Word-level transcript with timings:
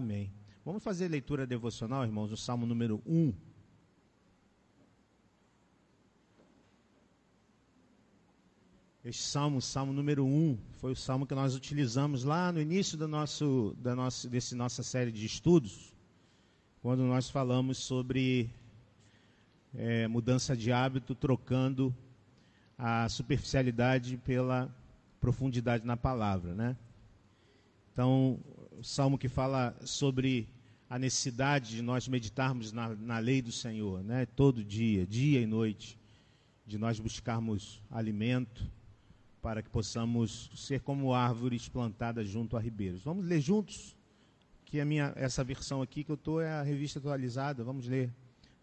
Amém. 0.00 0.32
Vamos 0.64 0.82
fazer 0.82 1.08
leitura 1.08 1.46
devocional, 1.46 2.04
irmãos, 2.04 2.30
no 2.30 2.36
Salmo 2.36 2.64
número 2.64 3.02
1. 3.04 3.34
Este 9.04 9.22
salmo, 9.22 9.60
salmo 9.60 9.92
número 9.92 10.24
1, 10.24 10.56
foi 10.78 10.92
o 10.92 10.96
salmo 10.96 11.26
que 11.26 11.34
nós 11.34 11.54
utilizamos 11.54 12.24
lá 12.24 12.50
no 12.50 12.62
início 12.62 12.96
do 12.96 13.06
nosso, 13.06 13.76
da 13.78 13.94
nossa, 13.94 14.26
desse 14.26 14.54
nossa 14.54 14.82
série 14.82 15.12
de 15.12 15.26
estudos, 15.26 15.92
quando 16.80 17.02
nós 17.02 17.28
falamos 17.28 17.76
sobre 17.76 18.50
é, 19.74 20.08
mudança 20.08 20.56
de 20.56 20.72
hábito, 20.72 21.14
trocando 21.14 21.94
a 22.78 23.06
superficialidade 23.10 24.16
pela 24.16 24.74
profundidade 25.20 25.84
na 25.84 25.94
palavra, 25.94 26.54
né? 26.54 26.74
Então, 27.92 28.40
o 28.80 28.84
salmo 28.84 29.18
que 29.18 29.28
fala 29.28 29.76
sobre 29.84 30.48
a 30.88 30.98
necessidade 30.98 31.76
de 31.76 31.82
nós 31.82 32.08
meditarmos 32.08 32.72
na, 32.72 32.88
na 32.88 33.18
lei 33.18 33.42
do 33.42 33.52
Senhor, 33.52 34.02
né? 34.02 34.24
Todo 34.24 34.64
dia, 34.64 35.06
dia 35.06 35.38
e 35.38 35.44
noite, 35.44 35.98
de 36.66 36.78
nós 36.78 36.98
buscarmos 36.98 37.82
alimento 37.90 38.66
para 39.42 39.62
que 39.62 39.68
possamos 39.68 40.50
ser 40.54 40.80
como 40.80 41.12
árvores 41.12 41.68
plantadas 41.68 42.26
junto 42.26 42.56
a 42.56 42.60
ribeiros. 42.60 43.02
Vamos 43.02 43.26
ler 43.26 43.42
juntos? 43.42 43.94
Que 44.64 44.80
a 44.80 44.84
minha 44.86 45.12
essa 45.14 45.44
versão 45.44 45.82
aqui 45.82 46.02
que 46.02 46.10
eu 46.10 46.14
estou 46.14 46.40
é 46.40 46.50
a 46.50 46.62
revista 46.62 46.98
atualizada. 46.98 47.62
Vamos 47.62 47.86
ler 47.86 48.10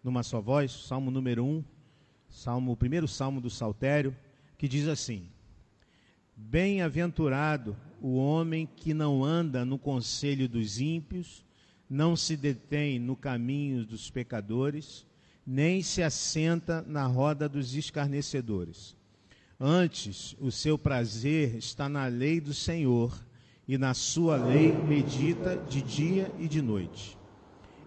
numa 0.03 0.23
só 0.23 0.41
voz, 0.41 0.71
Salmo 0.71 1.11
número 1.11 1.45
1, 1.45 1.63
Salmo, 2.27 2.71
o 2.71 2.77
primeiro 2.77 3.07
salmo 3.07 3.39
do 3.39 3.51
Saltério, 3.51 4.17
que 4.57 4.67
diz 4.67 4.87
assim: 4.87 5.29
Bem-aventurado 6.35 7.77
o 8.01 8.15
homem 8.15 8.67
que 8.75 8.93
não 8.93 9.23
anda 9.23 9.65
no 9.65 9.77
conselho 9.77 10.47
dos 10.47 10.79
ímpios, 10.79 11.45
não 11.89 12.15
se 12.15 12.35
detém 12.35 12.99
no 12.99 13.15
caminho 13.15 13.85
dos 13.85 14.09
pecadores, 14.09 15.05
nem 15.45 15.81
se 15.81 16.03
assenta 16.03 16.83
na 16.87 17.05
roda 17.05 17.47
dos 17.47 17.73
escarnecedores. 17.75 18.95
Antes, 19.59 20.35
o 20.39 20.51
seu 20.51 20.77
prazer 20.77 21.55
está 21.55 21.87
na 21.89 22.05
lei 22.05 22.39
do 22.39 22.53
Senhor, 22.53 23.17
e 23.67 23.77
na 23.77 23.93
sua 23.93 24.37
lei 24.37 24.71
medita 24.71 25.57
de 25.57 25.81
dia 25.81 26.31
e 26.39 26.47
de 26.47 26.61
noite. 26.61 27.17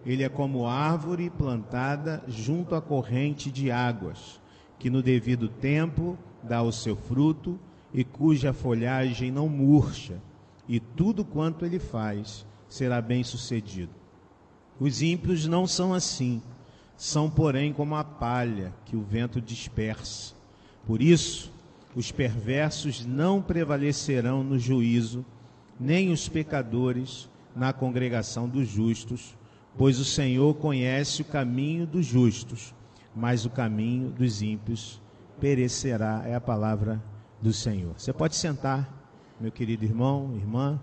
Ele 0.05 0.23
é 0.23 0.29
como 0.29 0.67
árvore 0.67 1.29
plantada 1.29 2.23
junto 2.27 2.75
à 2.75 2.81
corrente 2.81 3.51
de 3.51 3.71
águas, 3.71 4.39
que 4.77 4.89
no 4.89 5.01
devido 5.01 5.47
tempo 5.47 6.17
dá 6.43 6.61
o 6.61 6.71
seu 6.71 6.95
fruto 6.95 7.59
e 7.93 8.03
cuja 8.03 8.53
folhagem 8.53 9.31
não 9.31 9.49
murcha, 9.49 10.21
e 10.67 10.79
tudo 10.79 11.25
quanto 11.25 11.65
ele 11.65 11.79
faz 11.79 12.45
será 12.69 13.01
bem 13.01 13.23
sucedido. 13.23 13.93
Os 14.79 15.01
ímpios 15.01 15.45
não 15.45 15.67
são 15.67 15.93
assim, 15.93 16.41
são, 16.95 17.29
porém, 17.29 17.73
como 17.73 17.95
a 17.95 18.03
palha 18.03 18.73
que 18.85 18.95
o 18.95 19.01
vento 19.01 19.41
dispersa. 19.41 20.33
Por 20.85 21.01
isso, 21.01 21.51
os 21.95 22.11
perversos 22.11 23.05
não 23.05 23.41
prevalecerão 23.41 24.43
no 24.43 24.57
juízo, 24.57 25.25
nem 25.79 26.11
os 26.11 26.29
pecadores 26.29 27.29
na 27.55 27.73
congregação 27.73 28.47
dos 28.47 28.67
justos, 28.67 29.35
pois 29.77 29.99
o 29.99 30.05
Senhor 30.05 30.53
conhece 30.55 31.21
o 31.21 31.25
caminho 31.25 31.85
dos 31.85 32.05
justos, 32.05 32.73
mas 33.15 33.45
o 33.45 33.49
caminho 33.49 34.09
dos 34.09 34.41
ímpios 34.41 35.01
perecerá. 35.39 36.23
É 36.25 36.35
a 36.35 36.41
palavra 36.41 37.01
do 37.41 37.51
Senhor. 37.51 37.93
Você 37.97 38.13
pode 38.13 38.35
sentar, 38.35 38.87
meu 39.39 39.51
querido 39.51 39.83
irmão, 39.83 40.35
irmã. 40.35 40.79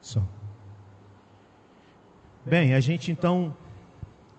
Só. 0.00 0.22
Bem, 2.44 2.74
a 2.74 2.80
gente 2.80 3.12
então, 3.12 3.56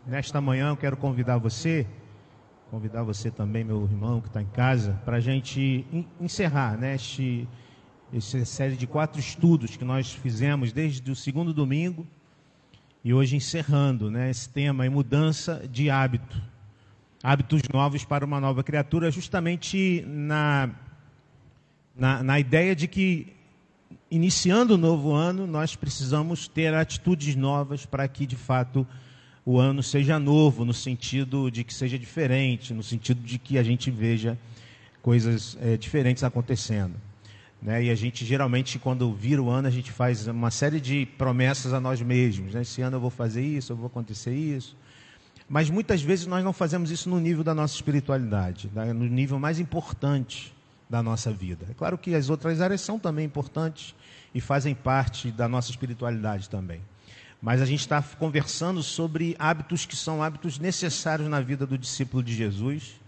nesta 0.06 0.42
manhã, 0.42 0.70
eu 0.70 0.78
quero 0.78 0.98
convidar 0.98 1.38
você, 1.38 1.88
convidar 2.70 3.04
você 3.04 3.32
também, 3.32 3.64
meu 3.64 3.84
irmão 3.84 4.20
que 4.20 4.28
está 4.28 4.42
em 4.42 4.48
casa, 4.48 5.00
para 5.06 5.18
a 5.18 5.22
gente 5.22 5.86
encerrar 6.20 6.78
né, 6.78 6.96
essa 8.14 8.44
série 8.44 8.76
de 8.76 8.86
quatro 8.86 9.20
estudos 9.20 9.78
que 9.78 9.86
nós 9.86 10.12
fizemos 10.12 10.74
desde 10.74 11.10
o 11.10 11.16
segundo 11.16 11.54
domingo 11.54 12.06
e 13.04 13.14
hoje 13.14 13.36
encerrando 13.36 14.12
né, 14.12 14.30
esse 14.30 14.48
tema, 14.48 14.90
mudança 14.90 15.68
de 15.70 15.90
hábito. 15.90 16.42
Hábitos 17.24 17.62
novos 17.72 18.04
para 18.04 18.26
uma 18.26 18.40
nova 18.40 18.64
criatura, 18.64 19.12
justamente 19.12 20.04
na, 20.08 20.70
na, 21.96 22.24
na 22.24 22.40
ideia 22.40 22.76
de 22.76 22.88
que, 22.88 23.34
iniciando 24.10 24.76
o 24.76 24.78
novo 24.78 25.14
ano, 25.14 25.46
nós 25.46 25.76
precisamos 25.76 26.48
ter 26.48 26.74
atitudes 26.74 27.36
novas 27.36 27.86
para 27.86 28.08
que, 28.08 28.26
de 28.26 28.36
fato, 28.36 28.88
o 29.46 29.60
ano 29.60 29.82
seja 29.82 30.20
novo, 30.20 30.66
no 30.66 30.74
sentido 30.74 31.50
de 31.50 31.64
que 31.64 31.74
seja 31.74 31.98
diferente, 31.98 32.74
no 32.74 32.84
sentido 32.84 33.22
de 33.22 33.38
que 33.38 33.58
a 33.58 33.64
gente 33.64 33.90
veja 33.90 34.38
coisas 35.02 35.58
é, 35.62 35.78
diferentes 35.78 36.24
acontecendo. 36.24 36.96
Né? 37.62 37.84
E 37.86 37.90
a 37.90 37.96
gente 37.96 38.26
geralmente, 38.26 38.80
quando 38.80 39.14
vira 39.14 39.42
o 39.42 39.50
ano, 39.50 39.68
a 39.68 39.72
gente 39.72 39.92
faz 39.92 40.28
uma 40.28 40.50
série 40.50 40.80
de 40.80 41.06
promessas 41.18 41.74
a 41.74 41.80
nós 41.80 42.02
mesmos. 42.02 42.54
Né? 42.54 42.62
Esse 42.62 42.82
ano 42.82 42.98
eu 42.98 43.02
vou 43.02 43.10
fazer 43.10 43.44
isso, 43.44 43.72
eu 43.72 43.76
vou 43.76 43.88
acontecer 43.88 44.34
isso. 44.34 44.76
Mas 45.48 45.70
muitas 45.70 46.02
vezes 46.02 46.26
nós 46.26 46.44
não 46.44 46.54
fazemos 46.54 46.90
isso 46.90 47.10
no 47.10 47.20
nível 47.20 47.44
da 47.44 47.54
nossa 47.54 47.76
espiritualidade, 47.76 48.72
né? 48.74 48.94
no 48.94 49.06
nível 49.06 49.38
mais 49.38 49.60
importante 49.60 50.54
da 50.90 51.04
nossa 51.04 51.32
vida. 51.32 51.66
É 51.70 51.74
claro 51.74 51.98
que 51.98 52.16
as 52.16 52.30
outras 52.30 52.62
áreas 52.62 52.82
são 52.82 52.98
também 52.98 53.26
importantes 53.26 53.94
e 54.34 54.42
fazem 54.42 54.74
parte 54.74 55.32
da 55.32 55.48
nossa 55.48 55.70
espiritualidade 55.70 56.50
também. 56.50 56.82
Mas 57.42 57.62
a 57.62 57.66
gente 57.66 57.80
está 57.80 58.02
conversando 58.02 58.84
sobre 58.84 59.36
hábitos 59.40 59.86
que 59.86 59.96
são 59.96 60.22
hábitos 60.22 60.60
necessários 60.60 61.28
na 61.28 61.42
vida 61.42 61.66
do 61.66 61.78
discípulo 61.78 62.22
de 62.22 62.34
Jesus, 62.36 63.00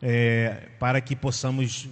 é, 0.00 0.68
para 0.78 1.00
que 1.00 1.14
possamos 1.14 1.88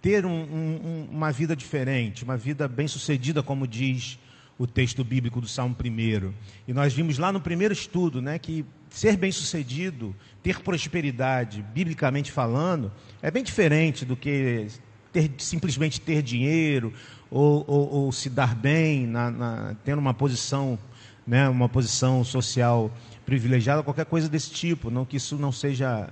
ter 0.00 0.24
um, 0.24 0.30
um, 0.30 1.08
uma 1.10 1.32
vida 1.32 1.56
diferente, 1.56 2.24
uma 2.24 2.36
vida 2.36 2.68
bem-sucedida, 2.68 3.42
como 3.42 3.66
diz 3.66 4.18
o 4.58 4.66
texto 4.66 5.04
bíblico 5.04 5.40
do 5.40 5.48
Salmo 5.48 5.76
1. 5.78 6.32
E 6.66 6.72
nós 6.72 6.94
vimos 6.94 7.18
lá 7.18 7.30
no 7.30 7.40
primeiro 7.40 7.74
estudo 7.74 8.22
né, 8.22 8.38
que 8.38 8.64
ser 8.88 9.16
bem-sucedido, 9.16 10.14
ter 10.42 10.60
prosperidade, 10.60 11.62
biblicamente 11.74 12.32
falando, 12.32 12.90
é 13.20 13.30
bem 13.30 13.42
diferente 13.42 14.04
do 14.04 14.16
que 14.16 14.68
ter, 15.12 15.30
simplesmente 15.38 16.00
ter 16.00 16.22
dinheiro 16.22 16.92
ou, 17.30 17.64
ou, 17.66 17.92
ou 17.92 18.12
se 18.12 18.30
dar 18.30 18.54
bem, 18.54 19.06
na, 19.06 19.30
na, 19.30 19.76
tendo 19.84 19.98
uma 19.98 20.14
posição, 20.14 20.78
né, 21.26 21.48
uma 21.48 21.68
posição 21.68 22.24
social 22.24 22.90
privilegiada, 23.26 23.82
qualquer 23.82 24.06
coisa 24.06 24.28
desse 24.28 24.50
tipo. 24.50 24.90
Não 24.90 25.04
que 25.04 25.16
isso 25.16 25.36
não 25.36 25.52
seja, 25.52 26.08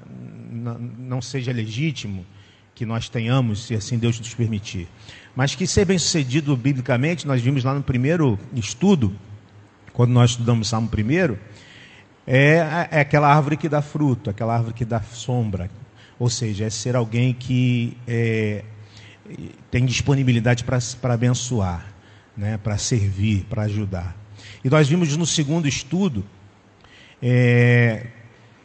não, 0.51 0.79
não 0.79 1.23
seja 1.23 1.53
legítimo 1.53 2.27
que 2.75 2.85
nós 2.85 3.09
tenhamos, 3.09 3.67
se 3.67 3.75
assim 3.75 3.99
Deus 3.99 4.19
nos 4.19 4.35
permitir. 4.35 4.89
Mas 5.35 5.55
que 5.55 5.67
ser 5.67 5.85
bem-sucedido 5.85 6.57
biblicamente, 6.57 7.27
nós 7.27 7.41
vimos 7.41 7.63
lá 7.63 7.75
no 7.75 7.83
primeiro 7.83 8.39
estudo, 8.53 9.15
quando 9.93 10.11
nós 10.11 10.33
estudamos 10.33 10.69
Salmo 10.69 10.89
primeiro, 10.89 11.39
é, 12.27 12.89
é 12.91 13.01
aquela 13.01 13.33
árvore 13.35 13.57
que 13.57 13.69
dá 13.69 13.81
fruto, 13.81 14.31
aquela 14.31 14.55
árvore 14.55 14.75
que 14.75 14.85
dá 14.85 15.01
sombra. 15.01 15.71
Ou 16.19 16.29
seja, 16.31 16.65
é 16.65 16.71
ser 16.71 16.97
alguém 16.97 17.33
que 17.33 17.97
é, 18.07 18.65
tem 19.71 19.85
disponibilidade 19.85 20.65
para 20.65 21.15
abençoar, 21.15 21.87
né, 22.37 22.59
para 22.59 22.77
servir, 22.79 23.45
para 23.49 23.63
ajudar. 23.63 24.17
E 24.65 24.71
nós 24.71 24.89
vimos 24.89 25.17
no 25.17 25.27
segundo 25.27 25.69
estudo 25.69 26.25
é, 27.23 28.07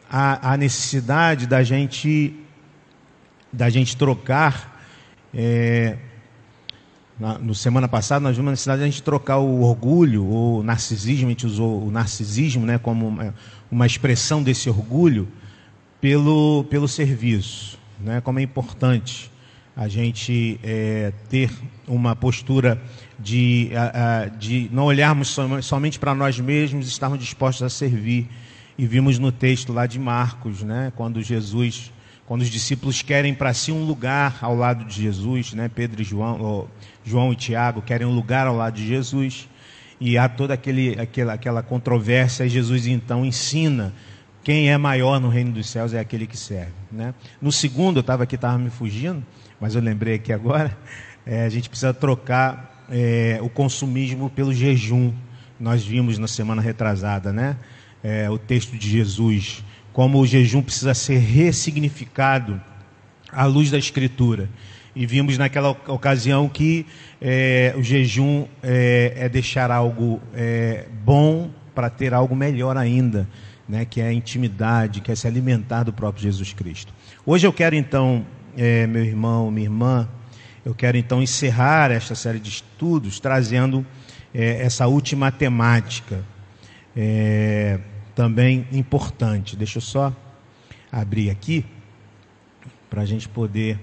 a, 0.08 0.52
a 0.52 0.56
necessidade 0.56 1.46
da 1.46 1.62
gente 1.62 2.34
da 3.52 3.68
gente 3.70 3.96
trocar. 3.96 4.80
É, 5.34 5.96
na, 7.18 7.38
no 7.38 7.54
semana 7.54 7.86
passada 7.86 8.20
nós 8.20 8.34
vimos 8.36 8.48
a 8.48 8.52
necessidade 8.52 8.78
de 8.78 8.84
a 8.84 8.90
gente 8.90 9.02
trocar 9.02 9.38
o 9.38 9.62
orgulho, 9.62 10.24
o 10.24 10.62
narcisismo, 10.62 11.26
a 11.26 11.30
gente 11.30 11.46
usou 11.46 11.86
o 11.86 11.90
narcisismo 11.90 12.64
né, 12.64 12.78
como 12.78 13.08
uma, 13.08 13.34
uma 13.70 13.86
expressão 13.86 14.42
desse 14.42 14.70
orgulho, 14.70 15.28
pelo, 16.00 16.64
pelo 16.70 16.88
serviço. 16.88 17.78
Né, 18.00 18.20
como 18.22 18.38
é 18.38 18.42
importante 18.42 19.30
a 19.76 19.86
gente 19.86 20.58
é, 20.62 21.12
ter 21.28 21.50
uma 21.86 22.16
postura 22.16 22.80
de, 23.18 23.70
a, 23.74 24.22
a, 24.22 24.26
de 24.26 24.68
não 24.72 24.84
olharmos 24.84 25.36
somente 25.62 25.98
para 25.98 26.14
nós 26.14 26.40
mesmos, 26.40 26.88
estarmos 26.88 27.18
dispostos 27.18 27.62
a 27.62 27.68
servir. 27.68 28.28
E 28.78 28.86
vimos 28.86 29.18
no 29.18 29.30
texto 29.30 29.72
lá 29.72 29.86
de 29.86 29.98
Marcos, 29.98 30.62
né, 30.62 30.92
quando 30.96 31.22
Jesus 31.22 31.92
quando 32.30 32.42
os 32.42 32.48
discípulos 32.48 33.02
querem 33.02 33.34
para 33.34 33.52
si 33.52 33.72
um 33.72 33.84
lugar 33.84 34.38
ao 34.40 34.54
lado 34.54 34.84
de 34.84 35.02
Jesus, 35.02 35.52
né? 35.52 35.68
Pedro 35.68 36.00
e 36.00 36.04
João, 36.04 36.68
João 37.04 37.32
e 37.32 37.34
Tiago 37.34 37.82
querem 37.82 38.06
um 38.06 38.14
lugar 38.14 38.46
ao 38.46 38.54
lado 38.54 38.76
de 38.76 38.86
Jesus, 38.86 39.48
e 40.00 40.16
há 40.16 40.28
toda 40.28 40.54
aquele, 40.54 40.96
aquela, 40.96 41.32
aquela 41.32 41.60
controvérsia, 41.60 42.46
e 42.46 42.48
Jesus 42.48 42.86
então 42.86 43.26
ensina 43.26 43.92
quem 44.44 44.70
é 44.70 44.78
maior 44.78 45.18
no 45.18 45.28
reino 45.28 45.50
dos 45.50 45.68
céus 45.68 45.92
é 45.92 45.98
aquele 45.98 46.24
que 46.24 46.36
serve. 46.36 46.70
Né? 46.92 47.12
No 47.42 47.50
segundo, 47.50 47.96
eu 47.96 48.00
estava 48.00 48.22
aqui, 48.22 48.36
estava 48.36 48.56
me 48.56 48.70
fugindo, 48.70 49.26
mas 49.60 49.74
eu 49.74 49.82
lembrei 49.82 50.14
aqui 50.14 50.32
agora, 50.32 50.78
é, 51.26 51.44
a 51.44 51.48
gente 51.48 51.68
precisa 51.68 51.92
trocar 51.92 52.86
é, 52.88 53.40
o 53.42 53.48
consumismo 53.48 54.30
pelo 54.30 54.54
jejum. 54.54 55.12
Nós 55.58 55.84
vimos 55.84 56.16
na 56.16 56.28
semana 56.28 56.62
retrasada, 56.62 57.32
né? 57.32 57.56
É, 58.04 58.30
o 58.30 58.38
texto 58.38 58.78
de 58.78 58.88
Jesus, 58.88 59.64
como 59.92 60.18
o 60.18 60.26
jejum 60.26 60.62
precisa 60.62 60.94
ser 60.94 61.18
ressignificado 61.18 62.60
à 63.32 63.44
luz 63.44 63.70
da 63.70 63.78
Escritura. 63.78 64.48
E 64.94 65.06
vimos 65.06 65.38
naquela 65.38 65.70
ocasião 65.70 66.48
que 66.48 66.84
é, 67.20 67.74
o 67.76 67.82
jejum 67.82 68.46
é, 68.62 69.12
é 69.16 69.28
deixar 69.28 69.70
algo 69.70 70.20
é, 70.34 70.86
bom 71.04 71.50
para 71.74 71.88
ter 71.88 72.12
algo 72.12 72.34
melhor 72.34 72.76
ainda, 72.76 73.28
né, 73.68 73.84
que 73.84 74.00
é 74.00 74.08
a 74.08 74.12
intimidade, 74.12 75.00
que 75.00 75.12
é 75.12 75.14
se 75.14 75.26
alimentar 75.26 75.84
do 75.84 75.92
próprio 75.92 76.24
Jesus 76.24 76.52
Cristo. 76.52 76.92
Hoje 77.24 77.46
eu 77.46 77.52
quero 77.52 77.76
então, 77.76 78.26
é, 78.56 78.86
meu 78.86 79.04
irmão, 79.04 79.50
minha 79.50 79.66
irmã, 79.66 80.08
eu 80.64 80.74
quero 80.74 80.96
então 80.96 81.22
encerrar 81.22 81.90
esta 81.90 82.14
série 82.14 82.40
de 82.40 82.50
estudos 82.50 83.20
trazendo 83.20 83.86
é, 84.34 84.62
essa 84.62 84.86
última 84.86 85.30
temática, 85.30 86.24
é, 86.96 87.78
também 88.20 88.66
importante. 88.70 89.56
Deixa 89.56 89.78
eu 89.78 89.82
só 89.82 90.14
abrir 90.92 91.30
aqui 91.30 91.64
para 92.90 93.00
a 93.00 93.06
gente 93.06 93.26
poder 93.26 93.80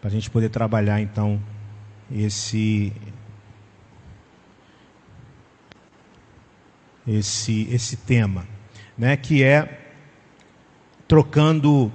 para 0.00 0.08
a 0.08 0.12
gente 0.12 0.30
poder 0.30 0.48
trabalhar 0.48 1.00
então 1.00 1.42
esse 2.08 2.92
esse 7.04 7.66
esse 7.68 7.96
tema, 7.96 8.46
né, 8.96 9.16
que 9.16 9.42
é 9.42 9.90
trocando 11.08 11.92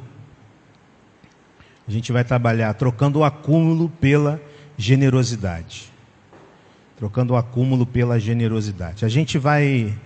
a 1.87 1.91
gente 1.91 2.11
vai 2.11 2.25
trabalhar 2.25 2.73
trocando 2.73 3.19
o 3.19 3.23
acúmulo 3.23 3.87
pela 3.87 4.41
generosidade. 4.77 5.93
Trocando 6.97 7.35
o 7.35 7.37
acúmulo 7.37 7.85
pela 7.85 8.19
generosidade. 8.19 9.05
A 9.05 9.07
gente 9.07 9.37
vai 9.37 9.97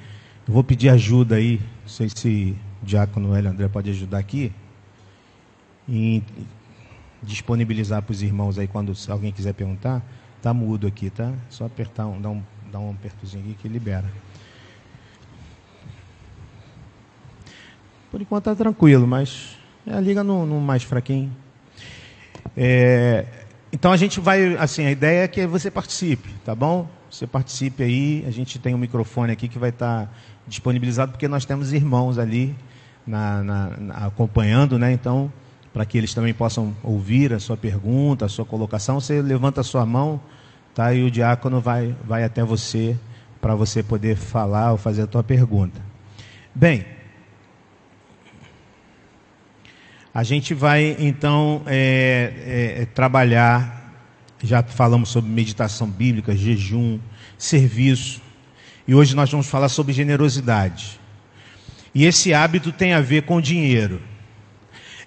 vou 0.47 0.63
pedir 0.63 0.89
ajuda 0.89 1.35
aí, 1.35 1.59
não 1.81 1.87
sei 1.87 2.09
se 2.09 2.55
o 2.81 2.85
Diácono 2.85 3.35
Hélio 3.35 3.49
André 3.49 3.67
pode 3.67 3.89
ajudar 3.89 4.17
aqui 4.17 4.51
em 5.87 6.23
disponibilizar 7.21 8.01
para 8.01 8.11
os 8.11 8.21
irmãos 8.21 8.59
aí 8.59 8.67
quando 8.67 8.93
alguém 9.09 9.31
quiser 9.31 9.53
perguntar. 9.53 10.01
Tá 10.41 10.53
mudo 10.53 10.87
aqui, 10.87 11.09
tá? 11.09 11.31
Só 11.49 11.65
apertar, 11.65 12.05
um, 12.05 12.19
dar 12.19 12.29
um, 12.29 12.43
dar 12.71 12.79
um 12.79 12.91
apertozinho 12.91 13.43
aqui 13.43 13.53
que 13.53 13.67
libera. 13.69 14.11
Por 18.11 18.21
enquanto 18.21 18.43
tá 18.43 18.55
tranquilo, 18.55 19.07
mas 19.07 19.57
é, 19.87 19.99
liga 20.01 20.23
no, 20.23 20.45
no, 20.45 20.59
mais 20.59 20.83
fraquinho. 20.83 21.35
É, 22.55 23.25
então 23.71 23.91
a 23.91 23.97
gente 23.97 24.19
vai, 24.19 24.55
assim, 24.57 24.85
a 24.85 24.91
ideia 24.91 25.23
é 25.23 25.27
que 25.27 25.47
você 25.47 25.71
participe, 25.71 26.29
tá 26.45 26.53
bom? 26.53 26.87
Você 27.09 27.25
participe 27.25 27.83
aí, 27.83 28.23
a 28.27 28.31
gente 28.31 28.59
tem 28.59 28.75
um 28.75 28.77
microfone 28.77 29.31
aqui 29.31 29.47
que 29.47 29.57
vai 29.57 29.69
estar 29.69 30.05
tá 30.05 30.11
disponibilizado 30.47 31.11
porque 31.11 31.27
nós 31.27 31.45
temos 31.45 31.73
irmãos 31.73 32.17
ali 32.17 32.55
na, 33.05 33.43
na, 33.43 33.69
na, 33.77 33.93
acompanhando, 34.07 34.77
né? 34.77 34.91
Então 34.91 35.31
para 35.73 35.85
que 35.85 35.97
eles 35.97 36.13
também 36.13 36.33
possam 36.33 36.75
ouvir 36.83 37.33
a 37.33 37.39
sua 37.39 37.57
pergunta, 37.57 38.25
a 38.25 38.29
sua 38.29 38.45
colocação. 38.45 38.99
Você 38.99 39.21
levanta 39.21 39.61
a 39.61 39.63
sua 39.63 39.83
mão, 39.85 40.21
tá? 40.75 40.93
E 40.93 41.01
o 41.01 41.09
diácono 41.09 41.59
vai, 41.59 41.95
vai 42.05 42.23
até 42.23 42.43
você 42.43 42.95
para 43.41 43.55
você 43.55 43.81
poder 43.81 44.15
falar 44.15 44.71
ou 44.71 44.77
fazer 44.77 45.01
a 45.01 45.07
tua 45.07 45.23
pergunta. 45.23 45.81
Bem, 46.53 46.85
a 50.13 50.21
gente 50.23 50.53
vai 50.53 50.95
então 50.99 51.63
é, 51.65 52.77
é, 52.81 52.85
trabalhar. 52.85 53.81
Já 54.43 54.61
falamos 54.61 55.09
sobre 55.09 55.31
meditação 55.31 55.87
bíblica, 55.87 56.35
jejum, 56.35 56.99
serviço. 57.37 58.21
E 58.87 58.93
hoje 58.93 59.15
nós 59.15 59.31
vamos 59.31 59.47
falar 59.47 59.69
sobre 59.69 59.93
generosidade. 59.93 60.99
E 61.95 62.05
esse 62.05 62.33
hábito 62.33 62.71
tem 62.71 62.93
a 62.93 63.01
ver 63.01 63.23
com 63.23 63.39
dinheiro. 63.39 64.01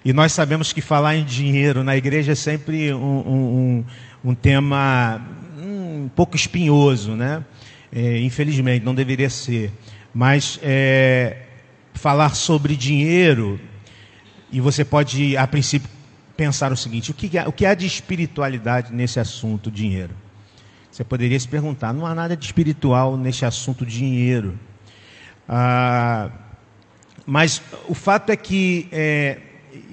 E 0.03 0.13
nós 0.13 0.31
sabemos 0.31 0.71
que 0.71 0.81
falar 0.81 1.15
em 1.15 1.23
dinheiro 1.23 1.83
na 1.83 1.95
igreja 1.95 2.31
é 2.31 2.35
sempre 2.35 2.93
um, 2.93 2.99
um, 3.03 3.85
um 4.23 4.33
tema 4.35 5.21
um 5.59 6.09
pouco 6.15 6.35
espinhoso, 6.35 7.11
né? 7.11 7.43
É, 7.91 8.19
infelizmente, 8.19 8.85
não 8.85 8.95
deveria 8.95 9.29
ser. 9.29 9.71
Mas 10.13 10.59
é, 10.63 11.37
falar 11.93 12.35
sobre 12.35 12.75
dinheiro, 12.75 13.59
e 14.51 14.61
você 14.61 14.85
pode, 14.85 15.35
a 15.35 15.45
princípio, 15.45 15.89
pensar 16.35 16.71
o 16.71 16.77
seguinte: 16.77 17.11
o 17.11 17.13
que, 17.13 17.29
o 17.45 17.51
que 17.51 17.65
há 17.65 17.73
de 17.73 17.85
espiritualidade 17.85 18.93
nesse 18.93 19.19
assunto, 19.19 19.69
dinheiro? 19.69 20.15
Você 20.97 21.03
poderia 21.03 21.39
se 21.39 21.47
perguntar: 21.47 21.93
não 21.93 22.07
há 22.07 22.15
nada 22.15 22.35
de 22.35 22.43
espiritual 22.43 23.15
nesse 23.15 23.45
assunto, 23.45 23.85
dinheiro. 23.85 24.57
Ah, 25.47 26.31
mas 27.23 27.61
o 27.87 27.93
fato 27.93 28.31
é 28.31 28.35
que 28.35 28.87
é, 28.91 29.37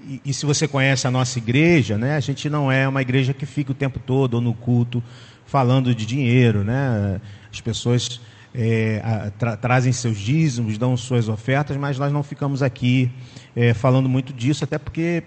e, 0.08 0.22
e, 0.24 0.32
se 0.32 0.46
você 0.46 0.66
conhece 0.66 1.06
a 1.06 1.10
nossa 1.10 1.36
igreja, 1.36 1.98
né, 1.98 2.16
a 2.16 2.20
gente 2.20 2.48
não 2.48 2.72
é 2.72 2.88
uma 2.88 3.02
igreja 3.02 3.34
que 3.34 3.44
fica 3.44 3.72
o 3.72 3.74
tempo 3.74 3.98
todo 3.98 4.40
no 4.40 4.54
culto 4.54 5.04
falando 5.44 5.94
de 5.94 6.06
dinheiro, 6.06 6.64
né? 6.64 7.20
As 7.52 7.60
pessoas 7.60 8.18
é, 8.54 9.30
tra 9.38 9.58
trazem 9.58 9.92
seus 9.92 10.16
dízimos, 10.16 10.78
dão 10.78 10.96
suas 10.96 11.28
ofertas, 11.28 11.76
mas 11.76 11.98
nós 11.98 12.10
não 12.14 12.22
ficamos 12.22 12.62
aqui 12.62 13.12
é, 13.54 13.74
falando 13.74 14.08
muito 14.08 14.32
disso, 14.32 14.64
até 14.64 14.78
porque 14.78 15.22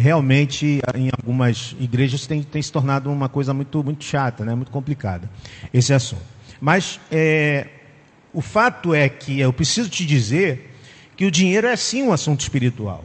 realmente 0.00 0.80
em 0.94 1.10
algumas 1.16 1.74
igrejas 1.80 2.26
tem, 2.26 2.42
tem, 2.42 2.60
se 2.60 2.72
tornado 2.72 3.10
uma 3.10 3.28
coisa 3.28 3.54
muito, 3.54 3.82
muito 3.82 4.04
chata, 4.04 4.44
né? 4.44 4.54
muito 4.54 4.70
complicada 4.70 5.30
esse 5.72 5.92
assunto. 5.92 6.22
Mas 6.60 7.00
é, 7.10 7.66
o 8.32 8.40
fato 8.40 8.94
é 8.94 9.08
que 9.08 9.40
eu 9.40 9.52
preciso 9.52 9.88
te 9.88 10.04
dizer 10.04 10.74
que 11.16 11.24
o 11.24 11.30
dinheiro 11.30 11.66
é 11.66 11.76
sim 11.76 12.02
um 12.02 12.12
assunto 12.12 12.40
espiritual. 12.40 13.04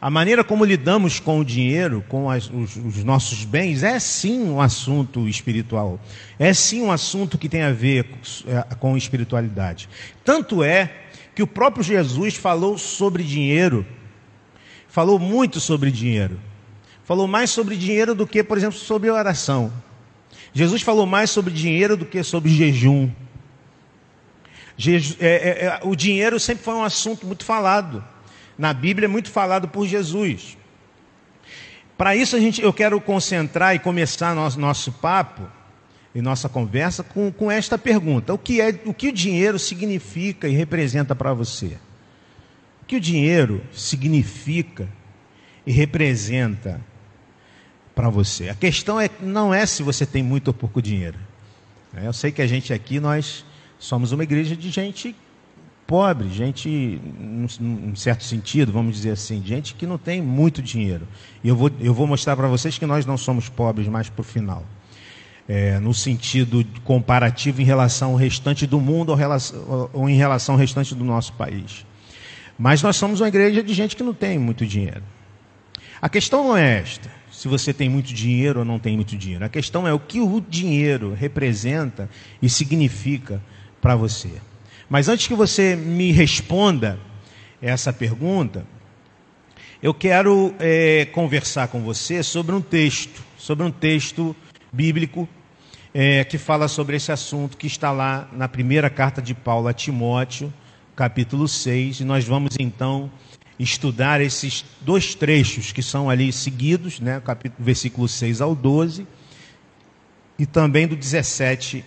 A 0.00 0.08
maneira 0.08 0.42
como 0.42 0.64
lidamos 0.64 1.20
com 1.20 1.40
o 1.40 1.44
dinheiro, 1.44 2.02
com 2.08 2.30
as, 2.30 2.48
os, 2.48 2.74
os, 2.74 3.04
nossos 3.04 3.44
bens, 3.44 3.82
é 3.82 3.98
sim 3.98 4.42
um 4.42 4.58
assunto 4.58 5.28
espiritual. 5.28 6.00
É 6.38 6.54
sim 6.54 6.80
um 6.80 6.90
assunto 6.90 7.36
que 7.36 7.50
tem 7.50 7.62
a 7.62 7.70
ver 7.70 8.04
com, 8.04 8.76
com 8.76 8.96
espiritualidade. 8.96 9.90
Tanto 10.24 10.64
é 10.64 10.90
que 11.34 11.42
o 11.42 11.46
próprio 11.46 11.84
Jesus 11.84 12.34
falou 12.34 12.78
sobre 12.78 13.22
dinheiro, 13.22 13.86
falou 14.90 15.18
muito 15.18 15.58
sobre 15.58 15.90
dinheiro. 15.90 16.38
Falou 17.04 17.26
mais 17.26 17.50
sobre 17.50 17.76
dinheiro 17.76 18.14
do 18.14 18.26
que, 18.26 18.42
por 18.42 18.58
exemplo, 18.58 18.78
sobre 18.78 19.10
oração. 19.10 19.72
Jesus 20.52 20.82
falou 20.82 21.06
mais 21.06 21.30
sobre 21.30 21.52
dinheiro 21.52 21.96
do 21.96 22.04
que 22.04 22.22
sobre 22.22 22.50
jejum. 22.50 23.10
É, 24.86 25.26
é, 25.26 25.64
é, 25.66 25.80
o 25.82 25.94
dinheiro 25.96 26.38
sempre 26.38 26.64
foi 26.64 26.74
um 26.74 26.84
assunto 26.84 27.26
muito 27.26 27.44
falado 27.44 28.04
na 28.60 28.74
Bíblia 28.74 29.06
é 29.06 29.08
muito 29.08 29.30
falado 29.30 29.66
por 29.68 29.86
Jesus. 29.86 30.58
Para 31.96 32.14
isso 32.14 32.36
a 32.36 32.38
gente, 32.38 32.60
eu 32.60 32.74
quero 32.74 33.00
concentrar 33.00 33.74
e 33.74 33.78
começar 33.78 34.34
nosso, 34.34 34.60
nosso 34.60 34.92
papo 34.92 35.48
e 36.14 36.20
nossa 36.20 36.46
conversa 36.46 37.02
com, 37.02 37.32
com 37.32 37.50
esta 37.50 37.78
pergunta: 37.78 38.34
o 38.34 38.38
que, 38.38 38.60
é, 38.60 38.78
o 38.84 38.92
que 38.92 39.08
o 39.08 39.12
dinheiro 39.12 39.58
significa 39.58 40.46
e 40.46 40.52
representa 40.52 41.14
para 41.14 41.32
você? 41.32 41.78
O 42.90 42.92
que 42.92 42.96
o 42.96 43.00
dinheiro 43.00 43.62
significa 43.72 44.88
e 45.64 45.70
representa 45.70 46.80
para 47.94 48.10
você? 48.10 48.48
A 48.48 48.54
questão 48.56 49.00
é, 49.00 49.08
não 49.22 49.54
é 49.54 49.64
se 49.64 49.80
você 49.84 50.04
tem 50.04 50.24
muito 50.24 50.48
ou 50.48 50.54
pouco 50.54 50.82
dinheiro. 50.82 51.16
Eu 51.94 52.12
sei 52.12 52.32
que 52.32 52.42
a 52.42 52.48
gente 52.48 52.72
aqui, 52.72 52.98
nós 52.98 53.44
somos 53.78 54.10
uma 54.10 54.24
igreja 54.24 54.56
de 54.56 54.70
gente 54.70 55.14
pobre, 55.86 56.28
gente, 56.30 57.00
num 57.60 57.94
certo 57.94 58.24
sentido, 58.24 58.72
vamos 58.72 58.96
dizer 58.96 59.12
assim, 59.12 59.40
gente 59.40 59.74
que 59.76 59.86
não 59.86 59.96
tem 59.96 60.20
muito 60.20 60.60
dinheiro. 60.60 61.06
E 61.44 61.48
eu 61.48 61.54
vou, 61.54 61.70
eu 61.78 61.94
vou 61.94 62.08
mostrar 62.08 62.34
para 62.34 62.48
vocês 62.48 62.76
que 62.76 62.86
nós 62.86 63.06
não 63.06 63.16
somos 63.16 63.48
pobres 63.48 63.86
mais 63.86 64.08
para 64.08 64.20
o 64.20 64.24
final. 64.24 64.64
É, 65.48 65.78
no 65.78 65.94
sentido 65.94 66.66
comparativo 66.82 67.62
em 67.62 67.64
relação 67.64 68.10
ao 68.10 68.16
restante 68.16 68.66
do 68.66 68.80
mundo 68.80 69.10
ou, 69.10 69.14
relação, 69.14 69.88
ou 69.92 70.08
em 70.08 70.16
relação 70.16 70.56
ao 70.56 70.58
restante 70.58 70.92
do 70.92 71.04
nosso 71.04 71.32
país. 71.34 71.88
Mas 72.60 72.82
nós 72.82 72.96
somos 72.96 73.22
uma 73.22 73.28
igreja 73.28 73.62
de 73.62 73.72
gente 73.72 73.96
que 73.96 74.02
não 74.02 74.12
tem 74.12 74.38
muito 74.38 74.66
dinheiro. 74.66 75.02
A 75.98 76.10
questão 76.10 76.44
não 76.44 76.54
é 76.54 76.78
esta, 76.80 77.10
se 77.32 77.48
você 77.48 77.72
tem 77.72 77.88
muito 77.88 78.12
dinheiro 78.12 78.58
ou 78.58 78.64
não 78.66 78.78
tem 78.78 78.96
muito 78.96 79.16
dinheiro. 79.16 79.42
A 79.42 79.48
questão 79.48 79.88
é 79.88 79.94
o 79.94 79.98
que 79.98 80.20
o 80.20 80.42
dinheiro 80.46 81.14
representa 81.14 82.06
e 82.42 82.50
significa 82.50 83.42
para 83.80 83.96
você. 83.96 84.30
Mas 84.90 85.08
antes 85.08 85.26
que 85.26 85.32
você 85.32 85.74
me 85.74 86.12
responda 86.12 87.00
essa 87.62 87.94
pergunta, 87.94 88.66
eu 89.82 89.94
quero 89.94 90.54
é, 90.58 91.06
conversar 91.06 91.68
com 91.68 91.80
você 91.80 92.22
sobre 92.22 92.54
um 92.54 92.60
texto, 92.60 93.24
sobre 93.38 93.64
um 93.64 93.70
texto 93.70 94.36
bíblico 94.70 95.26
é, 95.94 96.24
que 96.24 96.36
fala 96.36 96.68
sobre 96.68 96.96
esse 96.96 97.10
assunto 97.10 97.56
que 97.56 97.66
está 97.66 97.90
lá 97.90 98.28
na 98.34 98.48
primeira 98.48 98.90
carta 98.90 99.22
de 99.22 99.32
Paulo 99.32 99.66
a 99.66 99.72
Timóteo, 99.72 100.52
capítulo 101.00 101.48
6, 101.48 102.00
e 102.00 102.04
nós 102.04 102.26
vamos 102.26 102.56
então 102.60 103.10
estudar 103.58 104.20
esses 104.20 104.66
dois 104.82 105.14
trechos 105.14 105.72
que 105.72 105.82
são 105.82 106.10
ali 106.10 106.30
seguidos, 106.30 107.00
né, 107.00 107.22
capítulo, 107.24 107.64
versículo 107.64 108.06
6 108.06 108.42
ao 108.42 108.54
12, 108.54 109.06
e 110.38 110.44
também 110.44 110.86
do 110.86 110.94
17 110.94 111.82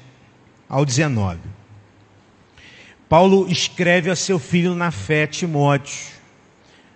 ao 0.68 0.84
19. 0.84 1.42
Paulo 3.08 3.46
escreve 3.48 4.10
a 4.10 4.16
seu 4.16 4.40
filho 4.40 4.74
na 4.74 4.90
fé, 4.90 5.28
Timóteo, 5.28 6.08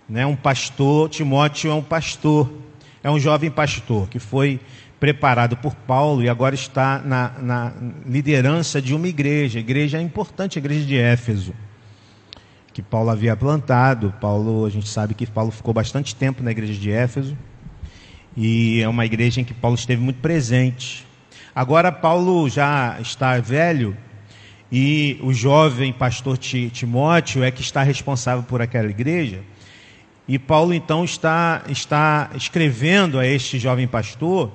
né, 0.08 0.26
um 0.26 0.34
pastor, 0.34 1.08
Timóteo 1.08 1.70
é 1.70 1.74
um 1.74 1.84
pastor, 1.84 2.52
é 3.00 3.08
um 3.08 3.20
jovem 3.20 3.48
pastor 3.48 4.08
que 4.08 4.18
foi 4.18 4.58
preparado 4.98 5.56
por 5.56 5.72
Paulo 5.72 6.20
e 6.24 6.28
agora 6.28 6.56
está 6.56 6.98
na, 6.98 7.28
na 7.38 7.72
liderança 8.04 8.82
de 8.82 8.92
uma 8.92 9.06
igreja, 9.06 9.60
a 9.60 9.60
igreja 9.60 10.02
importante, 10.02 10.58
a 10.58 10.60
igreja 10.60 10.84
de 10.84 10.96
Éfeso, 10.96 11.54
que 12.78 12.82
Paulo 12.82 13.10
havia 13.10 13.34
plantado. 13.34 14.14
Paulo, 14.20 14.64
a 14.64 14.70
gente 14.70 14.88
sabe 14.88 15.12
que 15.12 15.26
Paulo 15.26 15.50
ficou 15.50 15.74
bastante 15.74 16.14
tempo 16.14 16.44
na 16.44 16.52
igreja 16.52 16.74
de 16.74 16.92
Éfeso 16.92 17.36
e 18.36 18.80
é 18.80 18.88
uma 18.88 19.04
igreja 19.04 19.40
em 19.40 19.44
que 19.44 19.52
Paulo 19.52 19.74
esteve 19.74 20.00
muito 20.00 20.20
presente. 20.20 21.04
Agora 21.52 21.90
Paulo 21.90 22.48
já 22.48 22.96
está 23.00 23.36
velho 23.40 23.96
e 24.70 25.18
o 25.24 25.34
jovem 25.34 25.92
pastor 25.92 26.38
Timóteo 26.38 27.42
é 27.42 27.50
que 27.50 27.62
está 27.62 27.82
responsável 27.82 28.44
por 28.44 28.62
aquela 28.62 28.88
igreja. 28.88 29.40
E 30.28 30.38
Paulo 30.38 30.72
então 30.72 31.04
está, 31.04 31.64
está 31.68 32.30
escrevendo 32.36 33.18
a 33.18 33.26
este 33.26 33.58
jovem 33.58 33.88
pastor 33.88 34.52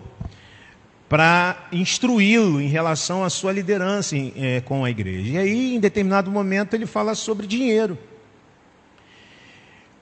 para 1.10 1.68
instruí-lo 1.74 2.62
em 2.62 2.70
relação 2.70 3.22
à 3.22 3.30
sua 3.30 3.52
liderança 3.52 4.16
é, 4.38 4.62
com 4.62 4.86
a 4.86 4.90
igreja. 4.90 5.34
E 5.34 5.38
aí, 5.38 5.76
em 5.76 5.80
determinado 5.82 6.32
momento, 6.32 6.74
ele 6.74 6.86
fala 6.86 7.16
sobre 7.16 7.46
dinheiro 7.46 7.98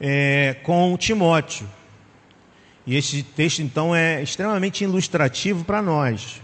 é, 0.02 0.56
com 0.64 0.98
Timóteo. 0.98 1.70
E 2.86 2.96
este 2.98 3.22
texto, 3.22 3.62
então, 3.62 3.96
é 3.96 4.24
extremamente 4.24 4.84
ilustrativo 4.84 5.64
para 5.64 5.82
nós. 5.82 6.42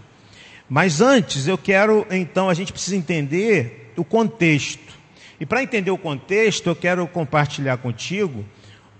Mas 0.70 1.00
antes, 1.00 1.48
eu 1.48 1.58
quero, 1.58 2.06
então, 2.10 2.48
a 2.48 2.54
gente 2.54 2.72
precisa 2.72 2.96
entender 2.96 3.92
o 3.96 4.04
contexto. 4.04 4.96
E 5.40 5.44
para 5.44 5.62
entender 5.62 5.90
o 5.90 5.98
contexto, 5.98 6.68
eu 6.68 6.76
quero 6.76 7.06
compartilhar 7.08 7.78
contigo 7.78 8.44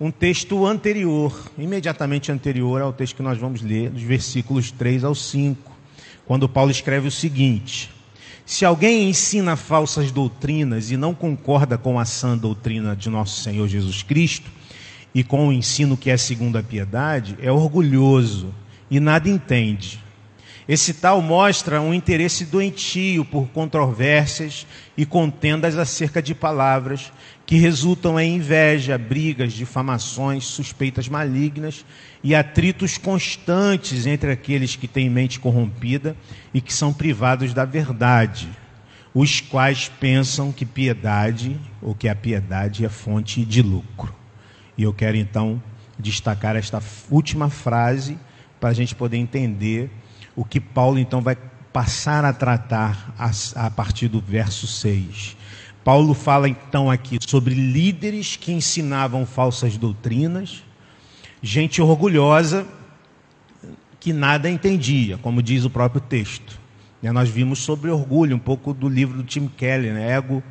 um 0.01 0.11
texto 0.11 0.67
anterior, 0.67 1.51
imediatamente 1.57 2.31
anterior 2.31 2.81
ao 2.81 2.93
texto 2.93 3.17
que 3.17 3.23
nós 3.23 3.39
vamos 3.39 3.63
ler, 3.63 3.91
dos 3.91 4.03
versículos 4.03 4.71
3 4.71 5.05
ao 5.05 5.15
5, 5.15 5.71
quando 6.27 6.49
Paulo 6.49 6.71
escreve 6.71 7.09
o 7.09 7.11
seguinte: 7.11 7.91
Se 8.49 8.65
alguém 8.65 9.11
ensina 9.11 9.57
falsas 9.57 10.11
doutrinas 10.11 10.91
e 10.91 10.97
não 10.97 11.13
concorda 11.13 11.77
com 11.77 12.01
a 12.01 12.07
sã 12.07 12.35
doutrina 12.35 12.97
de 12.97 13.11
nosso 13.11 13.43
Senhor 13.43 13.69
Jesus 13.69 14.03
Cristo 14.03 14.51
e 15.15 15.23
com 15.23 15.49
o 15.49 15.53
ensino 15.53 15.99
que 15.99 16.09
é 16.09 16.17
segundo 16.17 16.57
a 16.57 16.63
piedade, 16.63 17.37
é 17.43 17.53
orgulhoso 17.53 18.55
e 18.91 18.99
nada 18.99 19.29
entende. 19.29 20.03
Esse 20.67 20.95
tal 20.95 21.21
mostra 21.21 21.79
um 21.83 21.93
interesse 21.93 22.47
doentio 22.47 23.23
por 23.23 23.49
controvérsias 23.49 24.67
e 24.97 25.05
contendas 25.05 25.77
acerca 25.77 26.23
de 26.23 26.35
palavras 26.35 27.13
que 27.49 27.57
resultam 27.57 28.21
em 28.21 28.37
inveja, 28.37 28.99
brigas, 28.99 29.55
difamações, 29.55 30.45
suspeitas 30.45 31.09
malignas 31.09 31.83
e 32.23 32.35
atritos 32.35 32.99
constantes 32.99 34.05
entre 34.05 34.31
aqueles 34.31 34.77
que 34.77 34.87
têm 34.87 35.09
mente 35.09 35.41
corrompida 35.41 36.15
e 36.53 36.61
que 36.61 36.75
são 36.75 36.93
privados 36.93 37.55
da 37.55 37.65
verdade, 37.65 38.51
os 39.15 39.41
quais 39.41 39.91
pensam 39.99 40.53
que 40.53 40.67
piedade 40.67 41.59
ou 41.81 41.95
que 41.95 42.07
a 42.07 42.15
piedade 42.15 42.85
é 42.85 42.89
fonte 42.91 43.43
de 43.47 43.63
lucro. 43.63 44.15
E 44.77 44.83
eu 44.83 44.93
quero 44.93 45.17
então 45.17 45.63
destacar 45.99 46.55
esta 46.55 46.83
última 47.11 47.49
frase 47.49 48.19
para 48.61 48.69
a 48.69 48.75
gente 48.75 48.95
poder 48.95 49.17
entender 49.17 49.91
o 50.37 50.45
que 50.45 50.61
Paulo 50.61 50.99
então 50.99 51.23
vai 51.23 51.39
passar 51.73 52.27
a 52.27 52.33
tratar 52.35 53.15
a, 53.57 53.71
partir 53.71 54.09
do 54.09 54.21
verso 54.21 54.67
6. 54.67 55.38
Paulo 55.89 56.13
fala 56.13 56.47
então 56.47 56.91
aqui 56.91 57.17
sobre 57.19 57.55
líderes 57.55 58.37
que 58.37 58.53
ensinavam 58.53 59.25
falsas 59.25 59.79
doutrinas, 59.79 60.63
gente 61.41 61.81
orgulhosa 61.81 62.67
que 63.99 64.13
nada 64.13 64.51
entendia, 64.51 65.17
como 65.17 65.43
diz 65.43 65.65
o 65.65 65.71
próprio 65.71 66.03
texto. 66.03 66.61
E 67.03 67.11
nós 67.11 67.31
vimos 67.31 67.61
sobre 67.61 67.91
orgulho, 67.91 68.37
um 68.37 68.39
pouco 68.39 68.75
do 68.75 68.87
livro 68.87 69.17
do 69.17 69.23
Tim 69.23 69.49
Keller, 69.49 69.95
né? 69.95 70.13
Ego 70.13 70.43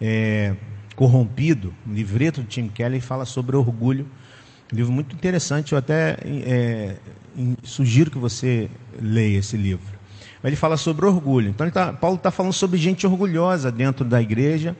é, 0.00 0.56
Corrompido, 0.96 1.74
um 1.86 1.92
livreto 1.92 2.40
do 2.40 2.46
Tim 2.46 2.68
Keller 2.68 3.02
fala 3.02 3.26
sobre 3.26 3.56
orgulho. 3.56 4.08
Um 4.72 4.76
livro 4.76 4.90
muito 4.90 5.14
interessante, 5.14 5.72
eu 5.72 5.78
até 5.78 6.16
é, 6.24 6.96
sugiro 7.62 8.10
que 8.10 8.16
você 8.16 8.70
leia 8.98 9.36
esse 9.36 9.54
livro. 9.54 9.97
Ele 10.42 10.56
fala 10.56 10.76
sobre 10.76 11.04
orgulho. 11.04 11.50
Então, 11.50 11.68
tá, 11.70 11.92
Paulo 11.92 12.16
está 12.16 12.30
falando 12.30 12.52
sobre 12.52 12.78
gente 12.78 13.06
orgulhosa 13.06 13.72
dentro 13.72 14.04
da 14.04 14.22
igreja, 14.22 14.76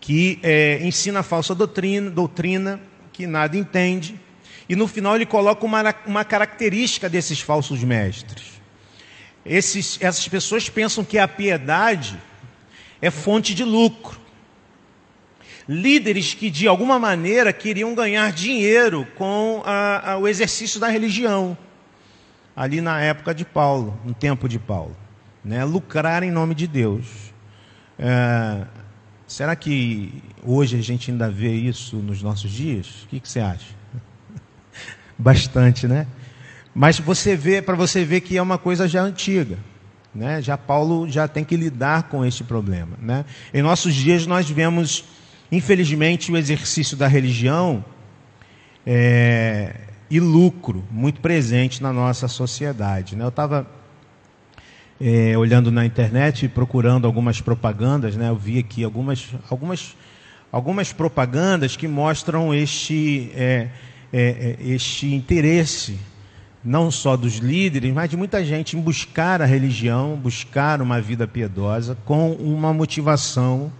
que 0.00 0.38
é, 0.42 0.78
ensina 0.82 1.22
falsa 1.22 1.54
doutrina, 1.54 2.10
doutrina, 2.10 2.80
que 3.12 3.26
nada 3.26 3.56
entende. 3.56 4.18
E 4.68 4.74
no 4.74 4.88
final 4.88 5.14
ele 5.14 5.26
coloca 5.26 5.64
uma, 5.64 5.94
uma 6.06 6.24
característica 6.24 7.08
desses 7.08 7.40
falsos 7.40 7.84
mestres. 7.84 8.56
Esses, 9.44 9.98
essas 10.00 10.26
pessoas 10.26 10.68
pensam 10.68 11.04
que 11.04 11.18
a 11.18 11.28
piedade 11.28 12.18
é 13.00 13.10
fonte 13.10 13.54
de 13.54 13.64
lucro. 13.64 14.18
Líderes 15.68 16.32
que 16.32 16.48
de 16.48 16.66
alguma 16.66 16.98
maneira 16.98 17.52
queriam 17.52 17.94
ganhar 17.94 18.32
dinheiro 18.32 19.06
com 19.16 19.62
a, 19.64 20.12
a, 20.12 20.18
o 20.18 20.26
exercício 20.26 20.80
da 20.80 20.88
religião 20.88 21.56
ali 22.56 22.80
na 22.80 22.98
época 23.00 23.34
de 23.34 23.44
Paulo, 23.44 24.00
no 24.02 24.14
tempo 24.14 24.48
de 24.48 24.58
Paulo. 24.58 24.96
Né? 25.44 25.62
Lucrar 25.64 26.22
em 26.22 26.30
nome 26.30 26.54
de 26.54 26.66
Deus. 26.66 27.32
É, 27.98 28.64
será 29.26 29.54
que 29.54 30.22
hoje 30.42 30.78
a 30.78 30.82
gente 30.82 31.10
ainda 31.10 31.30
vê 31.30 31.52
isso 31.52 31.96
nos 31.96 32.22
nossos 32.22 32.50
dias? 32.50 33.04
O 33.04 33.08
que, 33.08 33.20
que 33.20 33.28
você 33.28 33.40
acha? 33.40 33.74
Bastante, 35.18 35.86
né? 35.86 36.06
Mas 36.74 36.98
você 36.98 37.36
vê, 37.36 37.60
para 37.60 37.76
você 37.76 38.04
ver 38.04 38.22
que 38.22 38.36
é 38.36 38.42
uma 38.42 38.58
coisa 38.58 38.88
já 38.88 39.02
antiga. 39.02 39.58
Né? 40.14 40.40
Já 40.40 40.56
Paulo 40.56 41.08
já 41.08 41.28
tem 41.28 41.44
que 41.44 41.56
lidar 41.56 42.04
com 42.04 42.24
este 42.24 42.42
problema. 42.42 42.96
Né? 43.00 43.24
Em 43.52 43.60
nossos 43.60 43.94
dias 43.94 44.26
nós 44.26 44.48
vemos, 44.48 45.04
infelizmente, 45.52 46.32
o 46.32 46.36
exercício 46.36 46.96
da 46.96 47.06
religião 47.06 47.84
é, 48.86 49.74
e 50.10 50.20
lucro 50.20 50.84
muito 50.90 51.20
presente 51.20 51.82
na 51.82 51.92
nossa 51.92 52.28
sociedade. 52.28 53.16
Né? 53.16 53.24
Eu 53.24 53.28
estava 53.28 53.66
é, 55.00 55.36
olhando 55.36 55.70
na 55.70 55.84
internet, 55.84 56.48
procurando 56.48 57.06
algumas 57.06 57.40
propagandas, 57.40 58.16
né? 58.16 58.28
eu 58.28 58.36
vi 58.36 58.58
aqui 58.58 58.84
algumas, 58.84 59.28
algumas, 59.50 59.96
algumas 60.50 60.92
propagandas 60.92 61.76
que 61.76 61.88
mostram 61.88 62.54
este, 62.54 63.30
é, 63.34 63.68
é, 64.12 64.56
este 64.60 65.14
interesse, 65.14 65.98
não 66.64 66.90
só 66.90 67.16
dos 67.16 67.36
líderes, 67.36 67.92
mas 67.92 68.10
de 68.10 68.16
muita 68.16 68.44
gente 68.44 68.76
em 68.76 68.80
buscar 68.80 69.40
a 69.40 69.44
religião, 69.44 70.16
buscar 70.16 70.80
uma 70.80 71.00
vida 71.00 71.26
piedosa, 71.26 71.96
com 72.04 72.32
uma 72.32 72.72
motivação 72.72 73.72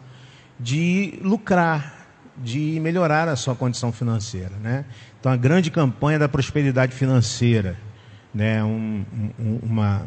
de 0.58 1.18
lucrar, 1.22 2.06
de 2.36 2.78
melhorar 2.80 3.28
a 3.28 3.36
sua 3.36 3.54
condição 3.54 3.90
financeira. 3.90 4.52
Né? 4.62 4.84
Então, 5.26 5.34
a 5.34 5.36
grande 5.36 5.72
campanha 5.72 6.20
da 6.20 6.28
prosperidade 6.28 6.94
financeira, 6.94 7.76
né? 8.32 8.62
Um, 8.62 9.04
um, 9.36 9.58
uma, 9.60 10.06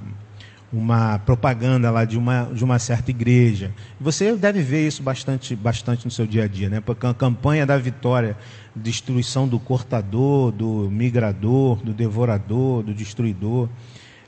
uma 0.71 1.19
propaganda 1.19 1.91
lá 1.91 2.05
de 2.05 2.17
uma, 2.17 2.49
de 2.53 2.63
uma 2.63 2.79
certa 2.79 3.11
igreja. 3.11 3.73
Você 3.99 4.33
deve 4.37 4.61
ver 4.61 4.87
isso 4.87 5.03
bastante, 5.03 5.57
bastante 5.57 6.05
no 6.05 6.11
seu 6.11 6.25
dia 6.25 6.45
a 6.45 6.47
dia, 6.47 6.69
né? 6.69 6.79
Porque 6.79 7.05
a 7.05 7.13
campanha 7.13 7.65
da 7.65 7.77
vitória, 7.77 8.37
destruição 8.73 9.45
do 9.45 9.59
cortador, 9.59 10.53
do 10.53 10.89
migrador, 10.89 11.83
do 11.83 11.91
devorador, 11.91 12.81
do 12.81 12.93
destruidor, 12.93 13.67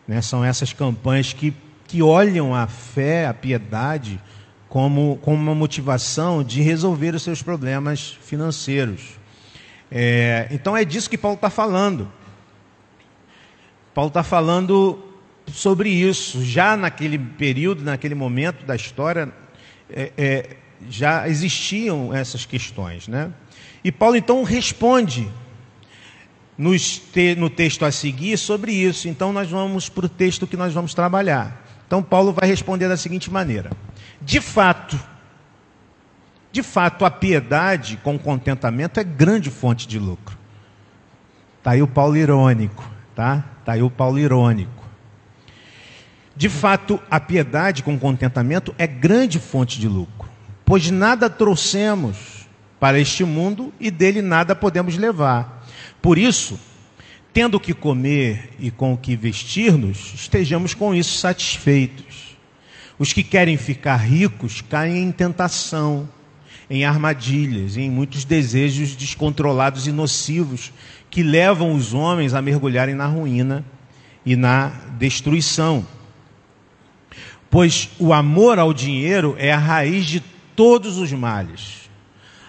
né? 0.06 0.22
São 0.22 0.44
essas 0.44 0.74
campanhas 0.74 1.32
que, 1.32 1.54
que 1.88 2.02
olham 2.02 2.54
a 2.54 2.68
fé, 2.68 3.28
a 3.28 3.34
piedade, 3.34 4.20
como, 4.68 5.18
como 5.22 5.38
uma 5.38 5.56
motivação 5.56 6.44
de 6.44 6.62
resolver 6.62 7.16
os 7.16 7.24
seus 7.24 7.42
problemas 7.42 8.18
financeiros. 8.22 9.21
É, 9.92 10.48
então 10.52 10.76
é 10.76 10.86
disso 10.86 11.10
que 11.10 11.18
Paulo 11.18 11.36
está 11.36 11.50
falando. 11.50 12.10
Paulo 13.94 14.08
está 14.08 14.24
falando 14.24 15.04
sobre 15.48 15.90
isso. 15.90 16.44
Já 16.44 16.78
naquele 16.78 17.20
período, 17.20 17.84
naquele 17.84 18.16
momento 18.16 18.66
da 18.66 18.76
história, 18.76 19.32
é, 19.90 20.12
é, 20.18 20.56
já 20.90 21.28
existiam 21.28 22.14
essas 22.14 22.46
questões. 22.46 23.08
Né? 23.08 23.32
E 23.84 23.92
Paulo 23.92 24.16
então 24.16 24.44
responde 24.44 25.30
te, 27.12 27.36
no 27.36 27.50
texto 27.50 27.84
a 27.84 27.92
seguir 27.92 28.38
sobre 28.38 28.72
isso. 28.72 29.10
Então 29.10 29.34
nós 29.34 29.50
vamos 29.50 29.90
para 29.90 30.06
o 30.06 30.10
texto 30.10 30.48
que 30.48 30.56
nós 30.56 30.74
vamos 30.74 30.94
trabalhar. 30.94 31.66
Então 31.86 32.02
Paulo 32.02 32.32
vai 32.32 32.48
responder 32.48 32.88
da 32.88 32.96
seguinte 32.96 33.30
maneira: 33.30 33.72
De 34.22 34.40
fato, 34.40 34.98
De 36.52 36.62
fato, 36.62 37.06
a 37.06 37.12
piedade 37.12 37.98
com 38.04 38.20
contentamento 38.20 39.00
é 39.00 39.04
grande 39.04 39.50
fonte 39.50 39.88
de 39.88 39.98
lucro. 39.98 40.38
Está 41.58 41.72
aí 41.72 41.82
o 41.82 41.88
Paulo 41.88 42.18
irônico, 42.18 42.84
tá? 43.16 43.46
Está 43.60 43.74
aí 43.74 43.84
o 43.84 43.90
Paulo 43.90 44.20
irônico. 44.20 44.82
De 46.36 46.50
fato, 46.50 47.00
a 47.10 47.20
piedade 47.20 47.84
com 47.84 48.00
contentamento 48.00 48.74
é 48.78 48.88
grande 48.88 49.40
fonte 49.40 49.80
de 49.80 49.88
lucro, 49.88 50.28
pois 50.66 50.90
nada 50.90 51.30
trouxemos 51.30 52.48
para 52.80 53.00
este 53.00 53.24
mundo 53.24 53.72
e 53.80 53.92
dele 53.92 54.22
nada 54.22 54.56
podemos 54.56 54.98
levar. 54.98 55.64
Por 56.02 56.18
isso, 56.18 56.60
tendo 57.32 57.56
o 57.56 57.60
que 57.60 57.74
comer 57.74 58.56
e 58.60 58.72
com 58.72 58.94
o 58.94 58.98
que 58.98 59.16
vestir-nos, 59.16 60.14
estejamos 60.16 60.74
com 60.74 60.96
isso 60.96 61.18
satisfeitos. 61.20 62.36
Os 62.98 63.14
que 63.14 63.24
querem 63.24 63.56
ficar 63.56 63.98
ricos 63.98 64.62
caem 64.62 65.04
em 65.04 65.12
tentação, 65.12 66.10
em 66.72 66.86
armadilhas, 66.86 67.76
em 67.76 67.92
muitos 67.92 68.24
desejos 68.24 68.96
descontrolados 68.96 69.88
e 69.88 69.92
nocivos 69.92 70.72
que 71.10 71.22
levam 71.22 71.74
os 71.74 71.94
homens 71.94 72.34
a 72.34 72.42
mergulharem 72.42 72.96
na 72.96 73.06
ruína 73.08 73.66
e 74.26 74.38
na 74.38 74.70
destruição. 74.98 75.86
Pois 77.50 77.90
o 78.00 78.14
amor 78.14 78.58
ao 78.58 78.74
dinheiro 78.74 79.36
é 79.38 79.52
a 79.52 79.58
raiz 79.58 80.06
de 80.06 80.22
todos 80.56 80.98
os 80.98 81.12
males. 81.12 81.90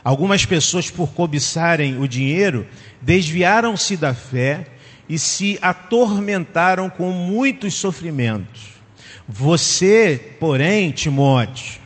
Algumas 0.04 0.46
pessoas, 0.46 0.88
por 0.88 1.08
cobiçarem 1.12 2.00
o 2.00 2.06
dinheiro, 2.06 2.64
desviaram-se 3.00 3.96
da 3.96 4.14
fé 4.14 4.68
e 5.08 5.18
se 5.18 5.58
atormentaram 5.60 6.88
com 6.88 7.10
muitos 7.10 7.74
sofrimentos. 7.74 8.62
Você, 9.26 10.36
porém, 10.38 10.92
Timóteo, 10.92 11.80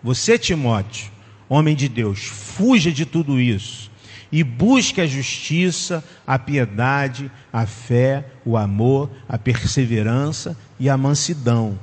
você, 0.00 0.38
Timóteo, 0.38 1.11
homem 1.52 1.76
de 1.76 1.88
Deus, 1.88 2.24
fuja 2.24 2.90
de 2.90 3.04
tudo 3.04 3.40
isso 3.40 3.92
e 4.32 4.42
busque 4.42 5.00
a 5.00 5.06
justiça, 5.06 6.02
a 6.26 6.38
piedade, 6.38 7.30
a 7.52 7.66
fé, 7.66 8.24
o 8.46 8.56
amor, 8.56 9.10
a 9.28 9.36
perseverança 9.36 10.56
e 10.80 10.88
a 10.88 10.96
mansidão. 10.96 11.78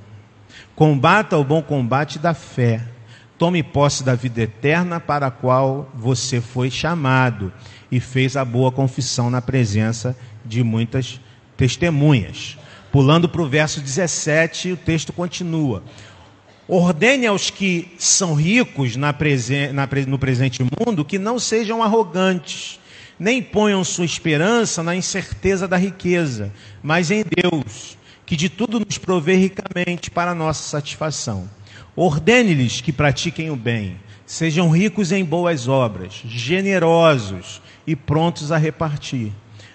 Combata 0.76 1.38
o 1.38 1.44
bom 1.44 1.62
combate 1.62 2.18
da 2.18 2.34
fé. 2.34 2.82
Tome 3.38 3.62
posse 3.62 4.04
da 4.04 4.16
vida 4.16 4.42
eterna 4.42 5.00
para 5.00 5.28
a 5.28 5.32
qual 5.32 5.90
você 5.94 6.42
foi 6.42 6.72
chamado 6.72 7.54
e 7.92 8.00
fez 8.00 8.36
a 8.36 8.44
boa 8.44 8.72
confissão 8.72 9.30
na 9.30 9.42
presença 9.42 10.18
de 10.44 10.64
muitas 10.64 11.22
testemunhas. 11.56 12.58
Pulando 12.92 13.30
para 13.30 13.42
o 13.42 13.48
verso 13.48 13.80
17, 13.80 14.72
o 14.72 14.78
texto 14.78 15.14
continua. 15.14 15.84
Ordene 16.72 17.26
aos 17.26 17.50
que 17.50 17.88
são 17.98 18.36
ricos 18.36 18.96
na 18.96 19.12
presen 19.12 19.74
na, 19.74 19.90
no 20.08 20.20
presente 20.20 20.62
mundo 20.62 21.04
que 21.04 21.18
não 21.18 21.40
sejam 21.40 21.82
arrogantes, 21.82 22.80
nem 23.20 23.42
ponham 23.42 23.84
sua 23.84 24.06
esperança 24.06 24.84
na 24.84 24.96
incerteza 24.96 25.68
da 25.68 25.78
riqueza, 25.78 26.54
mas 26.84 27.10
em 27.10 27.24
Deus, 27.24 27.98
que 28.24 28.36
de 28.36 28.50
tudo 28.50 28.80
nos 28.80 29.00
provê 29.00 29.34
ricamente 29.34 30.12
para 30.12 30.36
nossa 30.36 30.62
satisfação. 30.62 31.50
Ordene-lhes 31.96 32.82
que 32.82 32.94
pratiquem 32.94 33.50
o 33.50 33.56
bem, 33.56 33.98
sejam 34.24 34.70
ricos 34.70 35.12
em 35.12 35.26
boas 35.26 35.68
obras, 35.68 36.22
generosos 36.24 37.64
e 37.88 37.96
prontos 37.96 38.52
a 38.52 38.58
repartir. 38.58 39.32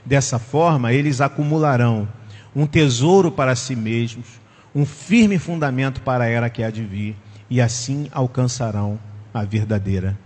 Dessa 0.06 0.38
forma, 0.38 0.92
eles 0.92 1.20
acumularão 1.20 2.08
um 2.54 2.68
tesouro 2.68 3.32
para 3.32 3.56
si 3.56 3.74
mesmos 3.74 4.43
um 4.75 4.85
firme 4.85 5.38
fundamento 5.38 6.00
para 6.00 6.25
a 6.25 6.28
era 6.28 6.50
que 6.50 6.62
há 6.62 6.71
de 6.71 6.85
vir, 6.85 7.16
e 7.49 7.61
assim 7.61 8.09
alcançarão 8.11 8.99
a 9.33 9.45
verdadeira 9.45 10.19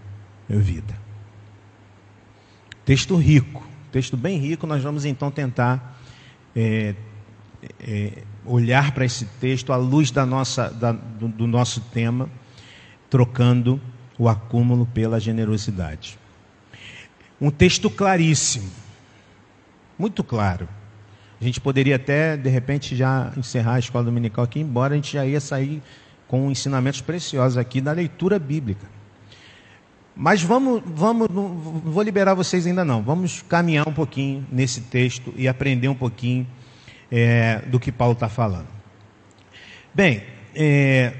vida. 0.48 0.94
Texto 2.84 3.16
rico, 3.16 3.66
texto 3.92 4.16
bem 4.16 4.38
rico, 4.38 4.66
nós 4.66 4.82
vamos 4.82 5.04
então 5.04 5.30
tentar 5.30 6.00
é, 6.56 6.94
é, 7.80 8.22
olhar 8.44 8.92
para 8.92 9.04
esse 9.04 9.26
texto 9.40 9.72
à 9.72 9.76
luz 9.76 10.10
da 10.10 10.24
nossa, 10.24 10.70
da, 10.70 10.92
do, 10.92 11.28
do 11.28 11.46
nosso 11.46 11.80
tema, 11.80 12.30
trocando 13.10 13.80
o 14.18 14.28
acúmulo 14.28 14.86
pela 14.86 15.20
generosidade. 15.20 16.18
Um 17.40 17.50
texto 17.50 17.90
claríssimo, 17.90 18.70
muito 19.98 20.24
claro. 20.24 20.68
A 21.40 21.44
gente 21.44 21.60
poderia 21.60 21.96
até, 21.96 22.36
de 22.36 22.48
repente, 22.48 22.96
já 22.96 23.32
encerrar 23.36 23.74
a 23.74 23.78
escola 23.78 24.04
dominical 24.04 24.44
aqui, 24.44 24.60
embora 24.60 24.94
a 24.94 24.96
gente 24.96 25.12
já 25.12 25.24
ia 25.24 25.40
sair 25.40 25.82
com 26.26 26.50
ensinamentos 26.50 27.00
preciosos 27.00 27.56
aqui 27.56 27.80
da 27.80 27.92
leitura 27.92 28.38
bíblica. 28.38 28.86
Mas 30.16 30.42
vamos, 30.42 30.82
vamos, 30.84 31.28
não 31.28 31.48
vou 31.48 32.02
liberar 32.02 32.34
vocês 32.34 32.66
ainda 32.66 32.84
não. 32.84 33.00
Vamos 33.02 33.40
caminhar 33.42 33.88
um 33.88 33.92
pouquinho 33.92 34.44
nesse 34.50 34.80
texto 34.80 35.32
e 35.36 35.46
aprender 35.46 35.88
um 35.88 35.94
pouquinho 35.94 36.44
é, 37.10 37.60
do 37.66 37.78
que 37.78 37.92
Paulo 37.92 38.14
está 38.14 38.28
falando. 38.28 38.66
Bem, 39.94 40.24
é, 40.56 41.12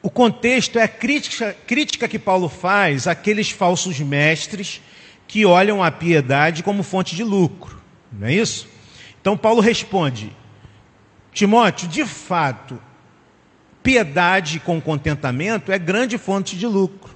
o 0.00 0.08
contexto 0.08 0.78
é 0.78 0.84
a 0.84 0.88
crítica, 0.88 1.52
crítica 1.66 2.06
que 2.06 2.18
Paulo 2.18 2.48
faz 2.48 3.08
àqueles 3.08 3.50
falsos 3.50 3.98
mestres 3.98 4.80
que 5.26 5.44
olham 5.44 5.82
a 5.82 5.90
piedade 5.90 6.62
como 6.62 6.84
fonte 6.84 7.16
de 7.16 7.24
lucro. 7.24 7.75
Não 8.12 8.26
é 8.26 8.34
isso? 8.34 8.68
Então 9.20 9.36
Paulo 9.36 9.60
responde: 9.60 10.30
Timóteo, 11.32 11.88
de 11.88 12.04
fato, 12.04 12.80
piedade 13.82 14.60
com 14.60 14.80
contentamento 14.80 15.70
é 15.70 15.78
grande 15.78 16.18
fonte 16.18 16.56
de 16.56 16.66
lucro. 16.66 17.14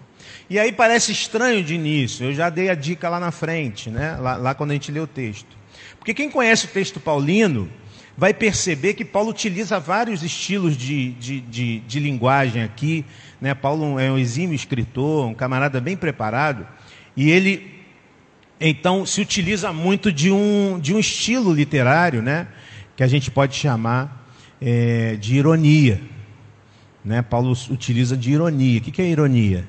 E 0.49 0.59
aí 0.59 0.73
parece 0.73 1.13
estranho 1.13 1.63
de 1.63 1.75
início, 1.75 2.27
eu 2.27 2.35
já 2.35 2.51
dei 2.51 2.69
a 2.69 2.75
dica 2.75 3.09
lá 3.09 3.21
na 3.21 3.31
frente, 3.31 3.89
né? 3.89 4.17
lá, 4.17 4.37
lá 4.37 4.55
quando 4.55 4.73
a 4.73 4.75
gente 4.75 4.91
lê 4.91 4.99
o 4.99 5.07
texto. 5.07 5.57
Porque 5.97 6.13
quem 6.13 6.31
conhece 6.31 6.67
o 6.67 6.69
texto 6.69 6.99
paulino 6.99 7.71
vai 8.17 8.35
perceber 8.35 8.95
que 8.95 9.05
Paulo 9.05 9.31
utiliza 9.31 9.79
vários 9.79 10.23
estilos 10.23 10.77
de, 10.77 11.13
de, 11.13 11.41
de, 11.41 11.79
de 11.81 12.01
linguagem 12.01 12.63
aqui. 12.63 13.05
Né? 13.41 13.55
Paulo 13.55 13.99
é 13.99 14.11
um 14.11 14.19
exímio 14.19 14.55
escritor, 14.55 15.27
um 15.27 15.35
camarada 15.35 15.81
bem 15.81 15.97
preparado, 15.97 16.67
e 17.17 17.31
ele 17.31 17.80
então 18.61 19.07
se 19.07 19.21
utiliza 19.21 19.73
muito 19.73 20.13
de 20.13 20.31
um, 20.31 20.79
de 20.79 20.95
um 20.95 20.99
estilo 20.99 21.53
literário, 21.53 22.21
né? 22.21 22.49
Que 22.95 23.03
a 23.03 23.09
gente 23.09 23.31
pode 23.31 23.57
chamar 23.57 24.27
é, 24.61 25.17
de 25.17 25.37
ironia. 25.37 26.01
Né? 27.05 27.23
Paulo 27.23 27.53
utiliza 27.71 28.17
de 28.17 28.33
ironia. 28.33 28.79
O 28.79 28.83
que 28.83 29.01
é 29.01 29.07
ironia? 29.07 29.67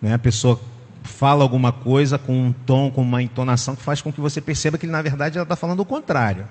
Né? 0.00 0.14
A 0.14 0.18
pessoa 0.18 0.58
fala 1.02 1.42
alguma 1.42 1.70
coisa 1.70 2.18
com 2.18 2.46
um 2.46 2.52
tom, 2.52 2.90
com 2.90 3.02
uma 3.02 3.22
entonação 3.22 3.76
que 3.76 3.82
faz 3.82 4.00
com 4.00 4.10
que 4.10 4.20
você 4.20 4.40
perceba 4.40 4.78
que 4.78 4.86
na 4.86 5.02
verdade 5.02 5.36
ela 5.36 5.42
está 5.42 5.54
falando 5.54 5.80
o 5.80 5.84
contrário. 5.84 6.48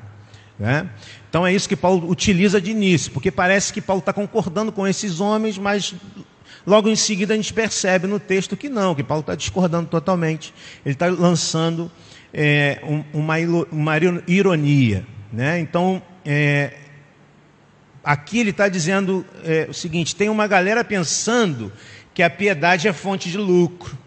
Né? 0.59 0.87
Então 1.27 1.45
é 1.45 1.51
isso 1.51 1.67
que 1.67 1.75
Paulo 1.75 2.07
utiliza 2.07 2.61
de 2.61 2.69
início, 2.69 3.11
porque 3.11 3.31
parece 3.31 3.73
que 3.73 3.81
Paulo 3.81 3.99
está 3.99 4.13
concordando 4.13 4.71
com 4.71 4.87
esses 4.87 5.19
homens, 5.19 5.57
mas 5.57 5.95
Logo 6.65 6.87
em 6.89 6.95
seguida 6.95 7.33
a 7.33 7.37
gente 7.37 7.53
percebe 7.53 8.07
no 8.07 8.19
texto 8.19 8.55
que 8.55 8.69
não, 8.69 8.95
que 8.95 9.03
Paulo 9.03 9.21
está 9.21 9.35
discordando 9.35 9.89
totalmente. 9.89 10.53
Ele 10.85 10.93
está 10.93 11.07
lançando 11.07 11.91
é, 12.33 12.79
uma, 13.13 13.35
uma, 13.71 13.93
ironia. 14.27 15.05
Né? 15.31 15.59
Então, 15.59 16.01
é, 16.25 16.73
aqui 18.03 18.39
ele 18.39 18.51
está 18.51 18.69
dizendo 18.69 19.25
é, 19.43 19.67
o 19.69 19.73
seguinte: 19.73 20.15
tem 20.15 20.29
uma 20.29 20.47
galera 20.47 20.83
pensando 20.83 21.71
que 22.13 22.23
a 22.23 22.29
piedade 22.29 22.87
é 22.87 22.93
fonte 22.93 23.29
de 23.29 23.37
lucro. 23.37 23.97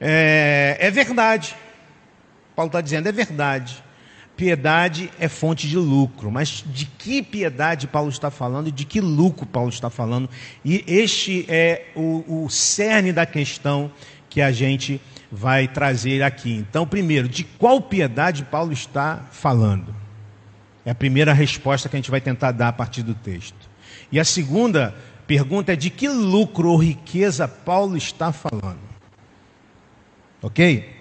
É, 0.00 0.76
é 0.80 0.90
verdade. 0.90 1.54
Paulo 2.56 2.68
está 2.68 2.80
dizendo, 2.80 3.08
é 3.08 3.12
verdade 3.12 3.84
piedade 4.36 5.10
é 5.18 5.28
fonte 5.28 5.68
de 5.68 5.76
lucro. 5.76 6.30
Mas 6.30 6.64
de 6.66 6.86
que 6.86 7.22
piedade 7.22 7.86
Paulo 7.86 8.10
está 8.10 8.30
falando 8.30 8.68
e 8.68 8.72
de 8.72 8.84
que 8.84 9.00
lucro 9.00 9.46
Paulo 9.46 9.70
está 9.70 9.90
falando? 9.90 10.28
E 10.64 10.84
este 10.86 11.44
é 11.48 11.86
o, 11.94 12.44
o 12.44 12.50
cerne 12.50 13.12
da 13.12 13.26
questão 13.26 13.90
que 14.28 14.40
a 14.40 14.50
gente 14.50 15.00
vai 15.30 15.68
trazer 15.68 16.22
aqui. 16.22 16.52
Então, 16.52 16.86
primeiro, 16.86 17.28
de 17.28 17.44
qual 17.44 17.80
piedade 17.80 18.44
Paulo 18.44 18.72
está 18.72 19.22
falando? 19.30 19.94
É 20.84 20.90
a 20.90 20.94
primeira 20.94 21.32
resposta 21.32 21.88
que 21.88 21.96
a 21.96 21.98
gente 21.98 22.10
vai 22.10 22.20
tentar 22.20 22.52
dar 22.52 22.68
a 22.68 22.72
partir 22.72 23.02
do 23.02 23.14
texto. 23.14 23.70
E 24.12 24.20
a 24.20 24.24
segunda 24.24 24.94
pergunta 25.26 25.72
é 25.72 25.76
de 25.76 25.88
que 25.88 26.08
lucro 26.08 26.70
ou 26.70 26.76
riqueza 26.76 27.48
Paulo 27.48 27.96
está 27.96 28.32
falando? 28.32 28.80
Ok? 30.42 30.92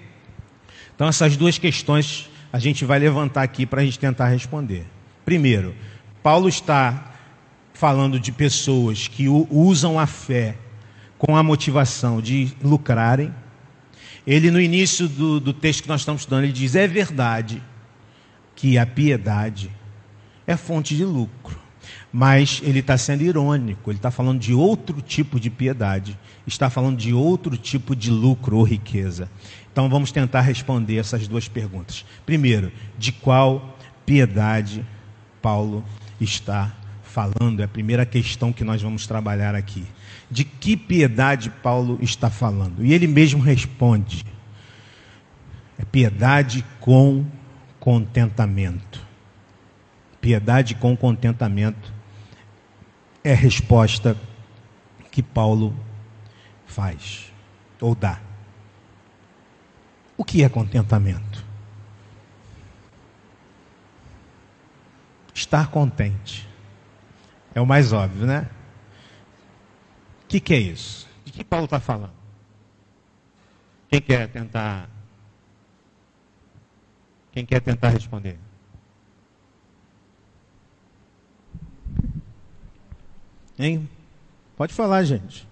Então, 0.96 1.08
essas 1.08 1.36
duas 1.36 1.58
questões 1.58 2.30
a 2.54 2.60
gente 2.60 2.86
vai 2.86 3.00
levantar 3.00 3.42
aqui 3.42 3.66
para 3.66 3.82
a 3.82 3.84
gente 3.84 3.98
tentar 3.98 4.28
responder. 4.28 4.86
Primeiro, 5.26 5.74
Paulo 6.22 6.48
está 6.48 7.12
falando 7.74 8.20
de 8.20 8.32
pessoas 8.32 9.08
que 9.08 9.28
usam 9.28 10.00
a 10.00 10.06
fé 10.06 10.56
com 11.18 11.36
a 11.36 11.42
motivação 11.42 12.22
de 12.22 12.54
lucrarem. 12.64 13.34
Ele, 14.26 14.52
no 14.52 14.62
início 14.62 15.08
do, 15.08 15.40
do 15.40 15.52
texto 15.52 15.82
que 15.82 15.90
nós 15.90 16.02
estamos 16.02 16.22
estudando, 16.22 16.44
ele 16.44 16.54
diz: 16.54 16.76
é 16.76 16.88
verdade 16.88 17.62
que 18.56 18.78
a 18.78 18.86
piedade 18.86 19.72
é 20.46 20.56
fonte 20.56 20.96
de 20.96 21.04
lucro. 21.04 21.64
Mas 22.12 22.62
ele 22.64 22.80
está 22.80 22.98
sendo 22.98 23.24
irônico, 23.24 23.90
ele 23.90 23.98
está 23.98 24.12
falando 24.12 24.40
de 24.40 24.54
outro 24.54 25.02
tipo 25.02 25.40
de 25.40 25.50
piedade, 25.50 26.18
está 26.46 26.70
falando 26.70 26.98
de 26.98 27.14
outro 27.14 27.58
tipo 27.58 27.96
de 27.96 28.12
lucro 28.12 28.58
ou 28.58 28.64
riqueza. 28.64 29.30
Então 29.74 29.90
vamos 29.90 30.12
tentar 30.12 30.42
responder 30.42 30.98
essas 30.98 31.28
duas 31.28 31.48
perguntas. 31.48 32.06
Primeiro, 32.28 32.72
de 32.96 33.12
qual 33.12 33.76
piedade 34.06 34.86
Paulo 35.42 35.84
está 36.22 36.72
falando? 37.02 37.60
É 37.60 37.64
a 37.64 37.68
primeira 37.68 38.06
questão 38.06 38.54
que 38.54 38.64
nós 38.64 38.84
vamos 38.84 39.08
trabalhar 39.08 39.56
aqui. 39.56 39.84
De 40.30 40.44
que 40.44 40.78
piedade 40.78 41.50
Paulo 41.50 41.98
está 42.04 42.30
falando? 42.30 42.86
E 42.86 42.94
ele 42.94 43.08
mesmo 43.08 43.42
responde: 43.42 44.24
é 45.80 45.84
piedade 45.84 46.64
com 46.80 47.26
contentamento. 47.80 49.02
Piedade 50.22 50.76
com 50.76 50.96
contentamento 50.96 51.92
é 53.24 53.32
a 53.34 53.36
resposta 53.36 54.16
que 55.10 55.24
Paulo 55.24 55.76
faz 56.68 57.34
ou 57.82 57.96
dá. 57.96 58.20
O 60.24 60.26
que 60.26 60.42
é 60.42 60.48
contentamento? 60.48 61.46
Estar 65.34 65.70
contente. 65.70 66.48
É 67.54 67.60
o 67.60 67.66
mais 67.66 67.92
óbvio, 67.92 68.26
né? 68.26 68.50
O 70.24 70.28
que, 70.30 70.40
que 70.40 70.54
é 70.54 70.60
isso? 70.60 71.10
De 71.26 71.34
que 71.34 71.44
Paulo 71.44 71.66
está 71.66 71.78
falando? 71.78 72.14
Quem 73.90 74.00
quer 74.00 74.30
tentar? 74.30 74.90
Quem 77.34 77.46
quer 77.46 77.60
tentar 77.60 77.90
responder? 77.90 78.40
Hein? 83.60 83.90
Pode 84.56 84.74
falar, 84.74 85.04
gente. 85.04 85.46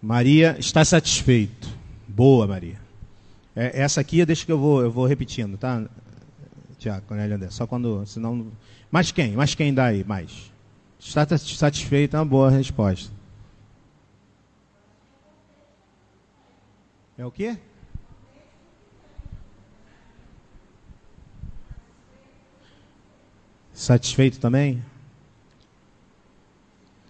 Maria 0.00 0.56
está 0.58 0.84
satisfeito. 0.84 1.68
Boa, 2.08 2.46
Maria. 2.46 2.80
É, 3.54 3.82
essa 3.82 4.00
aqui, 4.00 4.24
deixa 4.24 4.46
que 4.46 4.52
eu 4.52 4.58
vou, 4.58 4.80
eu 4.82 4.90
vou 4.90 5.06
repetindo, 5.06 5.58
tá? 5.58 5.84
Tiago, 6.78 7.04
Cornélio 7.06 7.36
André. 7.36 7.50
Só 7.50 7.66
quando, 7.66 8.06
senão... 8.06 8.50
Mas 8.90 9.12
quem? 9.12 9.32
Mas 9.32 9.54
quem 9.54 9.74
dá 9.74 9.86
aí? 9.86 10.02
Mais. 10.02 10.50
Está 10.98 11.26
satisfeito 11.36 12.16
é 12.16 12.18
uma 12.18 12.24
boa 12.24 12.50
resposta. 12.50 13.12
É 17.16 17.24
o 17.24 17.30
quê? 17.30 17.58
Satisfeito 23.74 24.40
também? 24.40 24.82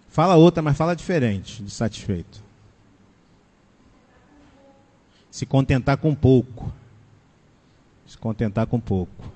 Fala 0.09 0.35
outra, 0.35 0.61
mas 0.61 0.77
fala 0.77 0.95
diferente 0.95 1.63
de 1.63 1.71
satisfeito. 1.71 2.50
Se 5.31 5.45
contentar 5.45 5.95
com 5.97 6.13
pouco. 6.13 6.71
Se 8.05 8.17
contentar 8.17 8.67
com 8.67 8.79
pouco. 8.79 9.31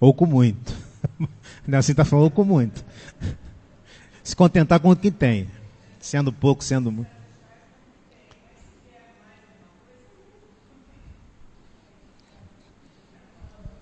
Ou 0.00 0.12
com 0.12 0.26
muito. 0.26 0.76
Assim 1.72 1.92
está 1.92 2.04
falando 2.04 2.32
com 2.32 2.44
muito. 2.44 2.84
Se 4.24 4.34
contentar 4.34 4.80
com 4.80 4.90
o 4.90 4.96
que 4.96 5.12
tem. 5.12 5.48
Sendo 6.00 6.32
pouco, 6.32 6.64
sendo 6.64 6.90
muito. 6.90 7.22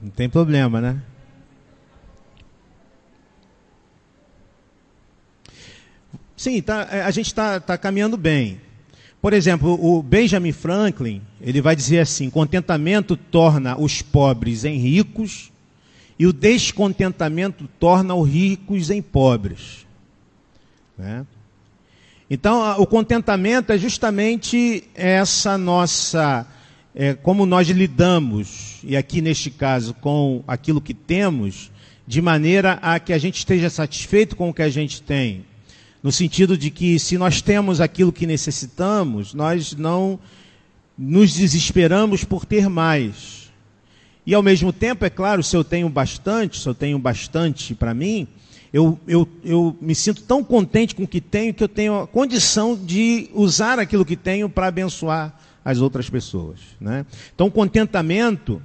Não 0.01 0.11
tem 0.11 0.29
problema, 0.29 0.81
né? 0.81 1.03
Sim, 6.37 6.63
tá, 6.63 6.89
é, 6.91 7.03
a 7.03 7.11
gente 7.11 7.27
está 7.27 7.61
tá 7.61 7.77
caminhando 7.77 8.17
bem. 8.17 8.61
Por 9.21 9.35
exemplo, 9.35 9.79
o 9.81 10.03
Benjamin 10.03 10.53
Franklin, 10.53 11.21
ele 11.41 11.61
vai 11.61 11.77
dizer 11.77 12.01
assim: 12.01 12.31
contentamento 12.31 13.17
torna 13.17 13.79
os 13.79 14.01
pobres 14.01 14.65
em 14.65 14.79
ricos 14.79 15.53
e 16.19 16.27
o 16.27 16.33
descontentamento 16.33 17.69
torna 17.79 18.15
os 18.15 18.29
ricos 18.29 18.91
em 18.91 19.03
pobres. 19.03 19.87
Né? 20.97 21.27
Então, 22.31 22.81
o 22.81 22.87
contentamento 22.87 23.73
é 23.73 23.79
justamente 23.79 24.85
essa 24.95 25.59
nossa, 25.59 26.47
é, 26.95 27.13
como 27.15 27.45
nós 27.45 27.69
lidamos, 27.69 28.79
e 28.85 28.97
aqui 28.97 29.21
neste 29.21 29.51
caso, 29.51 29.93
com 29.95 30.43
aquilo 30.47 30.81
que 30.81 30.95
temos, 30.95 31.71
de 32.07 32.23
maneira 32.23 32.79
a 32.81 32.99
que 32.99 33.13
a 33.13 33.19
gente 33.19 33.39
esteja 33.39 33.69
satisfeito 33.69 34.37
com 34.37 34.49
o 34.49 34.55
que 34.55 34.63
a 34.63 34.71
gente 34.71 35.03
tem 35.03 35.45
no 36.03 36.11
sentido 36.11 36.57
de 36.57 36.71
que 36.71 36.99
se 36.99 37.19
nós 37.19 37.43
temos 37.43 37.81
aquilo 37.81 38.13
que 38.13 38.27
necessitamos, 38.27 39.35
nós 39.35 39.75
não 39.75 40.19
nos 40.97 41.35
desesperamos 41.35 42.25
por 42.25 42.45
ter 42.45 42.69
mais. 42.69 43.51
E 44.27 44.35
ao 44.35 44.43
mesmo 44.43 44.73
tempo, 44.73 45.05
é 45.05 45.11
claro, 45.11 45.43
se 45.43 45.57
eu 45.57 45.65
tenho 45.65 45.89
bastante, 45.89 46.59
se 46.59 46.69
eu 46.69 46.75
tenho 46.75 46.99
bastante 46.99 47.75
para 47.75 47.95
mim, 47.95 48.29
eu, 48.73 48.99
eu, 49.07 49.29
eu 49.45 49.77
me 49.81 49.95
sinto 49.95 50.23
tão 50.23 50.45
contente 50.45 50.95
com 50.95 51.03
o 51.03 51.09
que 51.09 51.21
tenho 51.21 51.53
que 51.53 51.65
eu 51.65 51.69
tenho 51.69 52.01
a 52.01 52.07
condição 52.07 52.77
de 52.77 53.29
usar 53.35 53.79
aquilo 53.79 54.05
que 54.05 54.17
tenho 54.17 54.49
para 54.49 54.69
abençoar 54.69 55.35
as 55.65 55.79
outras 55.79 56.09
pessoas. 56.09 56.61
Né? 56.81 57.05
Então, 57.35 57.51
contentamento 57.51 58.63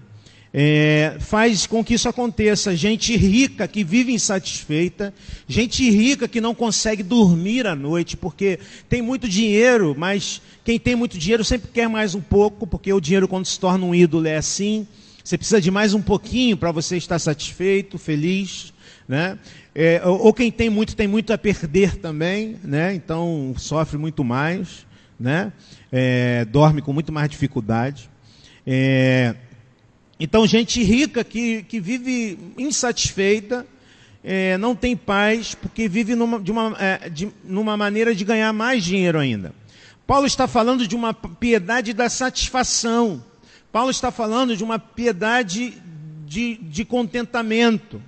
é, 0.57 1.17
faz 1.19 1.67
com 1.67 1.83
que 1.83 1.95
isso 1.95 2.07
aconteça. 2.07 2.73
Gente 2.73 3.13
rica 3.17 3.67
que 3.67 3.83
vive 3.83 4.13
insatisfeita, 4.13 5.13
gente 5.45 5.83
rica 5.89 6.29
que 6.29 6.39
não 6.39 6.55
consegue 6.55 7.03
dormir 7.03 7.67
à 7.67 7.75
noite 7.75 8.15
porque 8.15 8.57
tem 8.87 9.01
muito 9.01 9.27
dinheiro, 9.27 9.93
mas 9.97 10.41
quem 10.63 10.79
tem 10.79 10.95
muito 10.95 11.17
dinheiro 11.17 11.43
sempre 11.43 11.69
quer 11.73 11.89
mais 11.89 12.15
um 12.15 12.21
pouco, 12.21 12.65
porque 12.65 12.93
o 12.93 13.01
dinheiro, 13.01 13.27
quando 13.27 13.45
se 13.45 13.59
torna 13.59 13.85
um 13.85 13.93
ídolo, 13.93 14.27
é 14.27 14.37
assim. 14.37 14.87
Você 15.21 15.37
precisa 15.37 15.59
de 15.59 15.69
mais 15.69 15.93
um 15.93 16.01
pouquinho 16.01 16.55
para 16.55 16.71
você 16.71 16.95
estar 16.95 17.19
satisfeito, 17.19 17.97
feliz. 17.97 18.73
Né? 19.09 19.37
É, 19.73 20.01
ou 20.05 20.33
quem 20.33 20.49
tem 20.49 20.69
muito 20.69 20.95
tem 20.95 21.07
muito 21.07 21.33
a 21.33 21.37
perder 21.37 21.97
também, 21.97 22.55
né? 22.63 22.95
então 22.95 23.53
sofre 23.57 23.97
muito 23.97 24.23
mais, 24.23 24.87
né? 25.19 25.51
É, 25.91 26.45
dorme 26.45 26.81
com 26.81 26.93
muito 26.93 27.11
mais 27.11 27.29
dificuldade. 27.29 28.09
É, 28.65 29.35
então, 30.19 30.47
gente 30.47 30.81
rica 30.81 31.23
que, 31.23 31.63
que 31.63 31.79
vive 31.79 32.39
insatisfeita, 32.57 33.65
é, 34.23 34.57
não 34.57 34.75
tem 34.75 34.95
paz, 34.95 35.53
porque 35.53 35.87
vive 35.87 36.15
numa, 36.15 36.39
de 36.39 36.51
uma, 36.51 36.75
é, 36.79 37.09
de, 37.09 37.31
numa 37.43 37.75
maneira 37.75 38.15
de 38.15 38.23
ganhar 38.23 38.51
mais 38.53 38.83
dinheiro 38.83 39.19
ainda. 39.19 39.53
Paulo 40.07 40.25
está 40.25 40.47
falando 40.47 40.87
de 40.87 40.95
uma 40.95 41.13
piedade 41.13 41.93
da 41.93 42.09
satisfação. 42.09 43.23
Paulo 43.71 43.91
está 43.91 44.09
falando 44.11 44.55
de 44.55 44.63
uma 44.63 44.79
piedade 44.79 45.73
de, 46.25 46.55
de 46.55 46.85
contentamento. 46.85 48.01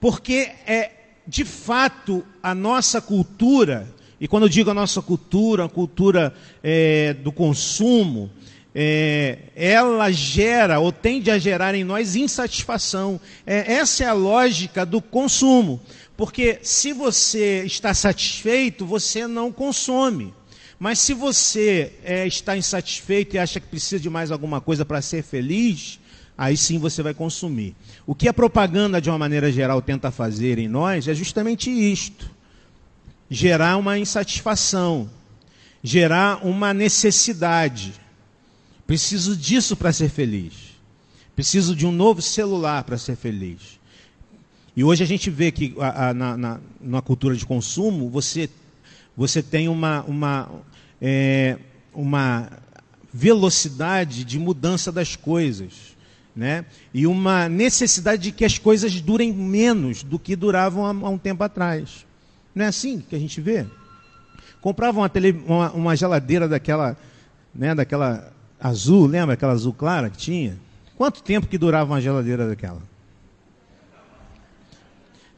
Porque 0.00 0.50
é, 0.66 0.90
de 1.26 1.44
fato, 1.44 2.24
a 2.42 2.54
nossa 2.54 3.00
cultura, 3.00 3.86
e 4.20 4.26
quando 4.26 4.44
eu 4.44 4.48
digo 4.48 4.70
a 4.70 4.74
nossa 4.74 5.00
cultura, 5.00 5.64
a 5.64 5.68
cultura 5.68 6.34
é, 6.62 7.14
do 7.14 7.30
consumo, 7.30 8.30
é, 8.74 9.38
ela 9.54 10.10
gera 10.10 10.80
ou 10.80 10.90
tende 10.90 11.30
a 11.30 11.38
gerar 11.38 11.74
em 11.74 11.84
nós 11.84 12.16
insatisfação. 12.16 13.20
É, 13.46 13.74
essa 13.74 14.04
é 14.04 14.08
a 14.08 14.12
lógica 14.12 14.86
do 14.86 15.00
consumo. 15.00 15.80
Porque 16.16 16.58
se 16.62 16.92
você 16.92 17.64
está 17.64 17.92
satisfeito, 17.92 18.86
você 18.86 19.26
não 19.26 19.50
consome. 19.50 20.32
Mas 20.78 20.98
se 20.98 21.14
você 21.14 21.92
é, 22.02 22.26
está 22.26 22.56
insatisfeito 22.56 23.36
e 23.36 23.38
acha 23.38 23.60
que 23.60 23.66
precisa 23.66 24.00
de 24.00 24.10
mais 24.10 24.30
alguma 24.30 24.60
coisa 24.60 24.84
para 24.84 25.00
ser 25.00 25.22
feliz, 25.22 26.00
aí 26.36 26.56
sim 26.56 26.78
você 26.78 27.02
vai 27.02 27.14
consumir. 27.14 27.76
O 28.06 28.14
que 28.14 28.28
a 28.28 28.34
propaganda, 28.34 29.00
de 29.00 29.08
uma 29.08 29.18
maneira 29.18 29.52
geral, 29.52 29.80
tenta 29.80 30.10
fazer 30.10 30.58
em 30.58 30.66
nós 30.66 31.06
é 31.06 31.14
justamente 31.14 31.70
isto: 31.70 32.28
gerar 33.30 33.76
uma 33.76 33.98
insatisfação, 33.98 35.08
gerar 35.82 36.44
uma 36.44 36.74
necessidade. 36.74 38.01
Preciso 38.92 39.34
disso 39.34 39.74
para 39.74 39.90
ser 39.90 40.10
feliz. 40.10 40.52
Preciso 41.34 41.74
de 41.74 41.86
um 41.86 41.90
novo 41.90 42.20
celular 42.20 42.84
para 42.84 42.98
ser 42.98 43.16
feliz. 43.16 43.80
E 44.76 44.84
hoje 44.84 45.02
a 45.02 45.06
gente 45.06 45.30
vê 45.30 45.50
que 45.50 45.74
a, 45.78 46.10
a, 46.10 46.12
na, 46.12 46.36
na, 46.36 46.60
na, 46.78 47.00
cultura 47.00 47.34
de 47.34 47.46
consumo, 47.46 48.10
você, 48.10 48.50
você 49.16 49.42
tem 49.42 49.66
uma, 49.66 50.02
uma, 50.02 50.50
é, 51.00 51.56
uma 51.94 52.50
velocidade 53.10 54.24
de 54.24 54.38
mudança 54.38 54.92
das 54.92 55.16
coisas. 55.16 55.96
Né? 56.36 56.66
E 56.92 57.06
uma 57.06 57.48
necessidade 57.48 58.24
de 58.24 58.30
que 58.30 58.44
as 58.44 58.58
coisas 58.58 59.00
durem 59.00 59.32
menos 59.32 60.02
do 60.02 60.18
que 60.18 60.36
duravam 60.36 60.84
há, 60.84 60.90
há 60.90 61.08
um 61.08 61.16
tempo 61.16 61.42
atrás. 61.42 62.04
Não 62.54 62.66
é 62.66 62.68
assim 62.68 63.00
que 63.00 63.16
a 63.16 63.18
gente 63.18 63.40
vê? 63.40 63.64
Comprava 64.60 65.00
uma, 65.00 65.08
tele, 65.08 65.42
uma, 65.46 65.72
uma 65.72 65.96
geladeira 65.96 66.46
daquela, 66.46 66.94
né, 67.54 67.74
daquela 67.74 68.30
azul, 68.62 69.06
lembra 69.06 69.34
aquela 69.34 69.52
azul 69.52 69.72
clara 69.72 70.08
que 70.08 70.16
tinha? 70.16 70.56
Quanto 70.96 71.22
tempo 71.22 71.48
que 71.48 71.58
durava 71.58 71.90
uma 71.90 72.00
geladeira 72.00 72.46
daquela? 72.46 72.80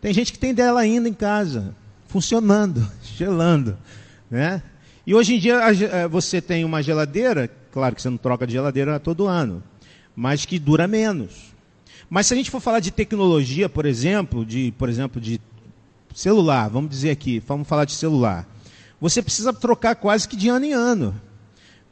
Tem 0.00 0.12
gente 0.12 0.32
que 0.32 0.38
tem 0.38 0.52
dela 0.52 0.80
ainda 0.80 1.08
em 1.08 1.14
casa, 1.14 1.74
funcionando, 2.06 2.86
gelando, 3.16 3.78
né? 4.30 4.62
E 5.06 5.14
hoje 5.14 5.34
em 5.34 5.38
dia 5.38 5.54
eh, 5.56 6.08
você 6.08 6.40
tem 6.40 6.64
uma 6.64 6.82
geladeira, 6.82 7.50
claro 7.72 7.94
que 7.94 8.02
você 8.02 8.10
não 8.10 8.18
troca 8.18 8.46
de 8.46 8.52
geladeira 8.52 9.00
todo 9.00 9.26
ano, 9.26 9.62
mas 10.14 10.44
que 10.44 10.58
dura 10.58 10.86
menos. 10.86 11.54
Mas 12.10 12.26
se 12.26 12.34
a 12.34 12.36
gente 12.36 12.50
for 12.50 12.60
falar 12.60 12.80
de 12.80 12.90
tecnologia, 12.90 13.68
por 13.68 13.86
exemplo, 13.86 14.44
de, 14.44 14.72
por 14.78 14.88
exemplo, 14.88 15.20
de 15.20 15.40
celular, 16.14 16.68
vamos 16.68 16.90
dizer 16.90 17.10
aqui, 17.10 17.40
vamos 17.40 17.66
falar 17.66 17.86
de 17.86 17.92
celular. 17.92 18.46
Você 19.00 19.22
precisa 19.22 19.52
trocar 19.52 19.94
quase 19.96 20.28
que 20.28 20.36
de 20.36 20.48
ano 20.48 20.64
em 20.64 20.72
ano. 20.72 21.14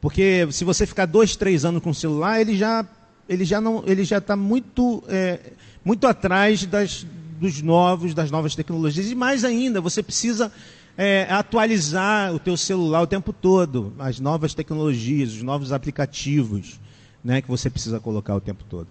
Porque 0.03 0.45
se 0.51 0.65
você 0.65 0.85
ficar 0.85 1.05
dois, 1.05 1.37
três 1.37 1.63
anos 1.63 1.81
com 1.81 1.91
o 1.91 1.95
celular, 1.95 2.41
ele 2.41 2.57
já 2.57 2.85
ele 3.29 3.45
já 3.45 3.61
não 3.61 3.85
ele 3.87 4.03
já 4.03 4.17
está 4.17 4.35
muito 4.35 5.01
é, 5.07 5.39
muito 5.81 6.05
atrás 6.05 6.65
das, 6.65 7.07
dos 7.39 7.61
novos 7.61 8.13
das 8.13 8.29
novas 8.29 8.53
tecnologias 8.53 9.09
e 9.09 9.15
mais 9.15 9.45
ainda 9.45 9.79
você 9.79 10.03
precisa 10.03 10.51
é, 10.97 11.25
atualizar 11.29 12.35
o 12.35 12.39
teu 12.39 12.57
celular 12.57 13.01
o 13.01 13.07
tempo 13.07 13.31
todo 13.31 13.93
as 13.97 14.19
novas 14.19 14.53
tecnologias 14.53 15.31
os 15.31 15.41
novos 15.41 15.71
aplicativos 15.71 16.81
né 17.23 17.41
que 17.41 17.47
você 17.47 17.69
precisa 17.69 17.97
colocar 17.97 18.35
o 18.35 18.41
tempo 18.41 18.65
todo 18.69 18.89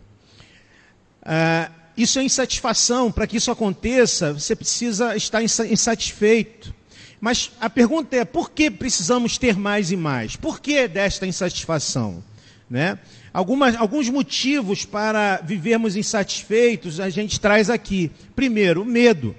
ah, 1.25 1.71
isso 1.97 2.19
é 2.19 2.25
insatisfação. 2.25 3.13
Para 3.13 3.27
que 3.27 3.37
isso 3.37 3.51
aconteça, 3.51 4.33
você 4.33 4.57
precisa 4.57 5.17
estar 5.17 5.43
insatisfeito. 5.43 6.75
Mas 7.23 7.53
a 7.61 7.71
pergunta 7.71 8.17
é: 8.17 8.25
por 8.25 8.51
que 8.51 8.69
precisamos 8.69 9.39
ter 9.39 9.57
mais 9.57 9.93
e 9.93 9.97
mais? 9.97 10.35
Por 10.35 10.61
que 10.61 10.89
desta 10.89 11.25
insatisfação? 11.25 12.21
Né? 12.69 12.99
Algumas, 13.33 13.77
alguns 13.77 14.09
motivos 14.09 14.85
para 14.85 15.37
vivermos 15.37 15.95
insatisfeitos 15.95 16.99
a 16.99 17.09
gente 17.09 17.39
traz 17.39 17.71
aqui. 17.71 18.11
Primeiro, 18.35 18.85
medo. 18.85 19.37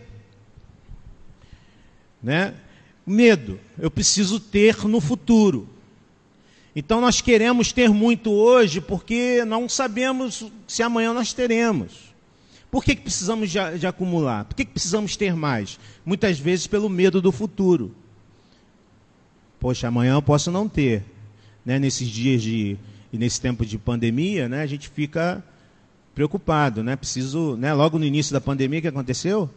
Né? 2.22 2.54
Medo. 3.06 3.60
Eu 3.78 3.92
preciso 3.92 4.40
ter 4.40 4.88
no 4.88 5.02
futuro. 5.02 5.68
Então 6.74 7.02
nós 7.02 7.20
queremos 7.20 7.74
ter 7.74 7.90
muito 7.90 8.32
hoje 8.32 8.80
porque 8.80 9.44
não 9.44 9.68
sabemos 9.68 10.50
se 10.66 10.82
amanhã 10.82 11.12
nós 11.12 11.34
teremos. 11.34 12.13
Por 12.74 12.84
que, 12.84 12.96
que 12.96 13.04
precisamos 13.04 13.52
de, 13.52 13.78
de 13.78 13.86
acumular? 13.86 14.46
Por 14.46 14.56
que, 14.56 14.66
que 14.66 14.72
precisamos 14.72 15.16
ter 15.16 15.36
mais? 15.36 15.80
Muitas 16.04 16.40
vezes 16.40 16.66
pelo 16.66 16.90
medo 16.90 17.22
do 17.22 17.32
futuro. 17.32 17.94
Poxa, 19.60 19.90
amanhã 19.90 20.14
eu 20.14 20.24
posso 20.24 20.50
não 20.50 20.68
ter. 20.68 21.04
Né? 21.64 21.78
Nesses 21.78 22.08
dias 22.08 22.42
de. 22.42 22.76
e 23.12 23.18
nesse 23.20 23.40
tempo 23.40 23.64
de 23.64 23.78
pandemia, 23.78 24.50
né? 24.50 24.64
a 24.64 24.66
gente 24.66 24.90
fica 24.90 25.44
preocupado, 26.16 26.84
né? 26.84 26.96
Preciso, 26.96 27.56
né? 27.58 27.72
Logo 27.76 28.00
no 28.00 28.06
início 28.06 28.34
da 28.34 28.42
pandemia, 28.42 28.80
o 28.80 28.82
que 28.82 28.88
aconteceu? 28.88 29.48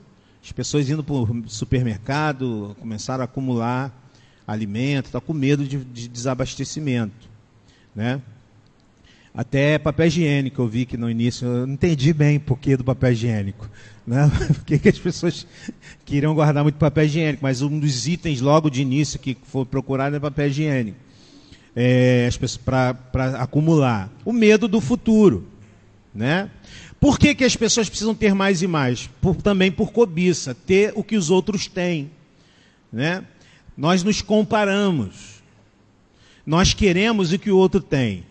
As 0.44 0.52
pessoas 0.52 0.86
indo 0.90 1.02
para 1.02 1.14
o 1.14 1.48
supermercado 1.48 2.76
começaram 2.78 3.22
a 3.22 3.24
acumular 3.24 3.98
alimento, 4.46 5.06
está 5.06 5.22
com 5.22 5.32
medo 5.32 5.64
de, 5.64 5.82
de, 5.82 6.06
desabastecimento. 6.06 7.30
Né? 7.94 8.20
Até 9.36 9.78
papel 9.78 10.06
higiênico 10.06 10.62
eu 10.62 10.66
vi 10.66 10.86
que 10.86 10.96
no 10.96 11.10
início, 11.10 11.46
eu 11.46 11.66
não 11.66 11.74
entendi 11.74 12.10
bem 12.14 12.38
por 12.40 12.58
que 12.58 12.74
do 12.74 12.82
papel 12.82 13.12
higiênico. 13.12 13.68
Né? 14.06 14.30
Por 14.48 14.64
que 14.64 14.88
as 14.88 14.98
pessoas 15.00 15.46
queriam 16.04 16.32
guardar 16.32 16.62
muito 16.62 16.76
papel 16.76 17.04
higiênico, 17.04 17.42
mas 17.42 17.60
um 17.60 17.76
dos 17.78 18.06
itens 18.06 18.40
logo 18.40 18.70
de 18.70 18.80
início 18.80 19.18
que 19.18 19.36
foi 19.42 19.64
procurado 19.64 20.14
é 20.14 20.20
papel 20.20 20.46
higiênico. 20.46 20.96
É, 21.74 22.30
para 22.64 22.96
acumular. 23.40 24.08
O 24.24 24.32
medo 24.32 24.68
do 24.68 24.80
futuro. 24.80 25.48
Né? 26.14 26.48
Por 27.00 27.18
que, 27.18 27.34
que 27.34 27.44
as 27.44 27.56
pessoas 27.56 27.88
precisam 27.88 28.14
ter 28.14 28.32
mais 28.32 28.62
e 28.62 28.68
mais? 28.68 29.10
Por, 29.20 29.34
também 29.42 29.72
por 29.72 29.90
cobiça, 29.90 30.54
ter 30.54 30.92
o 30.94 31.02
que 31.02 31.16
os 31.16 31.28
outros 31.28 31.66
têm. 31.66 32.10
Né? 32.92 33.24
Nós 33.76 34.04
nos 34.04 34.22
comparamos. 34.22 35.42
Nós 36.46 36.72
queremos 36.72 37.32
o 37.32 37.38
que 37.38 37.50
o 37.50 37.58
outro 37.58 37.80
tem. 37.80 38.24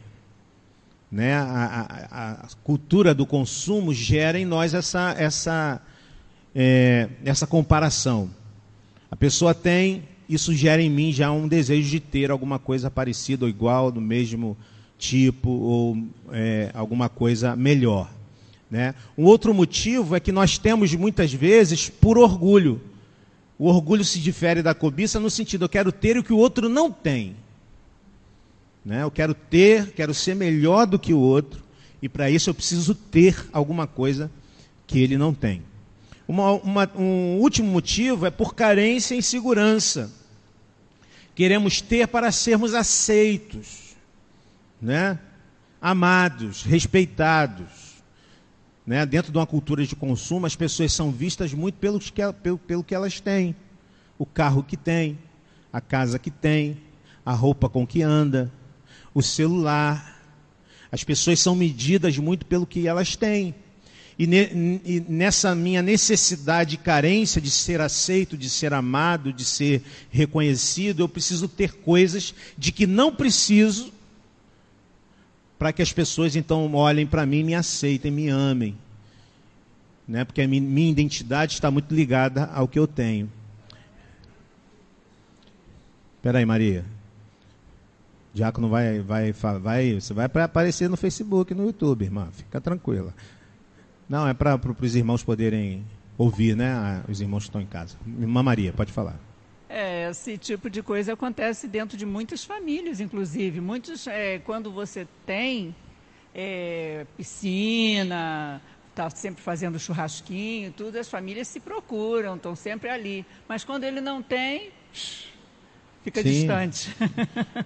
Né? 1.16 1.34
A, 1.34 1.88
a, 2.12 2.32
a 2.32 2.48
cultura 2.62 3.16
do 3.16 3.26
consumo 3.26 3.94
gera 3.94 4.38
em 4.38 4.44
nós 4.44 4.74
essa, 4.74 5.16
essa, 5.18 5.82
é, 6.54 7.08
essa 7.24 7.48
comparação. 7.48 8.30
A 9.10 9.16
pessoa 9.16 9.54
tem, 9.54 10.04
isso 10.28 10.54
gera 10.54 10.82
em 10.82 10.90
mim 10.90 11.14
já 11.14 11.32
um 11.32 11.48
desejo 11.48 11.90
de 11.90 12.02
ter 12.02 12.32
alguma 12.32 12.60
coisa 12.60 12.92
parecida 12.92 13.46
ou 13.46 13.50
igual, 13.50 13.94
do 13.94 14.02
mesmo 14.02 14.58
tipo, 14.98 15.50
ou 15.50 15.98
é, 16.34 16.70
alguma 16.74 17.08
coisa 17.08 17.56
melhor. 17.56 18.12
Né? 18.70 18.94
Um 19.18 19.24
outro 19.24 19.54
motivo 19.54 20.18
é 20.18 20.20
que 20.20 20.34
nós 20.34 20.58
temos 20.58 20.94
muitas 20.96 21.32
vezes 21.32 21.90
por 21.90 22.18
orgulho. 22.18 22.82
O 23.58 23.70
orgulho 23.70 24.04
se 24.04 24.20
difere 24.20 24.62
da 24.62 24.76
cobiça 24.76 25.18
no 25.18 25.30
sentido, 25.30 25.64
eu 25.64 25.70
quero 25.70 25.94
ter 25.94 26.18
o 26.18 26.24
que 26.26 26.34
o 26.34 26.38
outro 26.38 26.68
não 26.68 26.92
tem. 26.92 27.38
Né? 28.86 29.02
Eu 29.02 29.10
quero 29.10 29.34
ter, 29.34 29.92
quero 29.94 30.14
ser 30.14 30.36
melhor 30.36 30.86
do 30.86 31.00
que 31.00 31.14
o 31.14 31.20
outro, 31.20 31.64
e 32.02 32.08
para 32.08 32.30
isso 32.30 32.50
eu 32.50 32.54
preciso 32.54 32.94
ter 32.94 33.48
alguma 33.52 33.88
coisa 33.88 34.30
que 34.86 35.00
ele 35.00 35.18
não 35.18 35.34
tem. 35.34 35.64
Uma, 36.28 36.52
uma, 36.52 36.92
um 36.96 37.38
último 37.40 37.72
motivo 37.72 38.26
é 38.28 38.32
por 38.32 38.54
carência 38.54 39.16
e 39.16 39.20
insegurança. 39.20 40.12
Queremos 41.34 41.82
ter 41.82 42.08
para 42.08 42.32
sermos 42.32 42.74
aceitos, 42.74 43.96
né? 44.82 45.20
amados, 45.82 46.64
respeitados. 46.64 47.96
Né? 48.86 49.06
Dentro 49.06 49.32
de 49.32 49.38
uma 49.38 49.46
cultura 49.46 49.86
de 49.86 49.96
consumo, 49.96 50.46
as 50.46 50.56
pessoas 50.56 50.94
são 50.94 51.12
vistas 51.12 51.54
muito 51.54 51.76
pelo 51.76 52.00
que, 52.00 52.12
pelo, 52.42 52.58
pelo 52.58 52.84
que 52.84 52.96
elas 52.96 53.20
têm. 53.20 53.56
O 54.18 54.26
carro 54.26 54.64
que 54.64 54.78
tem, 54.78 55.18
a 55.74 55.82
casa 55.82 56.18
que 56.18 56.32
tem, 56.32 56.78
a 57.26 57.34
roupa 57.34 57.68
com 57.68 57.86
que 57.86 58.02
anda, 58.02 58.52
o 59.16 59.22
celular. 59.24 60.22
As 60.92 61.04
pessoas 61.04 61.40
são 61.40 61.56
medidas 61.56 62.18
muito 62.18 62.46
pelo 62.46 62.68
que 62.68 62.88
elas 62.88 63.16
têm. 63.16 63.56
E, 64.18 64.28
ne, 64.28 64.82
e, 64.86 65.04
nessa 65.10 65.56
minha 65.56 65.82
necessidade 65.82 66.76
e 66.76 66.78
carência 66.78 67.42
de 67.42 67.50
ser 67.50 67.82
aceito, 67.82 68.38
de 68.38 68.50
ser 68.50 68.74
amado, 68.74 69.34
de 69.34 69.44
ser 69.44 69.82
reconhecido, 70.10 71.02
eu 71.02 71.10
preciso 71.10 71.48
ter 71.48 71.74
coisas 71.74 72.34
de 72.58 72.72
que 72.72 72.86
não 72.86 73.14
preciso 73.14 73.92
para 75.58 75.74
que 75.74 75.82
as 75.82 75.92
pessoas 75.92 76.36
então 76.36 76.74
olhem 76.74 77.08
para 77.08 77.26
mim, 77.26 77.44
me 77.44 77.56
aceitem, 77.56 78.12
me 78.12 78.30
amem. 78.30 78.78
Né? 80.08 80.24
Porque 80.24 80.42
a 80.42 80.48
minha 80.48 80.92
identidade 80.92 81.54
está 81.54 81.72
muito 81.72 81.94
ligada 81.94 82.46
ao 82.54 82.68
que 82.68 82.78
eu 82.78 82.88
tenho. 82.88 83.30
Espera 86.18 86.40
aí, 86.40 86.46
Maria. 86.46 86.86
Diácono 88.36 88.68
vai, 88.68 89.00
vai, 89.00 89.32
vai, 89.32 89.94
você 89.94 90.14
vai 90.14 90.26
aparecer 90.26 90.90
no 90.90 90.98
Facebook, 90.98 91.54
no 91.54 91.68
YouTube, 91.68 92.04
irmã. 92.04 92.28
Fica 92.34 92.60
tranquila. 92.60 93.14
Não, 94.10 94.28
é 94.28 94.34
para 94.34 94.60
os 94.82 94.94
irmãos 94.94 95.24
poderem 95.24 95.86
ouvir, 96.18 96.54
né? 96.54 97.02
Os 97.08 97.22
irmãos 97.22 97.44
que 97.44 97.48
estão 97.48 97.62
em 97.62 97.66
casa. 97.66 97.96
Irmã 98.06 98.44
Maria, 98.44 98.74
pode 98.74 98.92
falar. 98.92 99.18
É, 99.70 100.10
esse 100.10 100.38
tipo 100.38 100.70
de 100.70 100.84
coisa 100.84 101.14
acontece 101.14 101.66
dentro 101.66 101.98
de 101.98 102.06
muitas 102.06 102.44
famílias, 102.44 103.00
inclusive. 103.00 103.62
Muitos, 103.62 104.06
é, 104.06 104.40
quando 104.40 104.70
você 104.70 105.08
tem 105.26 105.74
é, 106.34 107.06
piscina, 107.16 108.62
está 108.90 109.10
sempre 109.10 109.42
fazendo 109.42 109.80
churrasquinho, 109.80 110.74
tudo, 110.74 110.98
as 110.98 111.08
famílias 111.08 111.48
se 111.48 111.62
procuram, 111.62 112.36
estão 112.36 112.54
sempre 112.54 112.90
ali. 112.90 113.26
Mas 113.48 113.64
quando 113.64 113.86
ele 113.86 114.02
não 114.02 114.22
tem, 114.22 114.72
fica 116.06 116.22
Sim. 116.22 116.30
distante. 116.30 116.96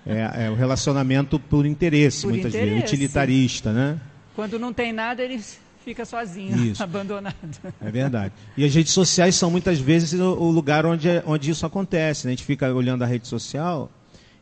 É, 0.07 0.45
é, 0.45 0.49
o 0.49 0.55
relacionamento 0.55 1.37
por 1.37 1.65
interesse, 1.65 2.21
por 2.21 2.29
muitas 2.31 2.53
interesse. 2.53 2.73
vezes, 2.73 2.89
utilitarista, 2.89 3.73
né? 3.73 3.99
Quando 4.33 4.57
não 4.57 4.71
tem 4.71 4.93
nada, 4.93 5.21
eles 5.21 5.59
fica 5.83 6.05
sozinho, 6.05 6.57
isso. 6.65 6.81
abandonado. 6.83 7.35
É 7.81 7.91
verdade. 7.91 8.33
E 8.55 8.63
as 8.63 8.73
redes 8.73 8.93
sociais 8.93 9.35
são 9.35 9.51
muitas 9.51 9.79
vezes 9.79 10.19
o 10.19 10.49
lugar 10.49 10.85
onde, 10.85 11.07
onde 11.25 11.51
isso 11.51 11.65
acontece. 11.65 12.25
Né? 12.25 12.31
A 12.31 12.35
gente 12.35 12.45
fica 12.45 12.73
olhando 12.73 13.03
a 13.03 13.05
rede 13.05 13.27
social 13.27 13.91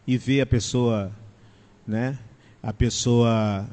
e 0.05 0.15
vê 0.15 0.41
a 0.41 0.45
pessoa, 0.45 1.11
né? 1.85 2.17
A 2.61 2.71
pessoa 2.71 3.67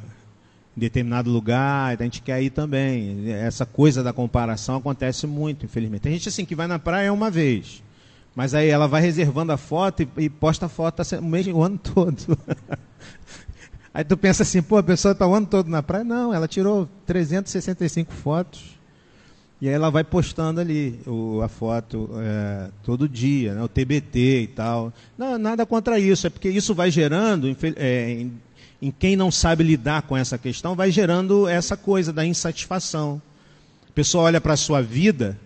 em 0.76 0.80
determinado 0.80 1.30
lugar, 1.30 2.00
a 2.00 2.04
gente 2.04 2.22
quer 2.22 2.42
ir 2.42 2.50
também. 2.50 3.30
Essa 3.30 3.66
coisa 3.66 4.02
da 4.02 4.12
comparação 4.12 4.76
acontece 4.76 5.26
muito, 5.26 5.66
infelizmente. 5.66 6.02
Tem 6.02 6.12
gente 6.12 6.28
assim 6.30 6.44
que 6.44 6.54
vai 6.54 6.66
na 6.66 6.78
praia 6.78 7.12
uma 7.12 7.30
vez, 7.30 7.82
mas 8.35 8.55
aí 8.55 8.68
ela 8.68 8.88
vai 8.88 9.01
reservando 9.01 9.53
a 9.53 9.57
foto 9.57 10.03
e, 10.03 10.09
e 10.25 10.29
posta 10.29 10.66
a 10.66 10.68
foto 10.68 11.03
o, 11.03 11.57
o 11.57 11.62
ano 11.62 11.79
todo. 11.79 12.38
Aí 13.94 14.03
tu 14.03 14.16
pensa 14.16 14.42
assim, 14.42 14.61
pô, 14.61 14.77
a 14.77 14.83
pessoa 14.83 15.12
está 15.12 15.25
o 15.25 15.33
ano 15.33 15.47
todo 15.47 15.70
na 15.70 15.81
praia. 15.81 16.03
Não, 16.03 16.35
ela 16.35 16.49
tirou 16.49 16.88
365 17.07 18.12
fotos. 18.12 18.75
E 19.61 19.68
aí 19.68 19.75
ela 19.75 19.88
vai 19.88 20.03
postando 20.03 20.61
ali 20.61 20.99
o, 21.07 21.40
a 21.40 21.49
foto 21.49 22.11
é, 22.16 22.70
todo 22.83 23.09
dia, 23.09 23.55
né, 23.55 23.62
o 23.62 23.68
TBT 23.68 24.42
e 24.42 24.47
tal. 24.49 24.92
Não, 25.16 25.38
nada 25.38 25.64
contra 25.64 25.97
isso, 25.97 26.27
é 26.27 26.31
porque 26.31 26.49
isso 26.49 26.75
vai 26.75 26.90
gerando, 26.90 27.57
é, 27.77 28.27
em 28.83 28.90
quem 28.90 29.14
não 29.14 29.31
sabe 29.31 29.62
lidar 29.62 30.03
com 30.03 30.16
essa 30.16 30.37
questão, 30.37 30.75
vai 30.75 30.90
gerando 30.90 31.49
essa 31.49 31.77
coisa 31.77 32.12
da 32.12 32.27
insatisfação. 32.27 33.23
A 33.88 33.92
pessoa 33.92 34.25
olha 34.25 34.40
para 34.40 34.55
a 34.55 34.57
sua 34.57 34.83
vida 34.83 35.38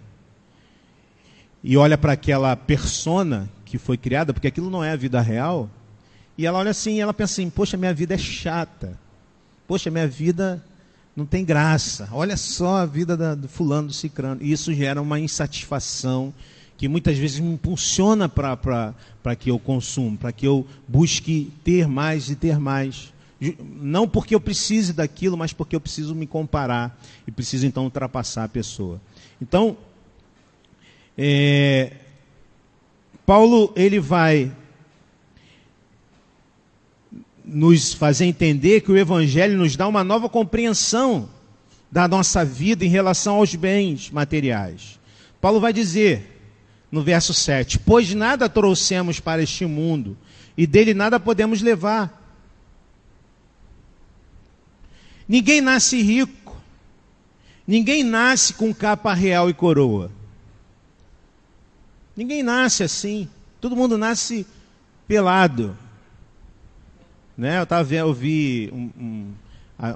e 1.62 1.76
olha 1.76 1.98
para 1.98 2.12
aquela 2.12 2.54
persona 2.56 3.48
que 3.64 3.78
foi 3.78 3.96
criada, 3.96 4.32
porque 4.32 4.48
aquilo 4.48 4.70
não 4.70 4.82
é 4.82 4.92
a 4.92 4.96
vida 4.96 5.20
real, 5.20 5.68
e 6.36 6.46
ela 6.46 6.58
olha 6.58 6.70
assim 6.70 7.00
ela 7.00 7.12
pensa 7.12 7.32
assim: 7.34 7.50
poxa, 7.50 7.76
minha 7.76 7.92
vida 7.92 8.14
é 8.14 8.18
chata. 8.18 8.98
Poxa, 9.66 9.90
minha 9.90 10.06
vida 10.06 10.64
não 11.14 11.26
tem 11.26 11.44
graça. 11.44 12.08
Olha 12.12 12.36
só 12.36 12.76
a 12.76 12.86
vida 12.86 13.16
da, 13.16 13.34
do 13.34 13.48
fulano, 13.48 13.88
do 13.88 13.92
cicrano. 13.92 14.40
E 14.40 14.52
isso 14.52 14.72
gera 14.72 15.02
uma 15.02 15.18
insatisfação 15.18 16.32
que 16.76 16.86
muitas 16.88 17.18
vezes 17.18 17.40
me 17.40 17.52
impulsiona 17.52 18.28
para 18.28 18.94
que 19.36 19.50
eu 19.50 19.58
consumo, 19.58 20.16
para 20.16 20.30
que 20.30 20.46
eu 20.46 20.64
busque 20.86 21.52
ter 21.64 21.88
mais 21.88 22.30
e 22.30 22.36
ter 22.36 22.58
mais. 22.58 23.12
Não 23.60 24.08
porque 24.08 24.32
eu 24.32 24.40
precise 24.40 24.92
daquilo, 24.92 25.36
mas 25.36 25.52
porque 25.52 25.74
eu 25.74 25.80
preciso 25.80 26.14
me 26.14 26.26
comparar 26.26 26.96
e 27.26 27.32
preciso 27.32 27.66
então 27.66 27.84
ultrapassar 27.84 28.44
a 28.44 28.48
pessoa. 28.48 29.00
Então, 29.42 29.76
é, 31.20 31.92
Paulo 33.26 33.72
ele 33.74 33.98
vai 33.98 34.52
nos 37.44 37.92
fazer 37.92 38.26
entender 38.26 38.82
que 38.82 38.92
o 38.92 38.96
Evangelho 38.96 39.58
nos 39.58 39.74
dá 39.74 39.88
uma 39.88 40.04
nova 40.04 40.28
compreensão 40.28 41.28
da 41.90 42.06
nossa 42.06 42.44
vida 42.44 42.84
em 42.84 42.88
relação 42.88 43.36
aos 43.36 43.52
bens 43.54 44.10
materiais. 44.10 45.00
Paulo 45.40 45.58
vai 45.58 45.72
dizer 45.72 46.40
no 46.92 47.02
verso 47.02 47.34
7: 47.34 47.80
Pois 47.80 48.14
nada 48.14 48.48
trouxemos 48.48 49.18
para 49.18 49.42
este 49.42 49.66
mundo, 49.66 50.16
e 50.56 50.68
dele 50.68 50.94
nada 50.94 51.18
podemos 51.18 51.60
levar. 51.60 52.16
Ninguém 55.26 55.60
nasce 55.60 56.00
rico. 56.00 56.56
Ninguém 57.66 58.02
nasce 58.04 58.54
com 58.54 58.72
capa 58.72 59.12
real 59.12 59.50
e 59.50 59.54
coroa. 59.54 60.10
Ninguém 62.18 62.42
nasce 62.42 62.82
assim. 62.82 63.28
Todo 63.60 63.76
mundo 63.76 63.96
nasce 63.96 64.44
pelado. 65.06 65.76
Né? 67.36 67.60
Eu, 67.60 67.64
tava, 67.64 67.94
eu 67.94 68.12
vi 68.12 68.68
um, 68.72 68.90
um, 69.00 69.34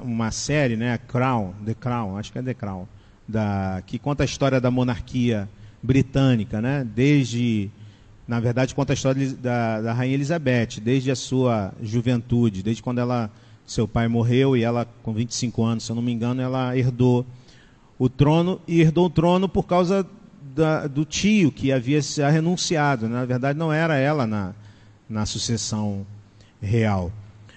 uma 0.04 0.30
série, 0.30 0.76
né? 0.76 0.96
Crown, 0.98 1.52
The 1.66 1.74
Crown, 1.74 2.16
acho 2.16 2.30
que 2.30 2.38
é 2.38 2.42
The 2.42 2.54
Crown, 2.54 2.86
da, 3.26 3.82
que 3.84 3.98
conta 3.98 4.22
a 4.22 4.24
história 4.24 4.60
da 4.60 4.70
monarquia 4.70 5.48
britânica, 5.82 6.62
né? 6.62 6.86
Desde, 6.94 7.68
na 8.28 8.38
verdade, 8.38 8.72
conta 8.72 8.92
a 8.92 8.94
história 8.94 9.34
da, 9.34 9.80
da 9.80 9.92
rainha 9.92 10.14
Elizabeth, 10.14 10.80
desde 10.80 11.10
a 11.10 11.16
sua 11.16 11.74
juventude, 11.82 12.62
desde 12.62 12.84
quando 12.84 13.00
ela 13.00 13.32
seu 13.66 13.88
pai 13.88 14.06
morreu 14.06 14.56
e 14.56 14.62
ela, 14.62 14.86
com 15.02 15.12
25 15.12 15.64
anos, 15.64 15.82
se 15.82 15.90
eu 15.90 15.96
não 15.96 16.02
me 16.02 16.12
engano, 16.12 16.40
ela 16.40 16.76
herdou 16.78 17.26
o 17.98 18.08
trono 18.08 18.60
e 18.68 18.80
herdou 18.80 19.06
o 19.06 19.10
trono 19.10 19.48
por 19.48 19.64
causa 19.64 20.06
da, 20.54 20.86
do 20.86 21.04
tio 21.04 21.50
que 21.50 21.72
havia 21.72 22.00
renunciado. 22.30 23.08
Na 23.08 23.24
verdade, 23.24 23.58
não 23.58 23.72
era 23.72 23.96
ela 23.96 24.26
na, 24.26 24.54
na 25.08 25.26
sucessão 25.26 26.06
real. 26.60 27.12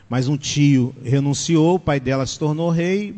Mas 0.10 0.28
um 0.28 0.38
tio 0.38 0.96
renunciou, 1.04 1.76
o 1.76 1.80
pai 1.80 2.00
dela 2.00 2.26
se 2.26 2.38
tornou 2.38 2.70
rei, 2.70 3.16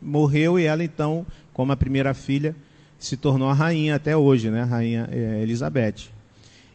morreu 0.00 0.58
e 0.58 0.64
ela 0.64 0.82
então, 0.82 1.26
como 1.52 1.72
a 1.72 1.76
primeira 1.76 2.14
filha, 2.14 2.56
se 2.98 3.16
tornou 3.16 3.48
a 3.48 3.54
rainha 3.54 3.96
até 3.96 4.16
hoje, 4.16 4.50
né? 4.50 4.62
A 4.62 4.66
rainha 4.66 5.08
é, 5.10 5.42
Elizabeth. 5.42 6.10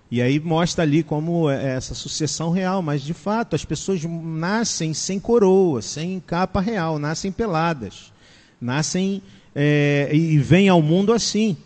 E 0.10 0.22
aí 0.22 0.40
mostra 0.40 0.84
ali 0.84 1.02
como 1.04 1.50
é 1.50 1.76
essa 1.76 1.96
sucessão 1.96 2.52
real, 2.52 2.82
mas 2.82 3.02
de 3.02 3.14
fato 3.14 3.56
as 3.56 3.66
pessoas 3.66 4.04
nascem 4.04 4.94
sem 4.94 5.20
coroa, 5.20 5.82
sem 5.82 6.20
capa 6.20 6.62
real, 6.62 7.00
nascem 7.00 7.32
peladas, 7.32 8.14
nascem 8.62 9.22
é, 9.54 10.10
e 10.14 10.38
vêm 10.38 10.70
ao 10.70 10.82
mundo 10.82 11.12
assim, 11.12 11.58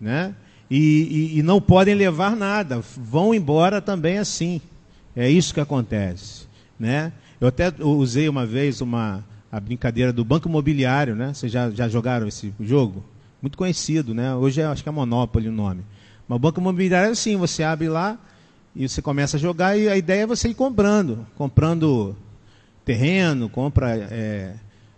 né? 0.00 0.34
E, 0.70 1.32
e, 1.34 1.38
e 1.38 1.42
não 1.42 1.60
podem 1.60 1.94
levar 1.94 2.36
nada, 2.36 2.80
vão 2.96 3.34
embora 3.34 3.80
também 3.80 4.18
assim. 4.18 4.60
É 5.16 5.28
isso 5.28 5.54
que 5.54 5.60
acontece, 5.60 6.46
né? 6.78 7.12
Eu 7.40 7.48
até 7.48 7.72
usei 7.80 8.28
uma 8.28 8.44
vez 8.44 8.80
uma 8.80 9.24
a 9.50 9.58
brincadeira 9.58 10.12
do 10.12 10.24
banco 10.24 10.48
imobiliário, 10.48 11.16
né? 11.16 11.32
Vocês 11.32 11.50
já, 11.50 11.70
já 11.70 11.88
jogaram 11.88 12.28
esse 12.28 12.52
jogo? 12.60 13.02
Muito 13.40 13.56
conhecido, 13.56 14.14
né? 14.14 14.34
Hoje 14.34 14.60
é, 14.60 14.66
acho 14.66 14.82
que 14.82 14.88
é 14.88 14.92
Monopoly 14.92 15.48
o 15.48 15.52
nome. 15.52 15.82
Mas 16.26 16.36
o 16.36 16.38
banco 16.38 16.60
imobiliário 16.60 17.08
é 17.08 17.12
assim, 17.12 17.36
você 17.36 17.62
abre 17.62 17.88
lá 17.88 18.18
e 18.76 18.86
você 18.88 19.00
começa 19.00 19.36
a 19.36 19.40
jogar 19.40 19.76
e 19.78 19.88
a 19.88 19.96
ideia 19.96 20.22
é 20.22 20.26
você 20.26 20.48
ir 20.48 20.54
comprando. 20.54 21.26
Comprando 21.36 22.14
terreno, 22.84 23.48
compra 23.48 23.96
é, 23.96 24.54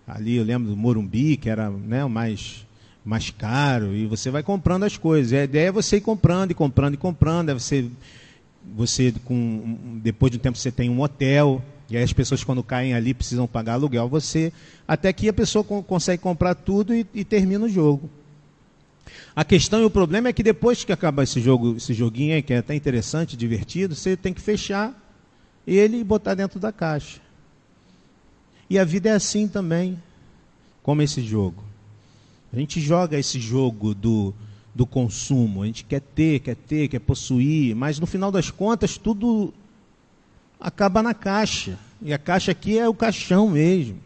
ali, 0.07 0.37
eu 0.37 0.45
lembro 0.45 0.71
do 0.71 0.77
Morumbi, 0.77 1.37
que 1.37 1.49
era 1.49 1.71
né, 1.71 2.05
o 2.05 2.11
mais, 2.11 2.67
mais 3.11 3.29
caro, 3.29 3.93
e 3.93 4.07
você 4.07 4.31
vai 4.31 4.41
comprando 4.41 4.85
as 4.85 4.97
coisas. 4.97 5.33
A 5.33 5.43
ideia 5.43 5.67
é 5.67 5.73
você 5.73 5.97
ir 5.97 6.01
comprando 6.01 6.53
e 6.53 6.55
comprando 6.55 6.95
e 6.95 6.97
comprando. 6.97 7.49
É 7.49 7.55
você, 7.55 7.91
você 8.77 9.13
com, 9.25 9.99
depois 10.01 10.31
de 10.31 10.39
um 10.39 10.41
tempo 10.41 10.57
você 10.57 10.71
tem 10.71 10.89
um 10.89 11.01
hotel, 11.01 11.61
e 11.91 11.97
aí 11.97 12.05
as 12.05 12.13
pessoas 12.13 12.45
quando 12.45 12.63
caem 12.63 12.95
ali 12.95 13.13
precisam 13.13 13.49
pagar 13.49 13.73
aluguel, 13.75 14.09
você, 14.09 14.53
até 14.87 15.13
que 15.13 15.29
a 15.29 15.33
pessoa 15.33 15.65
consegue 15.65 16.23
comprar 16.23 16.55
tudo 16.55 16.95
e, 16.95 17.05
e 17.13 17.25
termina 17.25 17.65
o 17.65 17.69
jogo. 17.69 18.09
A 19.35 19.45
questão 19.45 19.81
e 19.81 19.85
o 19.85 19.91
problema 19.91 20.29
é 20.29 20.33
que 20.33 20.45
depois 20.45 20.85
que 20.85 20.93
acaba 20.93 21.25
esse 21.25 21.41
jogo, 21.41 21.77
esse 21.79 21.93
joguinho 21.93 22.37
aí, 22.37 22.43
que 22.43 22.53
é 22.53 22.59
até 22.59 22.77
interessante, 22.77 23.37
divertido, 23.37 23.97
você 23.97 24.17
tem 24.17 24.33
que 24.33 24.41
fechar 24.41 24.95
ele 25.67 25.99
e 25.99 26.05
botar 26.05 26.35
dentro 26.35 26.61
da 26.61 26.71
caixa. 26.71 27.21
E 28.69 28.79
a 28.79 28.85
vida 28.85 29.09
é 29.09 29.13
assim 29.13 29.49
também, 29.49 30.01
como 30.81 31.03
esse 31.03 31.23
jogo. 31.23 31.70
A 32.53 32.59
gente 32.59 32.81
joga 32.81 33.19
esse 33.19 33.39
jogo 33.39 33.95
do, 33.95 34.35
do 34.75 34.85
consumo, 34.85 35.63
a 35.63 35.67
gente 35.67 35.85
quer 35.85 36.01
ter, 36.01 36.41
quer 36.41 36.57
ter, 36.57 36.89
quer 36.89 36.99
possuir, 36.99 37.75
mas 37.77 37.99
no 37.99 38.07
final 38.07 38.33
das 38.33 38.51
contas 38.51 38.99
tudo 38.99 39.55
acaba 40.59 41.03
na 41.03 41.15
caixa. 41.15 41.79
E 42.03 42.13
a 42.13 42.19
caixa 42.19 42.53
aqui 42.53 42.79
é 42.79 42.89
o 42.89 42.95
caixão 42.95 43.51
mesmo. 43.51 43.99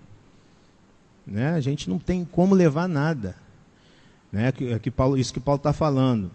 Né? 1.27 1.55
A 1.55 1.61
gente 1.61 1.89
não 1.89 1.99
tem 1.99 2.25
como 2.25 2.55
levar 2.55 2.89
nada. 2.89 3.35
Né? 4.31 4.53
Que, 4.53 4.73
é 4.73 4.79
que 4.79 4.91
Paulo, 4.91 5.17
isso 5.17 5.33
que 5.33 5.41
Paulo 5.41 5.59
está 5.59 5.73
falando. 5.73 6.31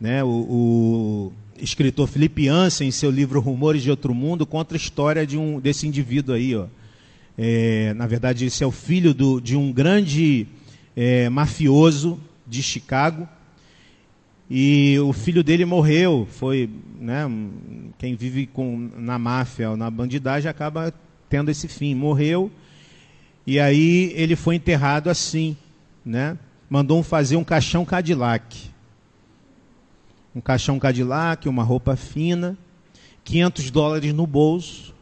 Né? 0.00 0.22
O, 0.22 0.28
o, 0.28 1.32
escritor 1.58 2.06
Felipe 2.06 2.48
Ansen, 2.48 2.88
em 2.88 2.90
seu 2.92 3.10
livro 3.10 3.40
Rumores 3.40 3.82
de 3.82 3.90
Outro 3.90 4.14
Mundo, 4.14 4.44
conta 4.44 4.74
a 4.74 4.76
história 4.76 5.26
de 5.26 5.38
um, 5.38 5.58
desse 5.58 5.86
indivíduo 5.86 6.34
aí. 6.34 6.54
Ó. 6.54 6.66
É, 7.38 7.94
na 7.94 8.06
verdade, 8.06 8.46
esse 8.46 8.62
é 8.62 8.66
o 8.66 8.70
filho 8.70 9.14
do, 9.14 9.40
de 9.40 9.56
um 9.56 9.72
grande 9.72 10.46
é, 10.96 11.28
mafioso 11.28 12.18
de 12.46 12.62
Chicago. 12.62 13.28
E 14.50 14.98
o 15.00 15.12
filho 15.12 15.44
dele 15.44 15.64
morreu. 15.64 16.26
Foi, 16.30 16.70
né, 16.98 17.28
quem 17.98 18.16
vive 18.16 18.46
com, 18.46 18.90
na 18.96 19.18
máfia 19.18 19.70
ou 19.70 19.76
na 19.76 19.90
bandidagem 19.90 20.50
acaba 20.50 20.92
tendo 21.28 21.50
esse 21.50 21.68
fim. 21.68 21.94
Morreu. 21.94 22.50
E 23.46 23.60
aí 23.60 24.12
ele 24.16 24.34
foi 24.34 24.56
enterrado 24.56 25.10
assim, 25.10 25.56
né? 26.04 26.36
mandou 26.68 27.02
fazer 27.02 27.36
um 27.36 27.44
caixão 27.44 27.84
Cadillac. 27.84 28.70
Um 30.34 30.40
caixão 30.40 30.78
Cadillac, 30.78 31.48
uma 31.48 31.62
roupa 31.62 31.96
fina, 31.96 32.58
500 33.24 33.70
dólares 33.70 34.12
no 34.12 34.26
bolso, 34.26 34.94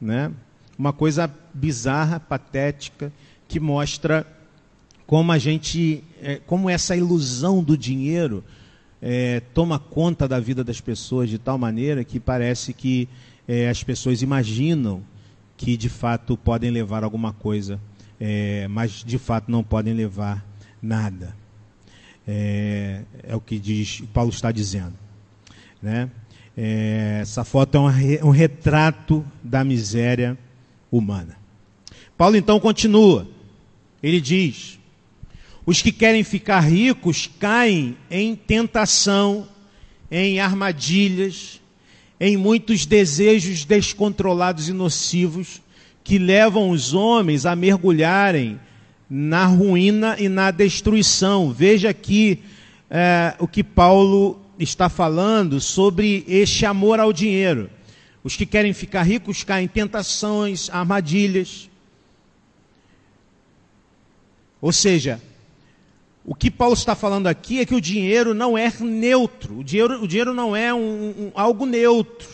né? 0.00 0.32
Uma 0.78 0.92
coisa 0.92 1.32
bizarra, 1.52 2.18
patética, 2.18 3.12
que 3.46 3.60
mostra 3.60 4.26
como 5.06 5.32
a 5.32 5.38
gente, 5.38 6.02
é, 6.22 6.36
como 6.46 6.70
essa 6.70 6.96
ilusão 6.96 7.62
do 7.62 7.76
dinheiro 7.76 8.44
é, 9.00 9.40
toma 9.52 9.78
conta 9.78 10.28
da 10.28 10.38
vida 10.38 10.62
das 10.62 10.80
pessoas 10.80 11.28
de 11.28 11.38
tal 11.38 11.58
maneira 11.58 12.04
que 12.04 12.20
parece 12.20 12.72
que 12.72 13.08
é, 13.46 13.68
as 13.68 13.82
pessoas 13.82 14.22
imaginam 14.22 15.02
que 15.56 15.76
de 15.76 15.88
fato 15.88 16.36
podem 16.36 16.70
levar 16.70 17.04
alguma 17.04 17.32
coisa, 17.32 17.80
é, 18.20 18.66
mas 18.68 19.04
de 19.04 19.18
fato 19.18 19.50
não 19.50 19.64
podem 19.64 19.92
levar 19.92 20.44
nada. 20.80 21.36
É, 22.26 23.02
é 23.24 23.34
o 23.34 23.40
que 23.40 23.58
diz, 23.58 24.02
Paulo 24.12 24.30
está 24.30 24.52
dizendo. 24.52 24.94
Né? 25.82 26.08
É, 26.56 27.18
essa 27.22 27.44
foto 27.44 27.76
é 27.76 27.80
um, 27.80 28.28
um 28.28 28.30
retrato 28.30 29.24
da 29.42 29.64
miséria 29.64 30.38
humana. 30.90 31.36
Paulo 32.16 32.36
então 32.36 32.60
continua. 32.60 33.26
Ele 34.02 34.20
diz: 34.20 34.78
os 35.64 35.80
que 35.80 35.92
querem 35.92 36.24
ficar 36.24 36.60
ricos 36.60 37.30
caem 37.38 37.96
em 38.10 38.34
tentação, 38.34 39.48
em 40.10 40.40
armadilhas, 40.40 41.60
em 42.20 42.36
muitos 42.36 42.84
desejos 42.84 43.64
descontrolados 43.64 44.68
e 44.68 44.72
nocivos 44.72 45.62
que 46.04 46.18
levam 46.18 46.70
os 46.70 46.94
homens 46.94 47.46
a 47.46 47.54
mergulharem 47.54 48.58
na 49.08 49.46
ruína 49.46 50.16
e 50.18 50.28
na 50.28 50.50
destruição. 50.50 51.52
Veja 51.52 51.90
aqui 51.90 52.40
é, 52.90 53.34
o 53.38 53.46
que 53.46 53.62
Paulo 53.62 54.40
está 54.58 54.88
falando 54.88 55.60
sobre 55.60 56.24
este 56.26 56.66
amor 56.66 56.98
ao 56.98 57.12
dinheiro. 57.12 57.70
Os 58.24 58.36
que 58.36 58.46
querem 58.46 58.72
ficar 58.72 59.02
ricos 59.02 59.44
caem 59.44 59.64
em 59.64 59.68
tentações, 59.68 60.70
armadilhas. 60.70 61.68
Ou 64.60 64.72
seja, 64.72 65.20
o 66.24 66.34
que 66.34 66.50
Paulo 66.50 66.74
está 66.74 66.94
falando 66.94 67.26
aqui 67.26 67.60
é 67.60 67.66
que 67.66 67.74
o 67.74 67.80
dinheiro 67.80 68.32
não 68.32 68.56
é 68.56 68.72
neutro. 68.80 69.58
O 69.58 69.64
dinheiro, 69.64 70.02
o 70.02 70.06
dinheiro 70.06 70.32
não 70.32 70.54
é 70.54 70.72
um, 70.72 70.78
um, 70.78 71.32
algo 71.34 71.66
neutro. 71.66 72.28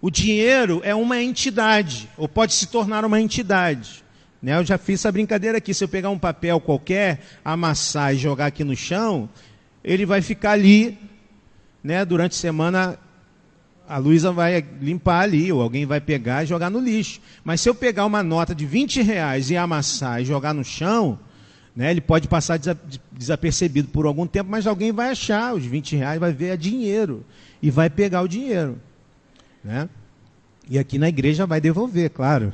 O 0.00 0.10
dinheiro 0.10 0.80
é 0.84 0.94
uma 0.94 1.20
entidade, 1.20 2.08
ou 2.16 2.26
pode 2.26 2.54
se 2.54 2.68
tornar 2.68 3.04
uma 3.04 3.20
entidade. 3.20 4.02
Né? 4.40 4.56
Eu 4.56 4.64
já 4.64 4.78
fiz 4.78 5.00
essa 5.00 5.12
brincadeira 5.12 5.58
aqui. 5.58 5.74
Se 5.74 5.84
eu 5.84 5.88
pegar 5.88 6.08
um 6.08 6.18
papel 6.18 6.60
qualquer, 6.60 7.20
amassar 7.44 8.14
e 8.14 8.18
jogar 8.18 8.46
aqui 8.46 8.64
no 8.64 8.76
chão, 8.76 9.28
ele 9.82 10.06
vai 10.06 10.22
ficar 10.22 10.52
ali. 10.52 10.96
Né? 11.82 12.04
Durante 12.04 12.32
a 12.32 12.38
semana, 12.38 12.98
a 13.88 13.98
Luísa 13.98 14.30
vai 14.30 14.64
limpar 14.80 15.22
ali, 15.22 15.52
ou 15.52 15.60
alguém 15.60 15.84
vai 15.84 16.00
pegar 16.00 16.44
e 16.44 16.46
jogar 16.46 16.70
no 16.70 16.78
lixo. 16.78 17.20
Mas 17.42 17.60
se 17.60 17.68
eu 17.68 17.74
pegar 17.74 18.06
uma 18.06 18.22
nota 18.22 18.54
de 18.54 18.64
20 18.64 19.02
reais 19.02 19.50
e 19.50 19.56
amassar 19.56 20.22
e 20.22 20.24
jogar 20.24 20.54
no 20.54 20.64
chão, 20.64 21.18
né? 21.74 21.90
Ele 21.90 22.00
pode 22.00 22.28
passar 22.28 22.58
desapercebido 23.12 23.88
por 23.88 24.06
algum 24.06 24.26
tempo, 24.26 24.50
mas 24.50 24.66
alguém 24.66 24.92
vai 24.92 25.10
achar 25.10 25.54
os 25.54 25.64
20 25.64 25.96
reais, 25.96 26.20
vai 26.20 26.32
ver 26.32 26.48
é 26.48 26.56
dinheiro 26.56 27.24
e 27.62 27.70
vai 27.70 27.88
pegar 27.88 28.22
o 28.22 28.28
dinheiro. 28.28 28.78
Né? 29.62 29.88
E 30.68 30.78
aqui 30.78 30.98
na 30.98 31.08
igreja 31.08 31.46
vai 31.46 31.60
devolver, 31.60 32.10
claro. 32.10 32.52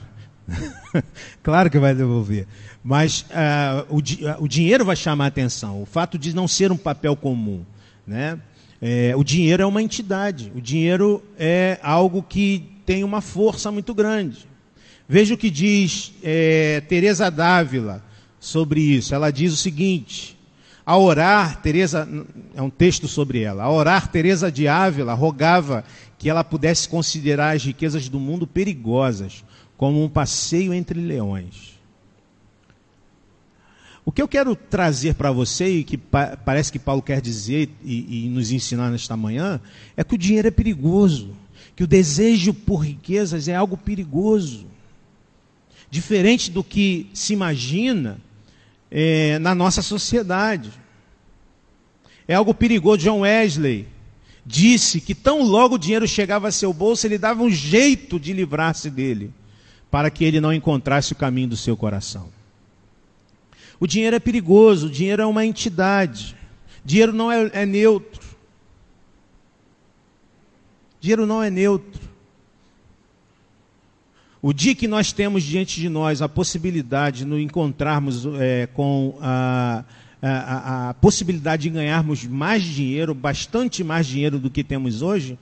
claro 1.43 1.71
que 1.71 1.79
vai 1.79 1.95
devolver. 1.95 2.47
Mas 2.85 3.23
uh, 3.23 3.87
o, 3.89 3.99
uh, 3.99 4.45
o, 4.45 4.49
dinheiro 4.49 4.85
vai 4.85 4.95
chamar 4.95 5.27
atenção. 5.27 5.83
O 5.83 5.87
fato 5.87 6.19
de 6.19 6.35
não 6.35 6.47
ser 6.47 6.71
um 6.71 6.77
papel 6.77 7.17
comum. 7.17 7.65
Né? 8.07 8.39
É, 8.81 9.13
o 9.17 9.25
dinheiro 9.25 9.63
é 9.63 9.67
uma 9.67 9.83
entidade. 9.83 10.53
O 10.55 10.61
dinheiro 10.61 11.23
é 11.39 11.81
algo 11.83 12.23
que 12.23 12.65
tem 12.85 13.03
uma 13.03 13.21
força 13.21 13.73
muito 13.73 13.93
grande. 13.93 14.47
Veja 15.09 15.35
o 15.35 15.39
que 15.39 15.51
diz 15.51 16.13
é, 16.23 16.81
Teresa 16.89 17.31
Dávila 17.31 18.03
sobre 18.47 18.81
isso. 18.81 19.15
Ela 19.15 19.31
diz 19.31 19.53
o 19.53 19.57
seguinte: 19.57 20.39
a 20.85 20.97
orar, 20.97 21.61
Teresa, 21.61 22.09
é 22.55 22.63
um 22.63 22.71
texto 22.71 23.09
sobre 23.09 23.41
ela. 23.41 23.65
A 23.65 23.71
orar, 23.71 24.09
Teresa 24.09 24.53
de 24.53 24.69
Ávila 24.69 25.15
rogava 25.15 25.85
que 26.17 26.31
ela 26.31 26.45
pudesse 26.45 26.89
considerar 26.89 27.57
as 27.57 27.65
riquezas 27.65 28.09
do 28.09 28.21
mundo 28.21 28.47
perigosas, 28.47 29.45
como 29.77 30.03
um 30.03 30.09
passeio 30.09 30.73
entre 30.73 31.01
leões. 31.01 31.75
O 34.05 34.13
que 34.13 34.23
eu 34.23 34.29
quero 34.29 34.55
trazer 34.55 35.15
para 35.17 35.33
você, 35.33 35.79
e 35.79 35.85
que 35.85 35.99
pa 35.99 36.37
parece 36.37 36.71
que 36.71 36.79
Paulo 36.79 37.03
quer 37.03 37.21
dizer 37.21 37.69
e, 37.83 38.27
e 38.27 38.29
nos 38.29 38.53
ensinar 38.53 38.89
nesta 38.89 39.17
manhã, 39.17 39.61
é 39.97 40.05
que 40.05 40.15
o 40.15 40.19
dinheiro 40.19 40.47
é 40.47 40.53
perigoso, 40.53 41.31
que 41.75 41.83
o 41.83 41.89
desejo 41.89 42.55
por 42.55 42.77
riquezas 42.77 43.49
é 43.49 43.57
algo 43.57 43.77
perigoso. 43.77 44.67
Diferente 45.91 46.51
do 46.51 46.63
que 46.63 47.11
se 47.13 47.33
imagina, 47.33 48.21
é, 48.91 49.39
na 49.39 49.55
nossa 49.55 49.83
sociedade. 49.83 50.71
É 52.27 52.35
algo 52.35 52.55
perigoso. 52.55 52.99
John 52.99 53.21
Wesley 53.21 53.89
disse 54.45 55.01
que 55.01 55.15
tão 55.15 55.43
logo 55.43 55.75
o 55.75 55.79
dinheiro 55.79 56.07
chegava 56.07 56.49
a 56.49 56.53
seu 56.53 56.73
bolso, 56.73 57.07
ele 57.07 57.19
dava 57.19 57.43
um 57.43 57.51
jeito 57.51 58.19
de 58.19 58.33
livrar-se 58.33 58.89
dele, 58.89 59.33
para 59.91 60.11
que 60.11 60.25
ele 60.25 60.41
não 60.41 60.53
encontrasse 60.53 61.13
o 61.13 61.17
caminho 61.17 61.49
do 61.49 61.57
seu 61.57 61.77
coração. 61.77 62.29
O 63.79 63.87
dinheiro 63.87 64.17
é 64.17 64.21
perigoso, 64.21 64.87
o 64.87 64.91
dinheiro 64.91 65.23
é 65.23 65.27
uma 65.27 65.45
entidade. 65.45 66.37
Dinheiro 66.85 67.13
não 67.13 67.31
é, 67.31 67.51
é 67.53 67.67
neutro. 67.67 68.25
Dinheiro 71.01 71.27
não 71.27 71.43
é 71.43 71.51
neutro. 71.51 72.06
O 74.47 74.53
dia 74.53 74.77
que 74.77 74.87
nós 74.87 75.11
temos 75.13 75.43
diante 75.43 75.81
de 75.81 75.89
nós 75.89 76.23
a 76.23 76.29
possibilidade 76.29 77.19
de 77.19 77.25
nos 77.25 77.41
encontrarmos 77.41 78.25
é, 78.39 78.69
com 78.69 79.19
a, 79.21 79.83
a, 80.23 80.91
a, 80.91 80.95
possibilidade 80.95 81.65
de 81.65 81.71
ganharmos 81.71 82.25
mais 82.25 82.63
dinheiro, 82.63 83.13
bastante 83.13 83.83
mais 83.83 84.07
dinheiro 84.07 84.39
do 84.39 84.49
que 84.49 84.63
temos 84.63 85.03
hoje, 85.03 85.37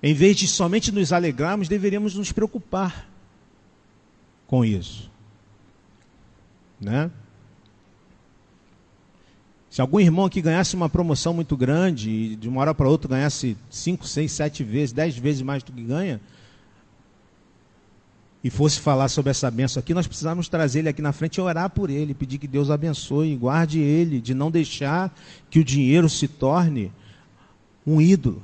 em 0.00 0.14
vez 0.14 0.36
de 0.36 0.46
somente 0.46 0.92
nos 0.92 1.12
alegrarmos, 1.12 1.66
deveríamos 1.66 2.14
nos 2.14 2.30
preocupar 2.30 3.10
com 4.46 4.64
isso. 4.64 5.10
Né? 6.80 7.10
Se 9.68 9.80
algum 9.80 9.98
irmão 9.98 10.26
aqui 10.26 10.40
ganhasse 10.40 10.76
uma 10.76 10.88
promoção 10.88 11.34
muito 11.34 11.56
grande 11.56 12.10
e 12.10 12.36
de 12.36 12.48
uma 12.48 12.60
hora 12.60 12.72
para 12.72 12.88
outra 12.88 13.08
ganhasse 13.08 13.56
5, 13.68 14.06
6, 14.06 14.30
7 14.30 14.62
vezes, 14.62 14.92
10 14.92 15.18
vezes 15.18 15.42
mais 15.42 15.64
do 15.64 15.72
que 15.72 15.82
ganha, 15.82 16.20
e 18.44 18.50
fosse 18.50 18.78
falar 18.78 19.08
sobre 19.08 19.30
essa 19.30 19.50
benção 19.50 19.80
aqui, 19.80 19.94
nós 19.94 20.06
precisamos 20.06 20.48
trazer 20.48 20.80
ele 20.80 20.90
aqui 20.90 21.00
na 21.00 21.14
frente 21.14 21.36
e 21.36 21.40
orar 21.40 21.70
por 21.70 21.88
ele, 21.88 22.12
pedir 22.12 22.36
que 22.36 22.46
Deus 22.46 22.68
abençoe, 22.68 23.34
guarde 23.34 23.80
ele, 23.80 24.20
de 24.20 24.34
não 24.34 24.50
deixar 24.50 25.16
que 25.48 25.58
o 25.58 25.64
dinheiro 25.64 26.10
se 26.10 26.28
torne 26.28 26.92
um 27.86 28.02
ídolo. 28.02 28.42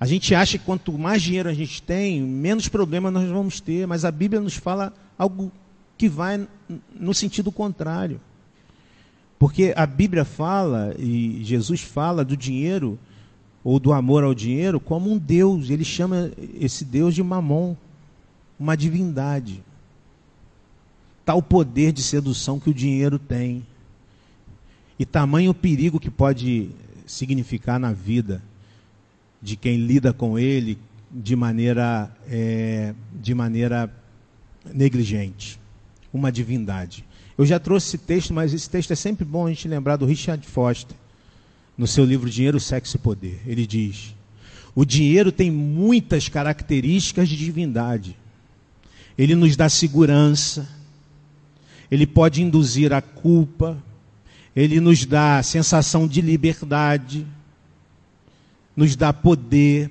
A 0.00 0.04
gente 0.04 0.34
acha 0.34 0.58
que 0.58 0.64
quanto 0.64 0.92
mais 0.98 1.22
dinheiro 1.22 1.48
a 1.48 1.54
gente 1.54 1.80
tem, 1.80 2.20
menos 2.20 2.66
problema 2.66 3.08
nós 3.08 3.30
vamos 3.30 3.60
ter, 3.60 3.86
mas 3.86 4.04
a 4.04 4.10
Bíblia 4.10 4.40
nos 4.40 4.56
fala 4.56 4.92
algo 5.16 5.52
que 5.96 6.08
vai 6.08 6.44
no 6.92 7.14
sentido 7.14 7.52
contrário. 7.52 8.20
Porque 9.38 9.72
a 9.76 9.86
Bíblia 9.86 10.24
fala, 10.24 10.92
e 10.98 11.38
Jesus 11.44 11.82
fala 11.82 12.24
do 12.24 12.36
dinheiro 12.36 12.98
ou 13.64 13.80
do 13.80 13.94
amor 13.94 14.22
ao 14.22 14.34
dinheiro 14.34 14.78
como 14.78 15.10
um 15.10 15.16
Deus. 15.16 15.70
Ele 15.70 15.84
chama 15.84 16.30
esse 16.60 16.84
Deus 16.84 17.14
de 17.14 17.22
mamon, 17.22 17.74
uma 18.60 18.76
divindade. 18.76 19.64
Tal 21.24 21.42
poder 21.42 21.90
de 21.90 22.02
sedução 22.02 22.60
que 22.60 22.68
o 22.68 22.74
dinheiro 22.74 23.18
tem. 23.18 23.66
E 24.98 25.06
tamanho 25.06 25.54
perigo 25.54 25.98
que 25.98 26.10
pode 26.10 26.70
significar 27.06 27.80
na 27.80 27.92
vida 27.92 28.42
de 29.40 29.56
quem 29.56 29.78
lida 29.78 30.12
com 30.12 30.38
ele 30.38 30.78
de 31.10 31.34
maneira, 31.34 32.14
é, 32.28 32.94
de 33.14 33.34
maneira 33.34 33.90
negligente. 34.72 35.58
Uma 36.12 36.30
divindade. 36.30 37.04
Eu 37.36 37.44
já 37.44 37.58
trouxe 37.58 37.88
esse 37.88 37.98
texto, 37.98 38.32
mas 38.32 38.52
esse 38.52 38.68
texto 38.70 38.92
é 38.92 38.96
sempre 38.96 39.24
bom 39.24 39.46
a 39.46 39.48
gente 39.48 39.66
lembrar 39.66 39.96
do 39.96 40.06
Richard 40.06 40.46
Foster 40.46 40.96
no 41.76 41.86
seu 41.86 42.04
livro 42.04 42.30
Dinheiro, 42.30 42.60
Sexo 42.60 42.96
e 42.96 43.00
Poder. 43.00 43.40
Ele 43.46 43.66
diz: 43.66 44.14
o 44.74 44.84
dinheiro 44.84 45.30
tem 45.30 45.50
muitas 45.50 46.28
características 46.28 47.28
de 47.28 47.36
divindade. 47.36 48.16
Ele 49.16 49.36
nos 49.36 49.54
dá 49.56 49.68
segurança, 49.68 50.68
ele 51.88 52.06
pode 52.06 52.42
induzir 52.42 52.92
a 52.92 53.00
culpa, 53.00 53.80
ele 54.56 54.80
nos 54.80 55.06
dá 55.06 55.40
sensação 55.44 56.08
de 56.08 56.20
liberdade, 56.20 57.24
nos 58.76 58.96
dá 58.96 59.12
poder, 59.12 59.88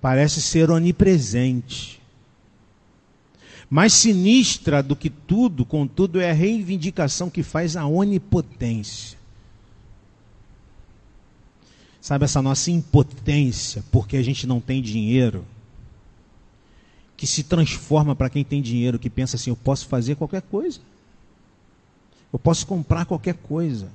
parece 0.00 0.40
ser 0.40 0.70
onipresente. 0.70 2.00
Mais 3.68 3.92
sinistra 3.92 4.82
do 4.82 4.96
que 4.96 5.10
tudo, 5.10 5.64
contudo, 5.66 6.18
é 6.18 6.30
a 6.30 6.34
reivindicação 6.34 7.28
que 7.28 7.42
faz 7.42 7.76
a 7.76 7.86
onipotência. 7.86 9.19
Sabe 12.00 12.24
essa 12.24 12.40
nossa 12.40 12.70
impotência 12.70 13.84
porque 13.92 14.16
a 14.16 14.22
gente 14.22 14.46
não 14.46 14.60
tem 14.60 14.80
dinheiro? 14.80 15.44
Que 17.16 17.26
se 17.26 17.42
transforma 17.42 18.16
para 18.16 18.30
quem 18.30 18.42
tem 18.42 18.62
dinheiro, 18.62 18.98
que 18.98 19.10
pensa 19.10 19.36
assim: 19.36 19.50
eu 19.50 19.56
posso 19.56 19.86
fazer 19.86 20.14
qualquer 20.14 20.40
coisa. 20.40 20.80
Eu 22.32 22.38
posso 22.38 22.66
comprar 22.66 23.04
qualquer 23.04 23.34
coisa. 23.34 23.88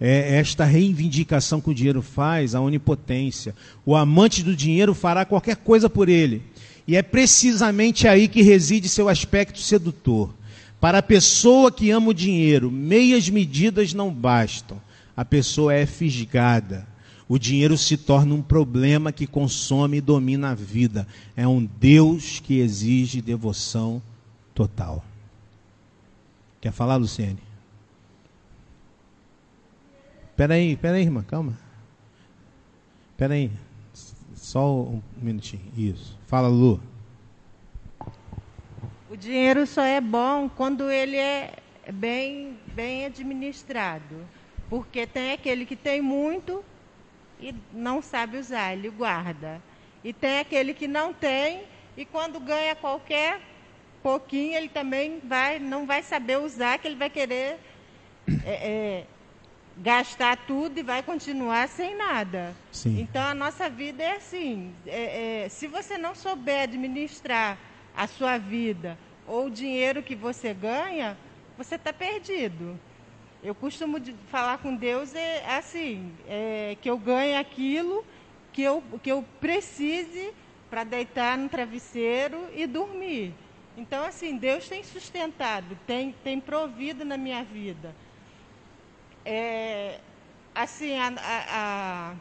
É 0.00 0.36
esta 0.38 0.64
reivindicação 0.64 1.60
que 1.60 1.70
o 1.70 1.74
dinheiro 1.74 2.02
faz, 2.02 2.54
a 2.54 2.60
onipotência. 2.60 3.54
O 3.86 3.94
amante 3.94 4.42
do 4.42 4.56
dinheiro 4.56 4.92
fará 4.92 5.24
qualquer 5.24 5.56
coisa 5.56 5.88
por 5.88 6.08
ele. 6.08 6.42
E 6.86 6.96
é 6.96 7.02
precisamente 7.02 8.08
aí 8.08 8.26
que 8.26 8.42
reside 8.42 8.88
seu 8.88 9.08
aspecto 9.08 9.60
sedutor. 9.60 10.34
Para 10.80 10.98
a 10.98 11.02
pessoa 11.02 11.70
que 11.70 11.90
ama 11.90 12.08
o 12.08 12.14
dinheiro, 12.14 12.70
meias 12.70 13.28
medidas 13.28 13.94
não 13.94 14.12
bastam 14.12 14.80
a 15.16 15.24
pessoa 15.24 15.72
é 15.74 15.86
fisgada. 15.86 16.86
O 17.28 17.38
dinheiro 17.38 17.78
se 17.78 17.96
torna 17.96 18.34
um 18.34 18.42
problema 18.42 19.10
que 19.10 19.26
consome 19.26 19.98
e 19.98 20.00
domina 20.00 20.50
a 20.50 20.54
vida. 20.54 21.06
É 21.36 21.48
um 21.48 21.64
Deus 21.64 22.38
que 22.40 22.58
exige 22.58 23.22
devoção 23.22 24.02
total. 24.54 25.04
Quer 26.60 26.72
falar, 26.72 26.96
Luciene? 26.96 27.38
Espera 30.30 30.54
aí, 30.54 30.72
espera 30.72 30.96
aí, 30.96 31.02
irmã, 31.02 31.22
calma. 31.22 31.58
Espera 33.12 33.34
aí. 33.34 33.50
Só 34.34 34.82
um 34.82 35.00
minutinho. 35.16 35.62
Isso. 35.76 36.18
Fala, 36.26 36.48
Lu. 36.48 36.80
O 39.10 39.16
dinheiro 39.16 39.66
só 39.66 39.82
é 39.82 40.00
bom 40.00 40.48
quando 40.48 40.90
ele 40.90 41.16
é 41.16 41.54
bem, 41.92 42.58
bem 42.74 43.04
administrado. 43.04 44.16
Porque 44.74 45.06
tem 45.06 45.30
aquele 45.30 45.64
que 45.64 45.76
tem 45.76 46.02
muito 46.02 46.64
e 47.38 47.54
não 47.72 48.02
sabe 48.02 48.38
usar, 48.38 48.72
ele 48.72 48.90
guarda. 48.90 49.62
E 50.02 50.12
tem 50.12 50.40
aquele 50.40 50.74
que 50.74 50.88
não 50.88 51.14
tem 51.14 51.62
e 51.96 52.04
quando 52.04 52.40
ganha 52.40 52.74
qualquer 52.74 53.40
pouquinho, 54.02 54.56
ele 54.56 54.68
também 54.68 55.20
vai, 55.22 55.60
não 55.60 55.86
vai 55.86 56.02
saber 56.02 56.40
usar, 56.40 56.76
que 56.78 56.88
ele 56.88 56.96
vai 56.96 57.08
querer 57.08 57.56
é, 58.44 58.50
é, 58.52 59.06
gastar 59.76 60.38
tudo 60.38 60.80
e 60.80 60.82
vai 60.82 61.04
continuar 61.04 61.68
sem 61.68 61.96
nada. 61.96 62.52
Sim. 62.72 63.00
Então 63.00 63.22
a 63.22 63.32
nossa 63.32 63.70
vida 63.70 64.02
é 64.02 64.16
assim. 64.16 64.74
É, 64.88 65.44
é, 65.44 65.48
se 65.50 65.68
você 65.68 65.96
não 65.96 66.16
souber 66.16 66.62
administrar 66.62 67.56
a 67.96 68.08
sua 68.08 68.38
vida 68.38 68.98
ou 69.24 69.46
o 69.46 69.50
dinheiro 69.50 70.02
que 70.02 70.16
você 70.16 70.52
ganha, 70.52 71.16
você 71.56 71.76
está 71.76 71.92
perdido. 71.92 72.76
Eu 73.44 73.54
costumo 73.54 73.98
falar 74.30 74.56
com 74.56 74.74
Deus 74.74 75.14
é 75.14 75.44
assim, 75.54 76.16
é, 76.26 76.78
que 76.80 76.88
eu 76.88 76.96
ganhe 76.96 77.36
aquilo 77.36 78.02
que 78.54 78.62
eu, 78.62 78.82
que 79.02 79.12
eu 79.12 79.22
precise 79.38 80.32
para 80.70 80.82
deitar 80.82 81.36
no 81.36 81.46
travesseiro 81.50 82.48
e 82.54 82.66
dormir. 82.66 83.34
Então, 83.76 84.02
assim, 84.02 84.38
Deus 84.38 84.66
tem 84.66 84.82
sustentado, 84.82 85.76
tem, 85.86 86.12
tem 86.24 86.40
provido 86.40 87.04
na 87.04 87.18
minha 87.18 87.44
vida. 87.44 87.94
É, 89.26 90.00
assim, 90.54 90.96
a, 90.98 91.12
a, 91.20 92.14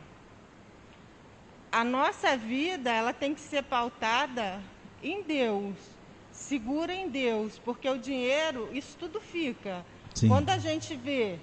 a, 1.72 1.84
nossa 1.86 2.36
vida, 2.36 2.92
ela 2.92 3.14
tem 3.14 3.34
que 3.34 3.40
ser 3.40 3.64
pautada 3.64 4.62
em 5.02 5.24
Deus, 5.24 5.78
segura 6.34 6.94
em 6.94 7.08
Deus, 7.08 7.58
porque 7.60 7.88
o 7.88 7.98
dinheiro, 7.98 8.70
isso 8.74 8.98
tudo 8.98 9.22
fica. 9.22 9.86
Sim. 10.14 10.28
Quando 10.28 10.50
a 10.50 10.58
gente 10.58 10.96
vê, 10.96 11.40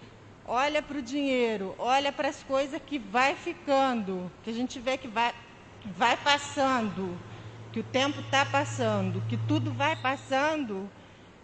olha 0.47 0.83
para 0.83 0.99
o 0.99 1.03
dinheiro, 1.03 1.75
olha 1.79 2.13
para 2.13 2.29
as 2.29 2.43
coisas 2.43 2.81
que 2.85 2.99
vai 2.99 3.35
ficando, 3.35 4.31
que 4.43 4.51
a 4.51 4.53
gente 4.53 4.79
vê 4.79 4.97
que 4.97 5.09
vai, 5.09 5.33
vai 5.97 6.17
passando, 6.17 7.17
que 7.73 7.81
o 7.81 7.85
tempo 7.85 8.21
está 8.21 8.45
passando, 8.45 9.23
que 9.29 9.37
tudo 9.37 9.73
vai 9.73 9.97
passando, 9.97 10.89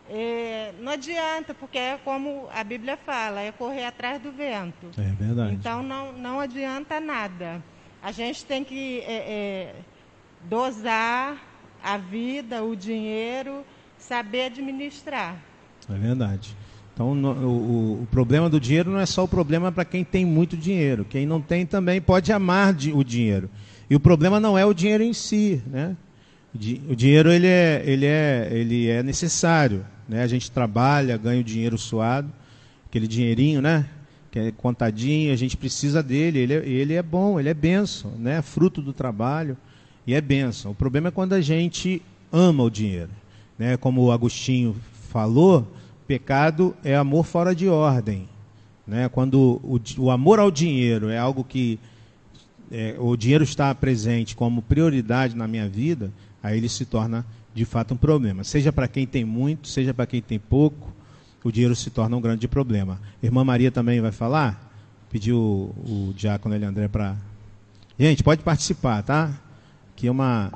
é, 0.09 0.73
não 0.79 0.93
adianta, 0.93 1.53
porque 1.53 1.79
é 1.79 1.99
como 2.05 2.49
a 2.53 2.63
Bíblia 2.63 2.97
fala, 2.97 3.41
é 3.41 3.51
correr 3.51 3.85
atrás 3.85 4.23
do 4.23 4.31
vento. 4.31 4.91
É 4.99 5.13
verdade. 5.13 5.55
Então 5.55 5.83
não, 5.83 6.13
não 6.13 6.41
adianta 6.41 7.01
nada. 7.01 7.63
A 8.03 8.13
gente 8.13 8.45
tem 8.45 8.63
que 8.63 9.01
é, 9.01 9.15
é, 9.15 9.75
dosar 10.49 11.37
a 11.83 11.97
vida, 11.97 12.63
o 12.63 12.77
dinheiro, 12.77 13.65
saber 13.99 14.47
administrar. 14.47 15.37
É 15.89 15.95
verdade. 15.95 16.57
Então, 16.97 17.15
no, 17.15 17.31
o, 17.31 18.03
o, 18.05 18.09
problema 18.11 18.49
do 18.49 18.59
dinheiro 18.59 18.91
não 18.91 18.99
é 18.99 19.05
só 19.05 19.23
o 19.23 19.29
problema 19.29 19.71
para 19.71 19.85
quem 19.85 20.03
tem 20.03 20.25
muito 20.25 20.57
dinheiro. 20.57 21.05
Quem 21.05 21.27
não 21.27 21.43
tem 21.43 21.67
também 21.67 22.01
pode 22.01 22.33
amar 22.33 22.75
o 22.95 23.05
dinheiro. 23.05 23.51
E 23.91 23.95
o 23.95 24.01
problema 24.01 24.41
não 24.41 24.57
é 24.57 24.65
o 24.65 24.73
dinheiro 24.73 25.05
em 25.05 25.13
si, 25.13 25.63
né? 25.67 25.95
O 26.89 26.97
dinheiro 26.97 27.31
ele 27.31 27.47
é, 27.47 27.83
ele 27.85 28.07
é, 28.07 28.49
ele 28.51 28.89
é 28.89 29.03
necessário, 29.03 29.85
né? 30.09 30.23
A 30.23 30.27
gente 30.27 30.51
trabalha, 30.51 31.19
ganha 31.19 31.43
o 31.43 31.45
dinheiro 31.45 31.77
suado, 31.77 32.33
aquele 32.87 33.07
dinheirinho, 33.07 33.61
né? 33.61 33.85
Que 34.31 34.39
é 34.39 34.51
contadinho, 34.51 35.35
a 35.35 35.37
gente 35.37 35.55
precisa 35.55 36.03
dele. 36.03 36.39
Ele 36.39 36.55
é, 36.55 36.67
ele 36.67 36.95
é 36.95 37.03
bom, 37.03 37.39
ele 37.39 37.51
é 37.51 37.55
benção, 37.55 38.13
né? 38.13 38.41
Fruto 38.41 38.81
do 38.81 38.95
trabalho 38.95 39.55
e 40.07 40.15
é 40.15 40.21
benção. 40.23 40.73
O 40.73 40.75
problema 40.75 41.09
é 41.09 41.11
quando 41.11 41.35
a 41.35 41.43
gente 41.43 42.01
ama 42.33 42.65
o 42.65 42.71
dinheiro, 42.71 43.11
né? 43.59 43.77
Como 43.77 44.03
o 44.03 44.11
Agostinho 44.11 44.75
falou, 45.11 45.76
pecado 46.07 46.77
é 46.85 46.95
amor 46.95 47.25
fora 47.25 47.55
de 47.55 47.69
ordem, 47.69 48.29
né? 48.87 49.09
Quando 49.09 49.61
o, 49.63 49.81
o 49.99 50.11
amor 50.11 50.39
ao 50.39 50.51
dinheiro 50.51 51.09
é 51.09 51.19
algo 51.19 51.43
que 51.45 51.79
é, 52.71 52.97
o 52.99 53.17
dinheiro 53.17 53.45
está 53.45 53.75
presente 53.75 54.35
como 54.35 54.63
prioridade 54.63 55.37
na 55.37 55.47
minha 55.47 55.69
vida, 55.69 56.13
aí 56.43 56.57
ele 56.57 56.69
se 56.69 56.85
torna 56.85 57.25
de 57.55 57.65
fato 57.65 57.95
um 57.95 57.97
problema. 57.97 58.45
Seja 58.45 58.73
para 58.73 58.89
quem 58.89 59.07
tem 59.07 59.25
muito, 59.25 59.69
seja 59.69 59.95
para 59.95 60.07
quem 60.07 60.21
tem 60.21 60.39
pouco, 60.39 60.93
o 61.43 61.53
dinheiro 61.53 61.77
se 61.77 61.91
torna 61.91 62.17
um 62.17 62.21
grande 62.21 62.49
problema. 62.49 63.01
Irmã 63.23 63.45
Maria 63.45 63.71
também 63.71 64.01
vai 64.01 64.13
falar? 64.13 64.73
Pediu 65.11 65.39
o, 65.39 66.09
o 66.11 66.15
diácono 66.15 66.55
Eliandré 66.55 66.89
para. 66.89 67.17
Gente, 67.99 68.23
pode 68.23 68.43
participar, 68.43 69.03
tá? 69.03 69.31
Aqui 69.93 70.09
é 70.09 70.11
uma, 70.11 70.53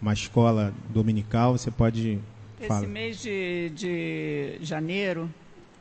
uma 0.00 0.12
escola 0.12 0.72
dominical, 0.92 1.56
você 1.56 1.70
pode. 1.70 2.18
Esse 2.62 2.68
falar. 2.68 2.86
mês 2.86 3.20
de, 3.20 3.70
de 3.70 4.58
janeiro, 4.60 5.28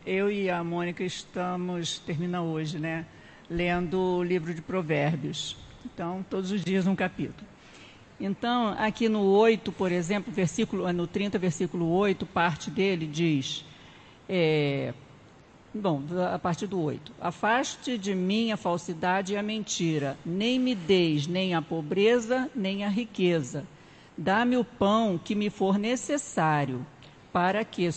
eu 0.03 0.31
e 0.31 0.49
a 0.49 0.63
Mônica 0.63 1.03
estamos, 1.03 1.99
termina 1.99 2.41
hoje, 2.41 2.79
né? 2.79 3.05
Lendo 3.47 3.99
o 3.99 4.23
livro 4.23 4.51
de 4.51 4.63
Provérbios. 4.63 5.55
Então, 5.85 6.25
todos 6.27 6.49
os 6.51 6.63
dias 6.63 6.87
um 6.87 6.95
capítulo. 6.95 7.47
Então, 8.19 8.75
aqui 8.79 9.07
no 9.07 9.21
8, 9.21 9.71
por 9.71 9.91
exemplo, 9.91 10.33
versículo, 10.33 10.91
no 10.91 11.05
30, 11.05 11.37
versículo 11.37 11.87
8, 11.87 12.25
parte 12.25 12.71
dele 12.71 13.05
diz, 13.05 13.63
é, 14.27 14.91
bom, 15.71 16.01
a 16.33 16.39
partir 16.39 16.65
do 16.65 16.81
8, 16.81 17.11
afaste 17.21 17.95
de 17.95 18.15
mim 18.15 18.51
a 18.51 18.57
falsidade 18.57 19.33
e 19.33 19.37
a 19.37 19.43
mentira, 19.43 20.17
nem 20.25 20.57
me 20.57 20.73
deis 20.73 21.27
nem 21.27 21.53
a 21.53 21.61
pobreza, 21.61 22.49
nem 22.55 22.83
a 22.83 22.89
riqueza. 22.89 23.67
Dá-me 24.17 24.57
o 24.57 24.63
pão 24.63 25.17
que 25.17 25.35
me 25.35 25.49
for 25.49 25.77
necessário, 25.77 26.85
para 27.31 27.63
que 27.65 27.89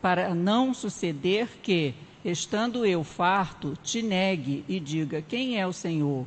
para 0.00 0.34
não 0.34 0.74
suceder 0.74 1.48
que, 1.62 1.94
estando 2.24 2.84
eu 2.84 3.02
farto, 3.02 3.74
te 3.82 4.02
negue 4.02 4.64
e 4.68 4.78
diga: 4.78 5.22
Quem 5.22 5.58
é 5.58 5.66
o 5.66 5.72
Senhor? 5.72 6.26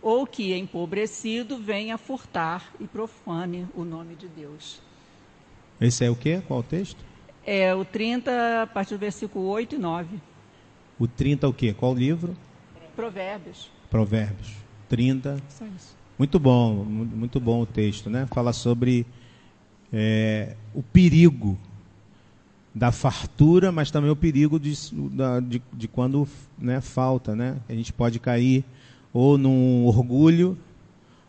ou 0.00 0.26
que, 0.26 0.54
empobrecido, 0.54 1.58
venha 1.58 1.98
furtar 1.98 2.72
e 2.78 2.86
profane 2.86 3.66
o 3.74 3.84
nome 3.84 4.14
de 4.14 4.28
Deus. 4.28 4.80
Esse 5.80 6.04
é 6.04 6.10
o 6.10 6.16
quê? 6.16 6.42
Qual 6.46 6.60
o 6.60 6.62
texto? 6.62 7.04
É 7.44 7.74
o 7.74 7.84
30, 7.84 8.62
a 8.62 8.66
partir 8.66 8.94
do 8.94 9.00
versículo 9.00 9.46
8 9.46 9.74
e 9.74 9.78
9. 9.78 10.20
O 10.98 11.06
30 11.06 11.48
o 11.48 11.52
quê? 11.52 11.72
Qual 11.72 11.94
livro? 11.94 12.36
Provérbios. 12.94 13.70
Provérbios. 13.90 14.52
30. 14.88 15.40
Só 15.48 15.64
isso. 15.66 15.97
Muito 16.18 16.38
bom, 16.38 16.84
muito 16.84 17.38
bom 17.38 17.62
o 17.62 17.66
texto, 17.66 18.10
né? 18.10 18.26
Fala 18.26 18.52
sobre 18.52 19.06
é, 19.92 20.56
o 20.74 20.82
perigo 20.82 21.56
da 22.74 22.90
fartura, 22.90 23.70
mas 23.70 23.90
também 23.90 24.10
o 24.10 24.16
perigo 24.16 24.58
de, 24.58 24.74
de, 25.48 25.62
de 25.72 25.88
quando 25.88 26.28
né, 26.58 26.80
falta, 26.80 27.36
né? 27.36 27.56
A 27.68 27.72
gente 27.72 27.92
pode 27.92 28.18
cair 28.18 28.64
ou 29.12 29.38
num 29.38 29.86
orgulho, 29.86 30.58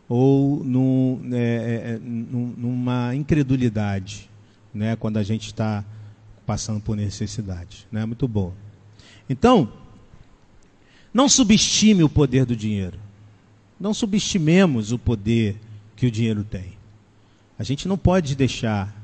ou 0.08 0.64
num, 0.64 1.20
é, 1.32 1.36
é, 1.36 1.90
é 1.92 1.98
numa 2.02 3.14
incredulidade, 3.14 4.28
né, 4.74 4.96
quando 4.96 5.18
a 5.18 5.22
gente 5.22 5.46
está 5.46 5.84
passando 6.44 6.80
por 6.80 6.96
necessidade. 6.96 7.86
Né? 7.92 8.04
Muito 8.04 8.26
bom. 8.26 8.52
Então, 9.28 9.72
não 11.14 11.28
subestime 11.28 12.02
o 12.02 12.08
poder 12.08 12.44
do 12.44 12.56
dinheiro. 12.56 12.98
Não 13.80 13.94
subestimemos 13.94 14.92
o 14.92 14.98
poder 14.98 15.56
que 15.96 16.06
o 16.06 16.10
dinheiro 16.10 16.44
tem. 16.44 16.78
A 17.58 17.62
gente 17.62 17.88
não 17.88 17.96
pode 17.96 18.36
deixar 18.36 18.94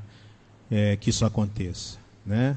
é, 0.69 0.95
que 0.95 1.09
isso 1.09 1.25
aconteça. 1.25 1.97
Né? 2.25 2.55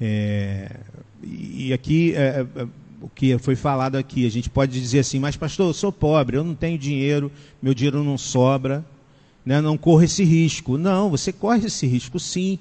É, 0.00 0.76
e 1.22 1.72
aqui 1.72 2.14
é, 2.14 2.46
é 2.54 2.66
o 3.00 3.08
que 3.08 3.36
foi 3.38 3.56
falado 3.56 3.96
aqui. 3.96 4.26
A 4.26 4.30
gente 4.30 4.48
pode 4.48 4.80
dizer 4.80 5.00
assim, 5.00 5.18
mas 5.18 5.36
pastor, 5.36 5.68
eu 5.68 5.72
sou 5.72 5.90
pobre, 5.90 6.36
eu 6.36 6.44
não 6.44 6.54
tenho 6.54 6.78
dinheiro, 6.78 7.32
meu 7.60 7.74
dinheiro 7.74 8.02
não 8.04 8.16
sobra, 8.16 8.84
né? 9.44 9.60
não 9.60 9.76
corro 9.76 10.02
esse 10.02 10.24
risco. 10.24 10.78
Não, 10.78 11.10
você 11.10 11.32
corre 11.32 11.66
esse 11.66 11.86
risco 11.86 12.20
sim. 12.20 12.58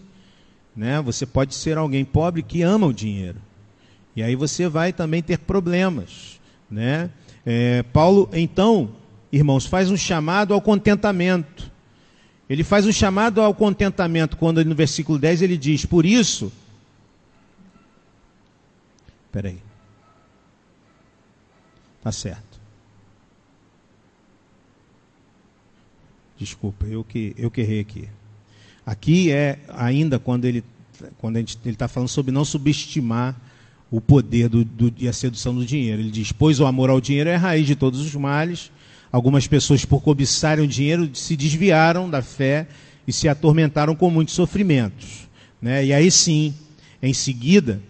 Né? 0.76 1.00
Você 1.02 1.26
pode 1.26 1.54
ser 1.54 1.78
alguém 1.78 2.04
pobre 2.04 2.42
que 2.42 2.62
ama 2.62 2.88
o 2.88 2.94
dinheiro. 2.94 3.40
E 4.16 4.24
aí 4.24 4.36
você 4.36 4.68
vai 4.68 4.92
também 4.92 5.22
ter 5.22 5.38
problemas. 5.40 6.40
Né? 6.70 7.10
É, 7.46 7.84
Paulo, 7.84 8.30
então, 8.34 8.90
irmãos, 9.32 9.66
faz 9.66 9.92
um 9.92 9.98
chamado 9.98 10.54
ao 10.54 10.62
contentamento. 10.62 11.72
Ele 12.50 12.64
faz 12.64 12.86
um 12.86 12.92
chamado 12.92 13.42
ao 13.42 13.54
contentamento 13.54 14.38
quando 14.38 14.64
no 14.64 14.76
versículo 14.76 15.20
10 15.20 15.42
ele 15.42 15.58
diz: 15.58 15.86
Por 15.86 16.06
isso. 16.06 16.52
Peraí. 19.32 19.60
Tá 22.02 22.12
certo. 22.12 22.60
Desculpa, 26.38 26.86
eu 26.86 27.04
que, 27.04 27.34
eu 27.38 27.50
que 27.50 27.62
errei 27.62 27.80
aqui. 27.80 28.10
Aqui 28.86 29.32
é 29.32 29.60
ainda 29.70 30.20
quando 30.20 30.46
ele 30.46 30.64
quando 31.18 31.36
ele 31.36 31.48
está 31.66 31.88
falando 31.90 32.08
sobre 32.08 32.32
não 32.32 32.46
subestimar 32.46 33.36
o 33.90 34.02
poder 34.02 34.50
do, 34.50 34.64
do, 34.64 34.94
e 34.98 35.08
a 35.08 35.14
sedução 35.14 35.54
do 35.54 35.66
dinheiro. 35.66 36.02
Ele 36.02 36.12
diz: 36.12 36.32
Pois 36.32 36.60
o 36.60 36.66
amor 36.66 36.90
ao 36.90 37.02
dinheiro 37.02 37.30
é 37.30 37.36
a 37.36 37.40
raiz 37.40 37.68
de 37.68 37.76
todos 37.76 38.00
os 38.00 38.14
males. 38.16 38.72
Algumas 39.12 39.48
pessoas, 39.48 39.86
por 39.86 40.02
cobiçarem 40.02 40.66
o 40.66 40.68
dinheiro, 40.68 41.10
se 41.14 41.36
desviaram 41.38 42.10
da 42.10 42.22
fé 42.22 42.68
e 43.08 43.14
se 43.14 43.30
atormentaram 43.30 43.96
com 43.96 44.10
muitos 44.10 44.34
sofrimentos. 44.34 45.28
Né? 45.62 45.86
E 45.86 45.94
aí 45.94 46.12
sim, 46.12 46.54
em 47.02 47.14
seguida, 47.14 47.82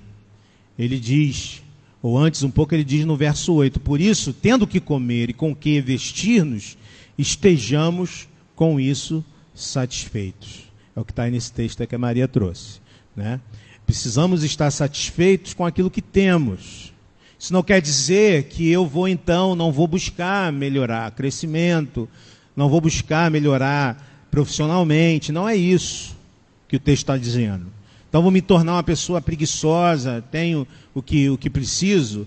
ele 0.78 1.00
diz: 1.00 1.64
Ou 2.02 2.18
antes 2.18 2.43
um 2.43 2.52
pouco 2.52 2.76
ele 2.76 2.84
diz 2.84 3.06
no 3.06 3.16
verso 3.16 3.54
8: 3.54 3.80
Por 3.80 4.00
isso, 4.00 4.34
tendo 4.34 4.68
que 4.68 4.80
comer 4.80 5.30
e 5.30 5.34
com 5.34 5.56
que 5.56 5.82
vestir-nos, 5.82 6.78
estejamos 7.18 8.28
com 8.56 8.80
isso 8.80 9.24
satisfeitos. 9.54 10.66
É 10.96 11.00
o 11.00 11.06
que 11.06 11.12
está 11.12 11.28
nesse 11.30 11.52
texto 11.52 11.86
que 11.86 11.96
a 11.96 12.00
Maria 12.00 12.28
trouxe. 12.28 12.80
Né? 13.16 13.39
Precisamos 13.86 14.44
estar 14.44 14.72
satisfeitos 14.72 15.54
com 15.54 15.66
aquilo 15.66 15.92
que 15.92 16.02
temos. 16.02 16.94
Isso 17.38 17.54
não 17.54 17.62
quer 17.62 17.82
dizer 17.82 18.46
que 18.46 18.70
eu 18.70 18.86
vou 18.86 19.08
então, 19.08 19.56
não 19.56 19.72
vou 19.72 19.88
buscar 19.88 20.52
melhorar 20.52 21.12
crescimento, 21.12 22.10
não 22.56 22.70
vou 22.70 22.82
buscar 22.82 23.30
melhorar 23.30 24.28
profissionalmente. 24.32 25.32
Não 25.32 25.48
é 25.48 25.56
isso 25.56 26.16
que 26.68 26.76
o 26.76 26.80
texto 26.80 27.04
está 27.04 27.18
dizendo. 27.18 27.68
Então 28.10 28.22
vou 28.22 28.32
me 28.32 28.42
tornar 28.42 28.74
uma 28.74 28.84
pessoa 28.84 29.22
preguiçosa, 29.22 30.24
tenho 30.32 30.68
o 30.94 31.02
que, 31.02 31.30
o 31.30 31.38
que 31.38 31.50
preciso, 31.50 32.26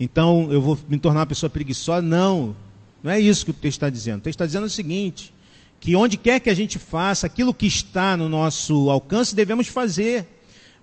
então 0.00 0.48
eu 0.50 0.62
vou 0.62 0.78
me 0.88 0.98
tornar 0.98 1.20
uma 1.20 1.26
pessoa 1.26 1.50
preguiçosa. 1.50 2.00
Não, 2.00 2.56
não 3.02 3.10
é 3.10 3.20
isso 3.20 3.44
que 3.44 3.50
o 3.50 3.54
texto 3.54 3.76
está 3.76 3.90
dizendo. 3.90 4.18
O 4.18 4.22
texto 4.22 4.36
está 4.36 4.46
dizendo 4.46 4.64
o 4.64 4.70
seguinte: 4.70 5.32
que 5.78 5.94
onde 5.94 6.16
quer 6.16 6.40
que 6.40 6.48
a 6.48 6.54
gente 6.54 6.78
faça, 6.78 7.26
aquilo 7.26 7.52
que 7.52 7.66
está 7.66 8.16
no 8.16 8.28
nosso 8.28 8.88
alcance, 8.88 9.34
devemos 9.34 9.66
fazer. 9.66 10.26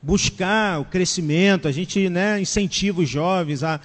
Buscar 0.07 0.79
o 0.79 0.85
crescimento, 0.85 1.67
a 1.67 1.71
gente 1.73 2.07
né, 2.07 2.39
incentiva 2.39 3.01
os 3.01 3.09
jovens 3.09 3.61
a 3.61 3.77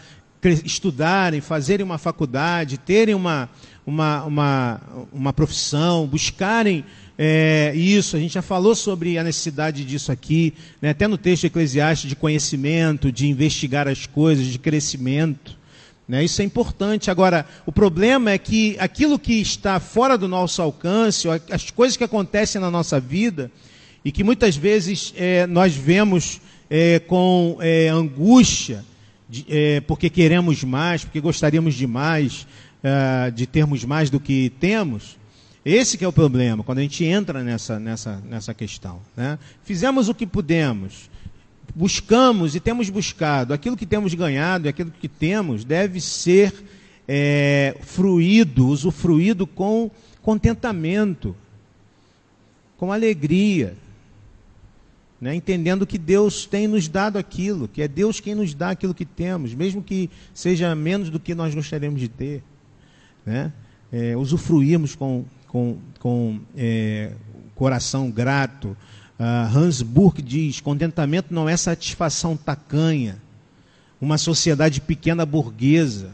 estudarem, 0.64 1.40
fazerem 1.40 1.84
uma 1.84 1.98
faculdade, 1.98 2.78
terem 2.78 3.12
uma, 3.12 3.50
uma, 3.84 4.22
uma, 4.22 4.80
uma 5.12 5.32
profissão, 5.32 6.06
buscarem 6.06 6.84
é, 7.18 7.72
isso. 7.74 8.16
A 8.16 8.20
gente 8.20 8.34
já 8.34 8.40
falou 8.40 8.76
sobre 8.76 9.18
a 9.18 9.24
necessidade 9.24 9.84
disso 9.84 10.12
aqui, 10.12 10.54
né, 10.80 10.90
até 10.90 11.08
no 11.08 11.18
texto 11.18 11.42
eclesiástico 11.42 12.10
de 12.10 12.14
conhecimento, 12.14 13.10
de 13.10 13.26
investigar 13.26 13.88
as 13.88 14.06
coisas, 14.06 14.46
de 14.46 14.60
crescimento. 14.60 15.58
Né? 16.06 16.22
Isso 16.22 16.40
é 16.40 16.44
importante. 16.44 17.10
Agora, 17.10 17.44
o 17.66 17.72
problema 17.72 18.30
é 18.30 18.38
que 18.38 18.76
aquilo 18.78 19.18
que 19.18 19.40
está 19.40 19.80
fora 19.80 20.16
do 20.16 20.28
nosso 20.28 20.62
alcance, 20.62 21.26
as 21.50 21.68
coisas 21.72 21.96
que 21.96 22.04
acontecem 22.04 22.60
na 22.60 22.70
nossa 22.70 23.00
vida, 23.00 23.50
e 24.04 24.10
que 24.10 24.24
muitas 24.24 24.56
vezes 24.56 25.12
é, 25.16 25.46
nós 25.46 25.74
vemos 25.74 26.40
é, 26.68 26.98
com 27.00 27.58
é, 27.60 27.88
angústia, 27.88 28.84
de, 29.28 29.44
é, 29.48 29.80
porque 29.80 30.10
queremos 30.10 30.64
mais, 30.64 31.04
porque 31.04 31.20
gostaríamos 31.20 31.74
de 31.74 31.86
mais, 31.86 32.46
é, 32.82 33.30
de 33.30 33.46
termos 33.46 33.84
mais 33.84 34.10
do 34.10 34.18
que 34.18 34.50
temos. 34.58 35.16
Esse 35.64 35.96
que 35.96 36.04
é 36.04 36.08
o 36.08 36.12
problema, 36.12 36.64
quando 36.64 36.78
a 36.78 36.82
gente 36.82 37.04
entra 37.04 37.44
nessa, 37.44 37.78
nessa, 37.78 38.20
nessa 38.28 38.52
questão. 38.52 39.00
Né? 39.16 39.38
Fizemos 39.62 40.08
o 40.08 40.14
que 40.14 40.26
pudemos, 40.26 41.08
buscamos 41.74 42.56
e 42.56 42.60
temos 42.60 42.90
buscado, 42.90 43.54
aquilo 43.54 43.76
que 43.76 43.86
temos 43.86 44.12
ganhado 44.14 44.66
e 44.66 44.68
aquilo 44.68 44.90
que 44.90 45.08
temos 45.08 45.64
deve 45.64 46.00
ser 46.00 46.52
é, 47.06 47.76
fruído, 47.82 48.66
usufruído 48.66 49.46
com 49.46 49.90
contentamento, 50.20 51.36
com 52.76 52.92
alegria, 52.92 53.76
né? 55.22 55.34
entendendo 55.34 55.86
que 55.86 55.96
Deus 55.96 56.44
tem 56.44 56.66
nos 56.66 56.88
dado 56.88 57.16
aquilo, 57.16 57.68
que 57.68 57.80
é 57.80 57.86
Deus 57.86 58.18
quem 58.18 58.34
nos 58.34 58.52
dá 58.52 58.70
aquilo 58.70 58.92
que 58.92 59.04
temos, 59.06 59.54
mesmo 59.54 59.80
que 59.80 60.10
seja 60.34 60.74
menos 60.74 61.08
do 61.08 61.20
que 61.20 61.32
nós 61.34 61.54
gostaríamos 61.54 62.00
de 62.00 62.08
ter. 62.08 62.42
Né? 63.24 63.52
É, 63.92 64.16
usufruirmos 64.16 64.96
com, 64.96 65.24
com, 65.46 65.78
com 66.00 66.40
é, 66.56 67.12
coração 67.54 68.10
grato, 68.10 68.76
Uh, 69.22 69.56
Hans 69.56 69.82
Burke 69.82 70.20
diz: 70.20 70.60
contentamento 70.60 71.32
não 71.32 71.48
é 71.48 71.56
satisfação 71.56 72.36
tacanha, 72.36 73.18
uma 74.00 74.18
sociedade 74.18 74.80
pequena 74.80 75.24
burguesa, 75.24 76.10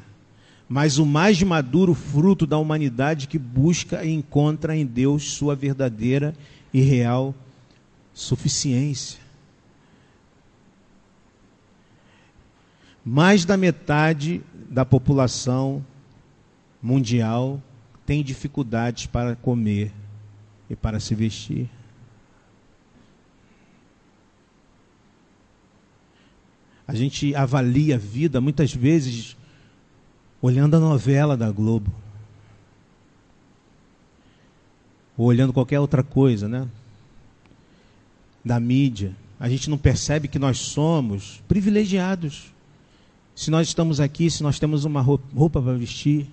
mas 0.68 0.98
o 0.98 1.06
mais 1.06 1.42
maduro 1.42 1.94
fruto 1.94 2.46
da 2.46 2.58
humanidade 2.58 3.26
que 3.26 3.38
busca 3.38 4.04
e 4.04 4.12
encontra 4.12 4.76
em 4.76 4.84
Deus 4.84 5.30
sua 5.30 5.56
verdadeira 5.56 6.34
e 6.70 6.82
real 6.82 7.34
suficiência. 8.18 9.20
Mais 13.04 13.44
da 13.44 13.56
metade 13.56 14.42
da 14.68 14.84
população 14.84 15.86
mundial 16.82 17.62
tem 18.04 18.24
dificuldades 18.24 19.06
para 19.06 19.36
comer 19.36 19.92
e 20.68 20.74
para 20.74 20.98
se 20.98 21.14
vestir. 21.14 21.70
A 26.88 26.94
gente 26.94 27.36
avalia 27.36 27.94
a 27.94 27.98
vida 27.98 28.40
muitas 28.40 28.74
vezes 28.74 29.36
olhando 30.42 30.76
a 30.76 30.80
novela 30.80 31.36
da 31.36 31.52
Globo. 31.52 31.92
Ou 35.16 35.26
olhando 35.26 35.52
qualquer 35.52 35.78
outra 35.78 36.02
coisa, 36.02 36.48
né? 36.48 36.68
Da 38.44 38.58
mídia. 38.58 39.14
A 39.38 39.48
gente 39.48 39.70
não 39.70 39.78
percebe 39.78 40.28
que 40.28 40.38
nós 40.38 40.58
somos 40.58 41.42
privilegiados. 41.46 42.52
Se 43.34 43.50
nós 43.50 43.68
estamos 43.68 44.00
aqui, 44.00 44.30
se 44.30 44.42
nós 44.42 44.58
temos 44.58 44.84
uma 44.84 45.00
roupa 45.00 45.62
para 45.62 45.72
vestir, 45.74 46.26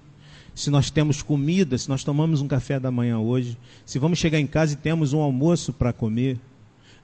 se 0.56 0.70
nós 0.70 0.90
temos 0.90 1.22
comida, 1.22 1.78
se 1.78 1.88
nós 1.88 2.04
tomamos 2.04 2.42
um 2.42 2.48
café 2.48 2.80
da 2.80 2.90
manhã 2.90 3.20
hoje, 3.20 3.58
se 3.86 4.00
vamos 4.00 4.18
chegar 4.18 4.40
em 4.40 4.48
casa 4.48 4.74
e 4.74 4.78
temos 4.78 5.14
um 5.14 5.20
almoço 5.20 5.72
para 5.72 5.94
comer, 5.94 6.40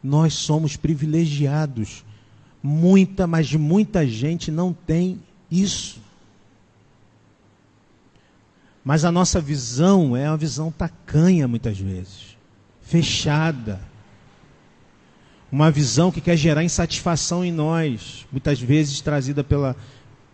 nós 0.04 0.34
somos 0.34 0.76
privilegiados 0.76 2.04
Muita, 2.64 3.26
mas 3.26 3.52
muita 3.54 4.06
gente 4.06 4.52
não 4.52 4.72
tem 4.72 5.20
isso. 5.50 6.00
Mas 8.84 9.04
a 9.04 9.12
nossa 9.12 9.42
visão 9.42 10.16
é 10.16 10.30
uma 10.30 10.38
visão 10.38 10.72
tacanha 10.72 11.48
muitas 11.48 11.80
vezes, 11.80 12.38
fechada. 12.82 13.80
Uma 15.52 15.70
visão 15.70 16.12
que 16.12 16.22
quer 16.22 16.38
gerar 16.38 16.64
insatisfação 16.64 17.44
em 17.44 17.52
nós, 17.52 18.26
muitas 18.32 18.60
vezes 18.62 19.02
trazida 19.02 19.44
pela, 19.44 19.76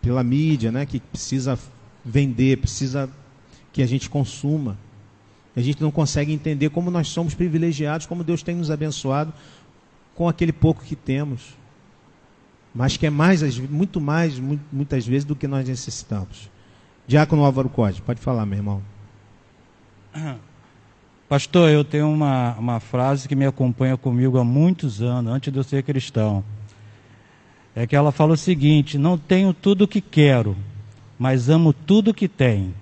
pela 0.00 0.22
mídia, 0.22 0.70
né, 0.70 0.86
que 0.86 1.00
precisa 1.00 1.58
vender, 2.04 2.58
precisa 2.58 3.10
que 3.72 3.82
a 3.82 3.86
gente 3.86 4.08
consuma. 4.08 4.78
A 5.56 5.60
gente 5.60 5.82
não 5.82 5.90
consegue 5.90 6.32
entender 6.32 6.70
como 6.70 6.90
nós 6.90 7.08
somos 7.08 7.34
privilegiados, 7.34 8.06
como 8.06 8.22
Deus 8.22 8.42
tem 8.42 8.54
nos 8.54 8.70
abençoado 8.70 9.32
com 10.14 10.28
aquele 10.28 10.52
pouco 10.52 10.84
que 10.84 10.94
temos 10.94 11.58
mas 12.74 12.96
que 12.96 13.06
é 13.06 13.10
mais, 13.10 13.58
muito 13.58 14.00
mais, 14.00 14.38
muitas 14.70 15.06
vezes, 15.06 15.24
do 15.24 15.34
que 15.34 15.48
nós 15.48 15.68
necessitamos. 15.68 16.50
Diácono 17.08 17.44
Álvaro 17.44 17.68
Código, 17.68 18.06
pode 18.06 18.20
falar, 18.20 18.46
meu 18.46 18.58
irmão. 18.58 18.82
Pastor, 21.28 21.68
eu 21.68 21.84
tenho 21.84 22.08
uma, 22.10 22.54
uma 22.54 22.80
frase 22.80 23.28
que 23.28 23.36
me 23.36 23.44
acompanha 23.44 23.98
comigo 23.98 24.38
há 24.38 24.44
muitos 24.44 25.02
anos, 25.02 25.30
antes 25.30 25.52
de 25.52 25.58
eu 25.58 25.62
ser 25.62 25.82
cristão. 25.82 26.42
É 27.76 27.86
que 27.86 27.94
ela 27.94 28.10
fala 28.10 28.32
o 28.32 28.36
seguinte: 28.36 28.96
Não 28.96 29.18
tenho 29.18 29.52
tudo 29.52 29.84
o 29.84 29.88
que 29.88 30.00
quero, 30.00 30.56
mas 31.18 31.50
amo 31.50 31.74
tudo 31.74 32.12
o 32.12 32.14
que 32.14 32.28
tenho. 32.28 32.74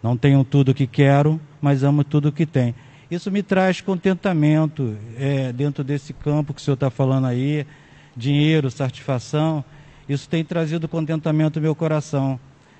Não 0.00 0.16
tenho 0.16 0.44
tudo 0.44 0.68
o 0.68 0.74
que 0.74 0.86
quero, 0.86 1.40
mas 1.60 1.82
amo 1.82 2.04
tudo 2.04 2.28
o 2.28 2.32
que 2.32 2.46
tenho. 2.46 2.72
Isso 3.10 3.32
me 3.32 3.42
traz 3.42 3.80
contentamento 3.80 4.96
é, 5.18 5.52
dentro 5.52 5.82
desse 5.82 6.12
campo 6.12 6.54
que 6.54 6.60
o 6.60 6.64
senhor 6.64 6.74
está 6.74 6.88
falando 6.88 7.26
aí 7.26 7.66
dinheiro, 8.16 8.70
satisfação, 8.70 9.64
isso 10.08 10.28
tem 10.28 10.44
trazido 10.44 10.86
contentamento 10.86 11.58
ao 11.58 11.62
meu 11.62 11.74
coração, 11.74 12.38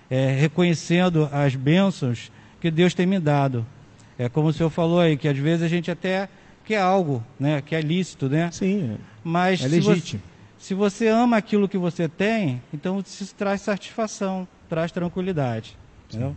é, 0.09 0.30
reconhecendo 0.30 1.28
as 1.32 1.57
bênçãos 1.57 2.30
que 2.61 2.70
Deus 2.70 2.95
tem 2.95 3.05
me 3.05 3.18
dado. 3.18 3.66
É 4.19 4.29
como 4.29 4.49
o 4.49 4.53
senhor 4.53 4.71
falou 4.71 5.01
aí, 5.01 5.17
que 5.17 5.29
às 5.29 5.37
vezes 5.37 5.62
a 5.62 5.69
gente 5.69 5.91
até 5.91 6.29
quer 6.64 6.81
algo, 6.81 7.23
né, 7.39 7.61
que 7.62 7.75
é 7.75 7.81
lícito, 7.81 8.29
né? 8.29 8.51
Sim, 8.51 8.97
mas 9.23 9.62
é 9.62 9.69
legítimo. 9.69 10.23
Se 10.59 10.75
você, 10.75 11.05
se 11.05 11.07
você 11.07 11.09
ama 11.09 11.37
aquilo 11.37 11.69
que 11.69 11.79
você 11.79 12.09
tem, 12.09 12.62
então 12.73 12.99
isso 13.01 13.35
traz 13.35 13.61
satisfação, 13.61 14.49
traz 14.69 14.91
tranquilidade. 14.91 15.77
Entendeu? 16.09 16.37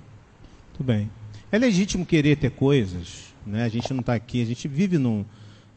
Tudo 0.74 0.86
bem. 0.86 1.10
É 1.52 1.58
legítimo 1.58 2.06
querer 2.06 2.38
ter 2.38 2.52
coisas, 2.52 3.34
né? 3.46 3.64
A 3.64 3.70
gente 3.70 3.92
não 3.94 4.02
está 4.02 4.14
aqui, 4.14 4.42
a 4.42 4.46
gente 4.46 4.68
vive 4.68 4.98
num, 4.98 5.26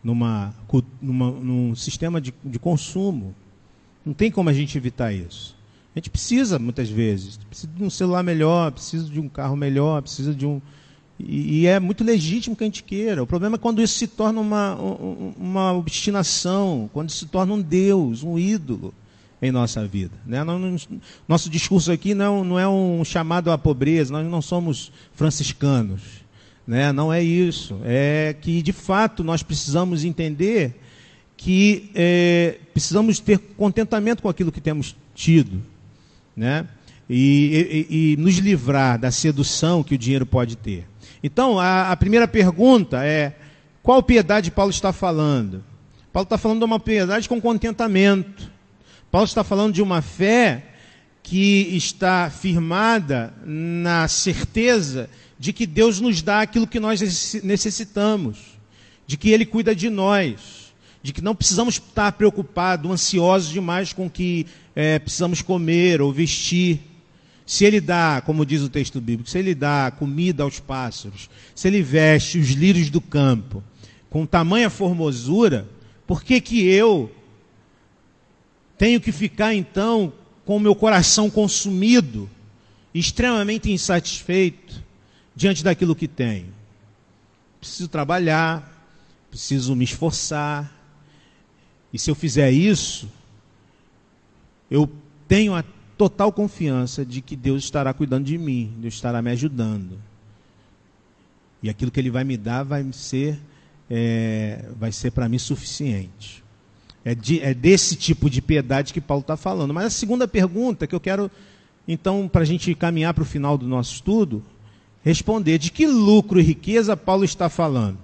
numa, 0.03 0.55
numa, 1.01 1.31
num 1.31 1.75
sistema 1.75 2.21
de, 2.21 2.35
de 2.45 2.59
consumo. 2.59 3.35
Não 4.05 4.13
tem 4.13 4.31
como 4.31 4.49
a 4.49 4.53
gente 4.53 4.77
evitar 4.77 5.13
isso. 5.13 5.57
A 5.95 5.99
gente 5.99 6.11
precisa, 6.11 6.59
muitas 6.59 6.89
vezes, 6.89 7.37
precisa 7.37 7.73
de 7.73 7.85
um 7.85 7.91
celular 7.91 8.23
melhor, 8.23 8.73
precisa 8.73 9.09
de 9.09 9.21
um 9.21 9.29
carro 9.29 9.57
melhor, 9.57 10.03
precisa 10.03 10.35
de 10.35 10.47
um. 10.47 10.61
E, 11.25 11.66
é 11.66 11.79
muito 11.79 12.03
legítimo 12.03 12.57
que 12.57 12.64
a 12.64 12.66
gente 12.66 12.83
queira. 12.83 13.23
O 13.23 13.27
problema 13.27 13.57
é 13.57 13.59
quando 13.59 13.81
isso 13.81 13.95
se 13.95 14.07
torna 14.07 14.41
uma, 14.41 14.75
uma 15.39 15.73
obstinação, 15.73 16.91
quando 16.93 17.11
se 17.11 17.27
torna 17.27 17.55
um 17.55 17.61
Deus, 17.61 18.23
um 18.23 18.39
ídolo 18.39 18.93
em 19.41 19.51
nossa 19.51 19.87
vida. 19.87 20.14
Né? 20.27 20.41
Nosso 21.29 21.49
discurso 21.49 21.91
aqui 21.93 22.14
não, 22.14 22.45
não 22.45 22.59
é 22.59 22.68
um 22.68 23.05
chamado 23.05 23.51
à 23.51 23.59
pobreza, 23.59 24.12
nós 24.12 24.27
não 24.27 24.43
somos 24.43 24.93
franciscanos. 25.14 26.03
Né? 26.66 26.93
Não 26.93 27.12
é 27.12 27.23
isso. 27.23 27.81
É 27.85 28.35
que, 28.41 28.62
de 28.62 28.73
fato, 28.73 29.23
nós 29.23 29.43
precisamos 29.43 30.05
entender 30.05 30.81
que 31.37 31.91
é, 31.95 32.59
precisamos 32.73 33.18
ter 33.18 33.39
contentamento 33.57 34.23
com 34.23 34.29
aquilo 34.29 34.53
que 34.53 34.61
temos 34.61 34.95
tido. 35.14 35.61
né? 36.37 36.66
E, 37.11 37.87
e, 37.91 38.12
e, 38.12 38.16
nos 38.16 38.39
livrar 38.39 38.99
da 38.99 39.11
sedução 39.11 39.83
que 39.83 39.95
o 39.95 39.99
dinheiro 39.99 40.25
pode 40.25 40.57
ter. 40.57 40.87
Então, 41.23 41.59
a, 41.59 41.91
a 41.93 41.97
primeira 41.97 42.27
pergunta 42.27 43.05
é: 43.05 43.37
qual 43.83 44.03
piedade 44.03 44.51
Paulo 44.51 44.70
está 44.70 44.93
falando? 44.93 45.64
Paulo 46.12 46.25
está 46.25 46.37
falando 46.37 46.59
de 46.59 46.64
uma 46.64 46.81
piedade 46.81 47.29
com 47.29 47.41
contentamento. 47.41 48.51
Paulo 49.11 49.27
está 49.27 49.45
falando 49.45 49.75
de 49.75 49.83
uma 49.83 50.03
fé 50.03 50.64
que 51.23 51.77
está 51.77 52.31
firmada 52.31 53.33
na 53.45 54.09
certeza 54.09 55.09
de 55.39 55.53
que 55.53 55.66
Deus 55.66 56.01
nos 56.01 56.23
dá 56.23 56.41
aquilo 56.41 56.66
que 56.66 56.81
nós 56.81 57.01
necessitamos, 57.43 58.39
de 59.07 59.16
que 59.16 59.31
Ele 59.31 59.47
cuida 59.47 59.75
de 59.75 59.89
nós, 59.89 60.73
de 61.03 61.12
que 61.12 61.20
não 61.20 61.35
precisamos 61.35 61.75
estar 61.75 62.12
preocupados, 62.12 62.91
ansiosos 62.91 63.51
demais 63.51 63.93
com 63.93 64.07
o 64.07 64.11
que 64.11 64.47
é, 64.75 64.99
precisamos 64.99 65.43
comer 65.43 66.01
ou 66.01 66.12
vestir. 66.12 66.81
Se 67.45 67.64
Ele 67.64 67.80
dá, 67.80 68.22
como 68.24 68.47
diz 68.47 68.62
o 68.62 68.68
texto 68.68 69.01
bíblico, 69.01 69.28
se 69.28 69.38
Ele 69.38 69.55
dá 69.55 69.90
comida 69.90 70.43
aos 70.43 70.61
pássaros, 70.61 71.28
se 71.55 71.68
Ele 71.68 71.82
veste 71.82 72.38
os 72.38 72.51
lírios 72.51 72.90
do 72.90 73.01
campo 73.01 73.62
com 74.09 74.26
tamanha 74.26 74.68
formosura, 74.68 75.68
por 76.07 76.22
que, 76.22 76.40
que 76.40 76.68
eu 76.68 77.11
tenho 78.76 79.01
que 79.01 79.12
ficar 79.12 79.55
então 79.55 80.12
com 80.45 80.57
o 80.57 80.61
meu 80.61 80.74
coração 80.74 81.30
consumido, 81.30 82.28
extremamente 82.93 83.70
insatisfeito 83.70 84.82
diante 85.34 85.64
daquilo 85.64 85.95
que 85.95 86.09
tenho. 86.09 86.53
Preciso 87.61 87.88
trabalhar, 87.88 88.86
preciso 89.30 89.74
me 89.76 89.84
esforçar. 89.84 90.70
E 91.93 91.99
se 91.99 92.11
eu 92.11 92.14
fizer 92.14 92.51
isso, 92.51 93.09
eu 94.70 94.90
tenho 95.28 95.55
a 95.55 95.64
total 96.03 96.33
confiança 96.33 97.05
de 97.05 97.21
que 97.21 97.37
Deus 97.37 97.63
estará 97.63 97.95
cuidando 97.95 98.25
de 98.25 98.37
mim, 98.37 98.75
Deus 98.79 98.95
estará 98.95 99.23
me 99.23 99.31
ajudando. 99.31 99.97
E 101.63 101.71
aquilo 101.71 101.93
que 101.93 102.01
Ele 102.01 102.11
vai 102.11 102.25
me 102.25 102.37
dar 102.37 102.65
vai 102.65 102.85
ser, 102.93 103.39
é, 103.89 104.65
vai 104.77 104.91
ser 104.91 105.13
para 105.13 105.29
mim 105.29 105.39
suficiente. 105.39 106.43
É, 107.05 107.15
de, 107.15 107.41
é 107.41 107.55
desse 107.55 107.95
tipo 107.95 108.29
de 108.29 108.43
piedade 108.43 108.93
que 108.93 109.01
Paulo 109.01 109.21
está 109.21 109.37
falando. 109.37 109.73
Mas 109.73 109.85
a 109.85 109.91
segunda 109.91 110.27
pergunta 110.27 110.89
que 110.89 110.95
eu 110.95 110.99
quero, 110.99 111.31
então, 111.87 112.29
para 112.29 112.43
a 112.43 112.45
gente 112.45 112.75
caminhar 112.75 113.15
para 113.15 113.23
o 113.23 113.27
final 113.27 113.57
do 113.57 113.69
nosso 113.69 113.95
estudo, 113.95 114.43
responder: 115.05 115.59
de 115.59 115.71
que 115.71 115.87
lucro 115.87 116.41
e 116.41 116.43
riqueza 116.43 116.97
Paulo 116.97 117.25
está 117.25 117.49
falando? 117.49 117.99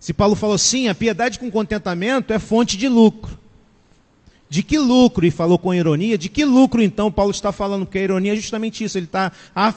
Se 0.00 0.12
Paulo 0.12 0.34
falou 0.34 0.58
sim, 0.58 0.88
a 0.88 0.94
piedade 0.94 1.38
com 1.38 1.48
contentamento 1.52 2.32
é 2.32 2.40
fonte 2.40 2.76
de 2.76 2.88
lucro. 2.88 3.38
De 4.50 4.62
que 4.62 4.78
lucro, 4.78 5.26
e 5.26 5.30
falou 5.30 5.58
com 5.58 5.74
ironia, 5.74 6.16
de 6.16 6.28
que 6.28 6.44
lucro 6.44 6.82
então 6.82 7.12
Paulo 7.12 7.30
está 7.30 7.52
falando? 7.52 7.84
Porque 7.84 7.98
a 7.98 8.02
ironia 8.02 8.32
é 8.32 8.36
justamente 8.36 8.82
isso, 8.82 8.96
ele 8.96 9.04
está 9.04 9.30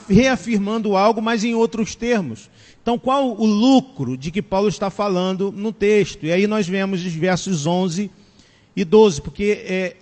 reafirmando 0.08 0.96
algo, 0.96 1.22
mas 1.22 1.44
em 1.44 1.54
outros 1.54 1.94
termos. 1.94 2.50
Então, 2.82 2.98
qual 2.98 3.36
o 3.38 3.46
lucro 3.46 4.18
de 4.18 4.32
que 4.32 4.42
Paulo 4.42 4.70
está 4.70 4.90
falando 4.90 5.52
no 5.52 5.74
texto? 5.74 6.26
E 6.26 6.32
aí 6.32 6.48
nós 6.48 6.68
vemos 6.68 7.06
os 7.06 7.14
versos 7.14 7.66
11 7.66 8.10
e 8.76 8.86
12, 8.86 9.22
porque 9.22 9.64
é, 9.66 9.96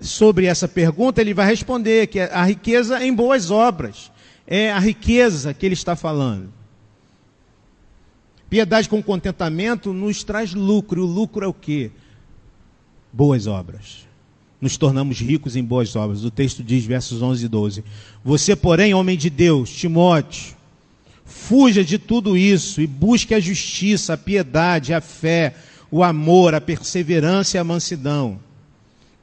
sobre 0.00 0.46
essa 0.46 0.68
pergunta 0.68 1.20
ele 1.20 1.34
vai 1.34 1.46
responder 1.46 2.06
que 2.06 2.20
a 2.20 2.44
riqueza 2.44 3.04
em 3.04 3.12
boas 3.12 3.50
obras. 3.50 4.10
É 4.46 4.72
a 4.72 4.80
riqueza 4.80 5.54
que 5.54 5.64
ele 5.64 5.74
está 5.74 5.94
falando. 5.94 6.52
Piedade 8.48 8.88
com 8.88 9.00
contentamento 9.00 9.92
nos 9.92 10.24
traz 10.24 10.52
lucro. 10.52 11.00
E 11.00 11.04
o 11.04 11.06
lucro 11.06 11.44
é 11.44 11.48
o 11.48 11.54
quê? 11.54 11.92
Boas 13.12 13.46
obras. 13.46 14.09
Nos 14.60 14.76
tornamos 14.76 15.20
ricos 15.20 15.56
em 15.56 15.64
boas 15.64 15.96
obras. 15.96 16.24
O 16.24 16.30
texto 16.30 16.62
diz, 16.62 16.84
versos 16.84 17.22
11 17.22 17.44
e 17.44 17.48
12. 17.48 17.84
Você, 18.24 18.54
porém, 18.54 18.92
homem 18.92 19.16
de 19.16 19.30
Deus, 19.30 19.70
Timóteo, 19.70 20.54
fuja 21.24 21.82
de 21.82 21.98
tudo 21.98 22.36
isso 22.36 22.80
e 22.80 22.86
busque 22.86 23.34
a 23.34 23.40
justiça, 23.40 24.14
a 24.14 24.18
piedade, 24.18 24.92
a 24.92 25.00
fé, 25.00 25.54
o 25.90 26.04
amor, 26.04 26.54
a 26.54 26.60
perseverança 26.60 27.56
e 27.56 27.60
a 27.60 27.64
mansidão. 27.64 28.38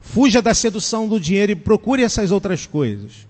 Fuja 0.00 0.42
da 0.42 0.54
sedução 0.54 1.06
do 1.08 1.20
dinheiro 1.20 1.52
e 1.52 1.56
procure 1.56 2.02
essas 2.02 2.30
outras 2.32 2.66
coisas. 2.66 3.28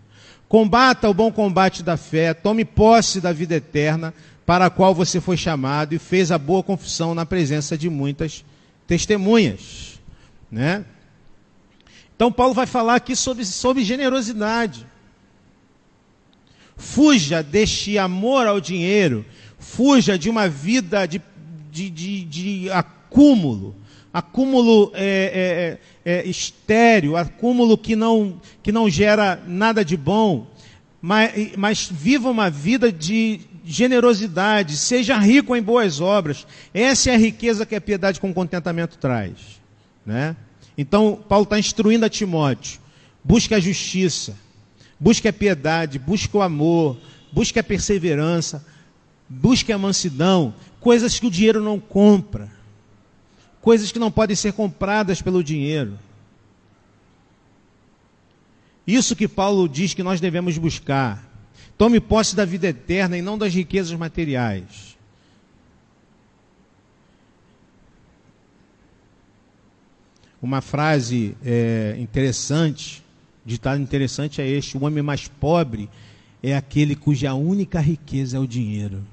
Combata 0.49 1.09
o 1.11 1.15
bom 1.15 1.31
combate 1.31 1.83
da 1.83 1.97
fé, 1.97 2.33
tome 2.33 2.65
posse 2.65 3.21
da 3.21 3.33
vida 3.33 3.57
eterna, 3.57 4.15
para 4.47 4.65
a 4.65 4.71
qual 4.71 4.95
você 4.95 5.21
foi 5.21 5.37
chamado 5.37 5.95
e 5.95 5.99
fez 5.99 6.33
a 6.33 6.39
boa 6.39 6.63
confissão 6.63 7.15
na 7.15 7.27
presença 7.27 7.77
de 7.77 7.91
muitas 7.91 8.43
testemunhas. 8.87 10.01
Né? 10.51 10.87
Então, 12.19 12.33
Paulo 12.33 12.53
vai 12.53 12.67
falar 12.67 12.97
aqui 12.97 13.15
sobre, 13.15 13.45
sobre 13.45 13.85
generosidade. 13.85 14.85
Fuja 16.77 17.45
deste 17.45 17.97
amor 17.97 18.45
ao 18.49 18.61
dinheiro, 18.61 19.25
fuja 19.57 20.19
de 20.19 20.29
uma 20.29 20.49
vida 20.49 21.07
de, 21.07 21.23
de, 21.71 21.89
de, 21.89 22.25
de 22.25 22.71
acúmulo, 22.73 23.77
acúmulo 24.13 24.91
é, 24.95 25.79
é, 26.05 26.13
é, 26.13 26.19
é, 26.19 26.29
estéreo, 26.29 27.17
acúmulo 27.17 27.79
que 27.79 27.95
não, 27.95 28.41
que 28.65 28.73
não 28.73 28.91
gera 28.91 29.41
nada 29.47 29.85
de 29.85 29.97
bom, 29.97 30.45
mas, 31.01 31.53
mas 31.57 31.89
viva 31.89 32.29
uma 32.29 32.51
vida 32.51 32.91
de 32.91 33.43
generosidade, 33.65 34.77
seja 34.77 35.17
rico 35.19 35.55
em 35.55 35.63
boas 35.63 36.01
obras. 36.01 36.49
Essa 36.75 37.13
é 37.13 37.15
a 37.15 37.19
riqueza 37.19 37.65
que 37.65 37.77
a 37.77 37.81
piedade 37.81 38.19
com 38.19 38.35
contentamento 38.35 38.99
traz. 38.99 39.37
Né? 40.05 40.35
Então, 40.79 41.23
Paulo 41.29 41.43
está 41.43 41.59
instruindo 41.59 42.07
a 42.07 42.09
Timóteo: 42.09 42.81
busque 43.23 43.55
a 43.55 43.61
justiça, 43.61 44.35
busque 44.99 45.29
a 45.29 45.33
piedade, 45.33 45.99
busque 45.99 46.35
o 46.35 46.41
amor, 46.41 46.97
busque 47.31 47.59
a 47.59 47.65
perseverança, 47.65 48.65
busque 49.29 49.73
a 49.73 49.77
mansidão, 49.77 50.55
coisas 50.81 51.19
que 51.19 51.27
o 51.27 51.31
dinheiro 51.31 51.61
não 51.61 51.79
compra 51.79 52.57
coisas 53.61 53.93
que 53.93 53.99
não 53.99 54.11
podem 54.11 54.37
ser 54.37 54.53
compradas 54.53 55.21
pelo 55.21 55.45
dinheiro. 55.45 55.99
Isso 58.87 59.15
que 59.15 59.29
Paulo 59.29 59.69
diz 59.69 59.93
que 59.93 60.03
nós 60.03 60.21
devemos 60.21 60.57
buscar. 60.57 61.23
Tome 61.77 62.01
posse 62.01 62.35
da 62.35 62.45
vida 62.45 62.69
eterna 62.69 63.19
e 63.19 63.23
não 63.23 63.37
das 63.37 63.55
riquezas 63.55 63.93
materiais. 63.93 64.97
Uma 70.41 70.61
frase 70.61 71.37
é, 71.45 71.97
interessante, 71.99 73.03
ditado 73.45 73.81
interessante 73.81 74.41
é 74.41 74.49
este: 74.49 74.77
o 74.77 74.85
homem 74.85 75.03
mais 75.03 75.27
pobre 75.27 75.89
é 76.43 76.57
aquele 76.57 76.95
cuja 76.95 77.35
única 77.35 77.81
riqueza 77.81 78.37
é 78.37 78.41
o 78.41 78.47
dinheiro. 78.47 79.05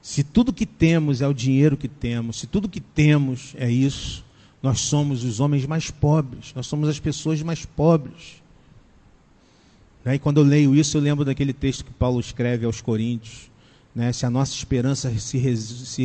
Se 0.00 0.24
tudo 0.24 0.52
que 0.52 0.64
temos 0.64 1.20
é 1.20 1.28
o 1.28 1.34
dinheiro 1.34 1.76
que 1.76 1.88
temos, 1.88 2.40
se 2.40 2.46
tudo 2.46 2.68
que 2.68 2.80
temos 2.80 3.54
é 3.56 3.70
isso, 3.70 4.24
nós 4.62 4.80
somos 4.80 5.24
os 5.24 5.40
homens 5.40 5.66
mais 5.66 5.90
pobres, 5.90 6.52
nós 6.54 6.66
somos 6.66 6.88
as 6.88 6.98
pessoas 6.98 7.42
mais 7.42 7.64
pobres. 7.66 8.42
Né? 10.04 10.14
E 10.14 10.18
quando 10.18 10.40
eu 10.40 10.44
leio 10.44 10.74
isso, 10.74 10.96
eu 10.96 11.02
lembro 11.02 11.24
daquele 11.24 11.52
texto 11.52 11.84
que 11.84 11.92
Paulo 11.92 12.18
escreve 12.18 12.64
aos 12.64 12.80
Coríntios. 12.80 13.49
Né? 13.94 14.12
Se 14.12 14.24
a 14.24 14.30
nossa 14.30 14.54
esperança 14.54 15.12
se, 15.18 15.38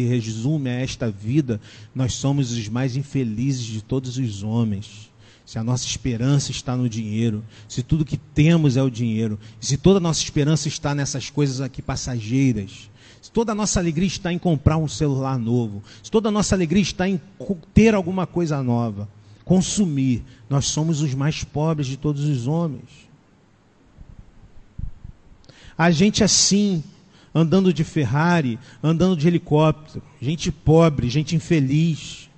resume 0.04 0.70
a 0.70 0.80
esta 0.80 1.10
vida, 1.10 1.62
nós 1.94 2.14
somos 2.14 2.52
os 2.52 2.68
mais 2.68 2.96
infelizes 2.96 3.66
de 3.66 3.82
todos 3.82 4.18
os 4.18 4.44
homens. 4.44 5.12
Se 5.46 5.60
a 5.60 5.64
nossa 5.64 5.86
esperança 5.86 6.50
está 6.50 6.76
no 6.76 6.90
dinheiro, 6.90 7.44
se 7.70 7.84
tudo 7.84 8.04
que 8.04 8.18
temos 8.18 8.78
é 8.78 8.82
o 8.82 8.90
dinheiro, 8.90 9.40
se 9.60 9.78
toda 9.78 10.00
a 10.00 10.02
nossa 10.02 10.24
esperança 10.24 10.68
está 10.68 10.96
nessas 10.96 11.30
coisas 11.30 11.62
aqui 11.62 11.84
passageiras, 11.84 12.90
se 13.22 13.32
toda 13.32 13.52
a 13.52 13.56
nossa 13.56 13.80
alegria 13.80 14.08
está 14.08 14.34
em 14.34 14.40
comprar 14.40 14.78
um 14.78 14.88
celular 14.88 15.38
novo, 15.38 15.84
se 16.02 16.10
toda 16.10 16.30
a 16.30 16.32
nossa 16.32 16.56
alegria 16.56 16.82
está 16.82 17.08
em 17.08 17.22
ter 17.76 17.94
alguma 17.94 18.26
coisa 18.26 18.64
nova, 18.64 19.08
consumir, 19.44 20.24
nós 20.50 20.66
somos 20.66 21.02
os 21.02 21.14
mais 21.14 21.44
pobres 21.44 21.86
de 21.86 21.98
todos 21.98 22.24
os 22.24 22.48
homens. 22.48 23.06
A 25.78 25.92
gente 25.92 26.24
assim, 26.24 26.84
andando 27.36 27.74
de 27.74 27.84
Ferrari, 27.84 28.58
andando 28.82 29.18
de 29.18 29.28
helicóptero, 29.28 30.02
gente 30.22 30.50
pobre, 30.54 31.10
gente 31.10 31.36
infeliz. 31.36 32.30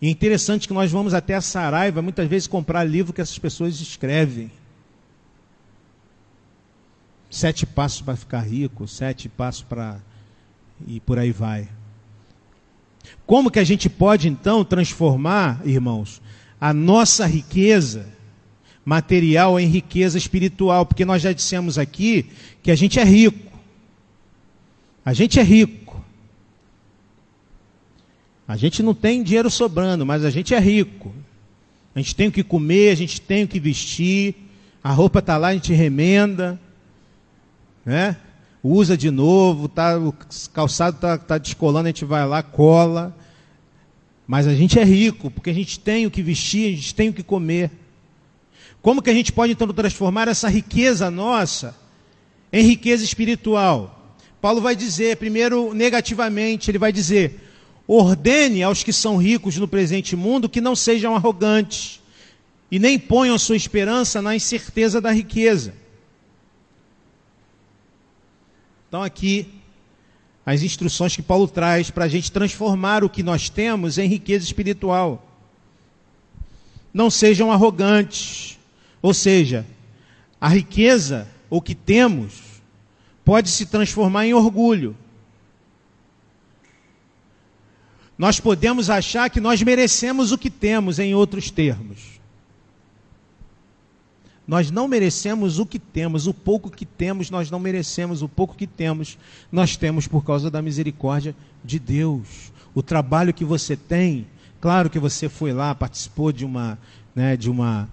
E 0.00 0.08
é 0.08 0.10
interessante 0.10 0.66
que 0.66 0.74
nós 0.74 0.90
vamos 0.90 1.14
até 1.14 1.36
a 1.36 1.40
Saraiva 1.40 2.02
muitas 2.02 2.28
vezes 2.28 2.48
comprar 2.48 2.82
livro 2.82 3.12
que 3.12 3.20
essas 3.20 3.38
pessoas 3.38 3.80
escrevem. 3.80 4.50
Sete 7.30 7.64
passos 7.64 8.02
para 8.02 8.16
ficar 8.16 8.40
rico, 8.40 8.88
sete 8.88 9.28
passos 9.28 9.62
para. 9.62 10.00
e 10.84 10.98
por 10.98 11.20
aí 11.20 11.30
vai. 11.30 11.68
Como 13.24 13.50
que 13.50 13.60
a 13.60 13.64
gente 13.64 13.88
pode 13.88 14.28
então 14.28 14.64
transformar, 14.64 15.62
irmãos, 15.64 16.20
a 16.60 16.74
nossa 16.74 17.26
riqueza 17.26 18.06
material 18.84 19.58
em 19.58 19.66
riqueza 19.66 20.18
espiritual? 20.18 20.86
Porque 20.86 21.04
nós 21.04 21.22
já 21.22 21.32
dissemos 21.32 21.78
aqui 21.78 22.26
que 22.62 22.70
a 22.70 22.74
gente 22.74 22.98
é 22.98 23.04
rico. 23.04 23.52
A 25.04 25.12
gente 25.12 25.38
é 25.38 25.42
rico. 25.42 26.02
A 28.46 28.56
gente 28.56 28.82
não 28.82 28.94
tem 28.94 29.22
dinheiro 29.22 29.50
sobrando, 29.50 30.04
mas 30.04 30.24
a 30.24 30.30
gente 30.30 30.54
é 30.54 30.58
rico. 30.58 31.12
A 31.94 31.98
gente 31.98 32.14
tem 32.14 32.28
o 32.28 32.32
que 32.32 32.42
comer, 32.42 32.90
a 32.90 32.94
gente 32.94 33.20
tem 33.20 33.44
o 33.44 33.48
que 33.48 33.60
vestir, 33.60 34.34
a 34.82 34.90
roupa 34.90 35.18
está 35.18 35.36
lá, 35.36 35.48
a 35.48 35.54
gente 35.54 35.72
remenda, 35.72 36.58
né? 37.84 38.16
usa 38.62 38.96
de 38.96 39.10
novo, 39.10 39.68
tá, 39.68 39.98
o 39.98 40.14
calçado 40.52 40.96
está 40.96 41.18
tá 41.18 41.38
descolando, 41.38 41.86
a 41.86 41.90
gente 41.90 42.04
vai 42.04 42.26
lá, 42.26 42.42
cola. 42.42 43.16
Mas 44.26 44.46
a 44.46 44.54
gente 44.54 44.78
é 44.78 44.84
rico, 44.84 45.30
porque 45.30 45.50
a 45.50 45.54
gente 45.54 45.80
tem 45.80 46.06
o 46.06 46.10
que 46.10 46.22
vestir, 46.22 46.72
a 46.72 46.76
gente 46.76 46.94
tem 46.94 47.08
o 47.08 47.12
que 47.12 47.22
comer. 47.22 47.70
Como 48.82 49.00
que 49.00 49.08
a 49.08 49.14
gente 49.14 49.32
pode 49.32 49.52
então 49.52 49.68
transformar 49.68 50.26
essa 50.26 50.48
riqueza 50.48 51.08
nossa 51.08 51.74
em 52.52 52.66
riqueza 52.66 53.04
espiritual? 53.04 54.16
Paulo 54.40 54.60
vai 54.60 54.74
dizer, 54.74 55.16
primeiro 55.18 55.72
negativamente, 55.72 56.68
ele 56.68 56.78
vai 56.78 56.92
dizer: 56.92 57.40
ordene 57.86 58.60
aos 58.62 58.82
que 58.82 58.92
são 58.92 59.16
ricos 59.16 59.56
no 59.56 59.68
presente 59.68 60.16
mundo 60.16 60.48
que 60.48 60.60
não 60.60 60.74
sejam 60.74 61.14
arrogantes 61.14 62.00
e 62.72 62.78
nem 62.80 62.98
ponham 62.98 63.38
sua 63.38 63.54
esperança 63.54 64.20
na 64.20 64.34
incerteza 64.34 65.00
da 65.00 65.12
riqueza. 65.12 65.74
Então, 68.88 69.02
aqui, 69.02 69.48
as 70.44 70.62
instruções 70.62 71.14
que 71.14 71.22
Paulo 71.22 71.46
traz 71.46 71.88
para 71.88 72.06
a 72.06 72.08
gente 72.08 72.32
transformar 72.32 73.04
o 73.04 73.08
que 73.08 73.22
nós 73.22 73.48
temos 73.48 73.96
em 73.96 74.08
riqueza 74.08 74.44
espiritual. 74.44 75.24
Não 76.92 77.08
sejam 77.08 77.52
arrogantes, 77.52 78.58
ou 79.02 79.12
seja, 79.12 79.66
a 80.40 80.48
riqueza, 80.48 81.28
o 81.50 81.60
que 81.60 81.74
temos, 81.74 82.62
pode 83.24 83.50
se 83.50 83.66
transformar 83.66 84.26
em 84.26 84.32
orgulho. 84.32 84.96
Nós 88.16 88.38
podemos 88.38 88.88
achar 88.88 89.28
que 89.28 89.40
nós 89.40 89.60
merecemos 89.62 90.30
o 90.30 90.38
que 90.38 90.48
temos, 90.48 91.00
em 91.00 91.14
outros 91.14 91.50
termos. 91.50 92.20
Nós 94.46 94.70
não 94.70 94.86
merecemos 94.86 95.58
o 95.58 95.66
que 95.66 95.78
temos, 95.78 96.26
o 96.26 96.34
pouco 96.34 96.70
que 96.70 96.84
temos, 96.84 97.30
nós 97.30 97.50
não 97.50 97.58
merecemos, 97.58 98.22
o 98.22 98.28
pouco 98.28 98.54
que 98.54 98.66
temos, 98.66 99.18
nós 99.50 99.76
temos 99.76 100.06
por 100.06 100.24
causa 100.24 100.50
da 100.50 100.60
misericórdia 100.60 101.34
de 101.64 101.78
Deus. 101.78 102.52
O 102.74 102.82
trabalho 102.82 103.32
que 103.32 103.44
você 103.44 103.76
tem, 103.76 104.26
claro 104.60 104.90
que 104.90 104.98
você 104.98 105.28
foi 105.28 105.52
lá, 105.52 105.74
participou 105.74 106.32
de 106.32 106.44
uma, 106.44 106.78
né, 107.14 107.36
de 107.36 107.48
uma, 107.48 107.88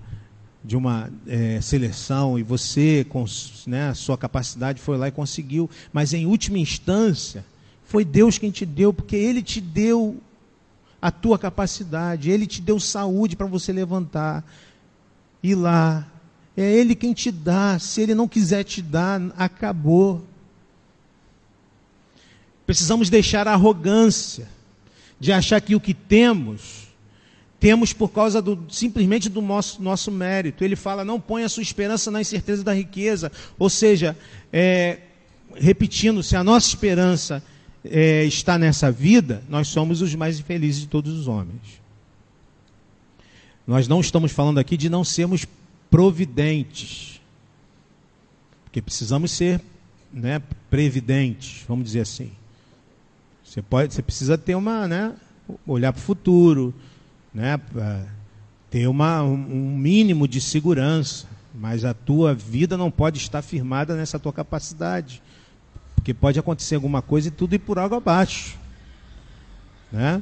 de 0.64 0.76
uma 0.76 1.10
é, 1.26 1.62
seleção 1.62 2.38
e 2.38 2.44
você, 2.44 3.06
com 3.08 3.26
né, 3.66 3.90
a 3.90 3.94
sua 3.94 4.18
capacidade, 4.18 4.82
foi 4.82 4.98
lá 4.98 5.08
e 5.08 5.12
conseguiu, 5.12 5.70
mas 5.94 6.14
em 6.14 6.26
última 6.26 6.58
instância, 6.58 7.46
foi 7.86 8.04
Deus 8.06 8.38
quem 8.38 8.52
te 8.52 8.66
deu, 8.66 8.94
porque 8.94 9.16
Ele 9.16 9.42
te 9.42 9.60
deu 9.62 10.22
a 11.02 11.10
tua 11.10 11.40
capacidade, 11.40 12.30
Ele 12.30 12.46
te 12.46 12.62
deu 12.62 12.80
saúde 12.80 13.36
para 13.36 13.48
você 13.48 13.72
levantar, 13.72 14.44
ir 15.42 15.56
lá, 15.56 16.06
é 16.56 16.72
Ele 16.74 16.94
quem 16.94 17.14
te 17.14 17.32
dá. 17.32 17.80
Se 17.80 18.02
Ele 18.02 18.14
não 18.14 18.28
quiser 18.28 18.64
te 18.64 18.82
dar, 18.82 19.22
acabou. 19.38 20.26
Precisamos 22.66 23.10
deixar 23.10 23.48
a 23.48 23.54
arrogância 23.54 24.48
de 25.20 25.32
achar 25.32 25.60
que 25.62 25.76
o 25.76 25.80
que 25.80 25.94
temos, 25.94 26.89
temos 27.60 27.92
por 27.92 28.10
causa 28.10 28.42
do, 28.42 28.66
simplesmente 28.70 29.28
do 29.28 29.42
nosso, 29.42 29.82
nosso 29.82 30.12
mérito. 30.12 30.64
Ele 30.64 30.76
fala: 30.76 31.04
não 31.04 31.20
ponha 31.20 31.46
a 31.46 31.50
sua 31.50 31.64
esperança 31.64 32.10
na 32.10 32.22
incerteza 32.22 32.64
da 32.64 32.74
riqueza. 32.74 33.32
Ou 33.58 33.70
seja, 33.70 34.18
é, 34.52 35.00
repetindo, 35.56 36.24
se 36.24 36.36
a 36.36 36.44
nossa 36.44 36.68
esperança 36.68 37.44
é, 37.84 38.24
está 38.26 38.58
nessa 38.58 38.92
vida, 38.92 39.44
nós 39.50 39.68
somos 39.68 40.02
os 40.02 40.16
mais 40.16 40.40
infelizes 40.40 40.82
de 40.82 40.88
todos 40.88 41.14
os 41.14 41.28
homens. 41.28 41.80
Nós 43.68 43.88
não 43.88 44.00
estamos 44.00 44.32
falando 44.32 44.58
aqui 44.58 44.76
de 44.76 44.90
não 44.90 45.04
sermos 45.04 45.46
providentes. 45.92 47.22
Porque 48.64 48.82
precisamos 48.82 49.32
ser 49.32 49.62
né, 50.12 50.42
previdentes, 50.70 51.64
vamos 51.68 51.86
dizer 51.86 52.02
assim. 52.02 52.32
Você, 53.44 53.62
pode, 53.62 53.94
você 53.94 54.02
precisa 54.02 54.38
ter 54.38 54.56
uma, 54.56 54.88
né, 54.88 55.14
olhar 55.66 55.92
para 55.92 56.00
o 56.00 56.04
futuro, 56.04 56.74
né, 57.40 57.58
ter 58.70 58.86
uma, 58.88 59.24
um 59.24 59.78
mínimo 59.78 60.28
de 60.28 60.42
segurança, 60.42 61.26
mas 61.56 61.86
a 61.86 61.94
tua 61.94 62.34
vida 62.36 62.76
não 62.76 62.92
pode 62.92 63.18
estar 63.18 63.42
firmada 63.42 63.96
nessa 63.96 64.20
tua 64.20 64.34
capacidade, 64.34 65.22
porque 65.96 66.14
pode 66.14 66.38
acontecer 66.38 66.76
alguma 66.76 67.02
coisa 67.02 67.30
e 67.30 67.32
tudo 67.32 67.56
ir 67.56 67.60
por 67.60 67.80
água 67.80 67.98
abaixo. 67.98 68.58
Né? 69.90 70.22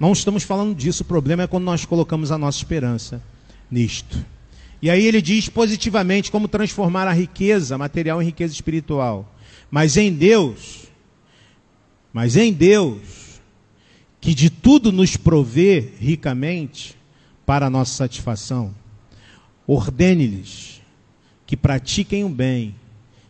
Não 0.00 0.10
estamos 0.12 0.42
falando 0.42 0.74
disso, 0.74 1.02
o 1.02 1.06
problema 1.06 1.42
é 1.42 1.46
quando 1.46 1.64
nós 1.64 1.84
colocamos 1.84 2.32
a 2.32 2.38
nossa 2.38 2.56
esperança 2.56 3.20
nisto. 3.70 4.24
E 4.80 4.88
aí 4.88 5.04
ele 5.04 5.20
diz 5.20 5.50
positivamente 5.50 6.30
como 6.30 6.48
transformar 6.48 7.06
a 7.06 7.12
riqueza 7.12 7.76
material 7.76 8.22
em 8.22 8.26
riqueza 8.26 8.54
espiritual. 8.54 9.30
Mas 9.70 9.98
em 9.98 10.10
Deus, 10.10 10.86
mas 12.10 12.38
em 12.38 12.54
Deus, 12.54 13.23
que 14.24 14.34
de 14.34 14.48
tudo 14.48 14.90
nos 14.90 15.18
provê 15.18 15.92
ricamente 16.00 16.96
para 17.44 17.66
a 17.66 17.70
nossa 17.70 17.92
satisfação, 17.92 18.74
ordene-lhes 19.66 20.80
que 21.44 21.54
pratiquem 21.54 22.24
o 22.24 22.28
bem, 22.30 22.74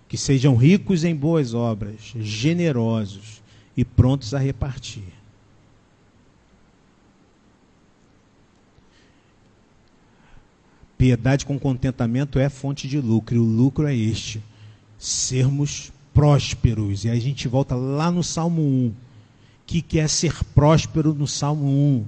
que 0.09 0.17
sejam 0.17 0.55
ricos 0.55 1.03
em 1.03 1.13
boas 1.13 1.53
obras, 1.53 1.97
generosos 2.21 3.43
e 3.77 3.85
prontos 3.85 4.35
a 4.35 4.39
repartir. 4.39 5.03
Piedade 10.97 11.45
com 11.45 11.59
contentamento 11.59 12.39
é 12.39 12.49
fonte 12.49 12.87
de 12.87 13.01
lucro, 13.01 13.35
e 13.35 13.39
o 13.41 13.43
lucro 13.43 13.89
é 13.89 13.97
este: 13.97 14.41
sermos 14.97 15.93
prósperos. 16.15 17.05
E 17.05 17.11
aí 17.11 17.19
a 17.19 17.21
gente 17.21 17.49
volta 17.49 17.75
lá 17.75 18.13
no 18.13 18.23
Salmo 18.23 18.63
1. 18.63 19.04
Que, 19.67 19.81
que 19.81 19.99
é 19.99 20.07
ser 20.07 20.35
próspero 20.55 21.15
no 21.15 21.27
Salmo 21.27 21.67
1? 21.67 22.07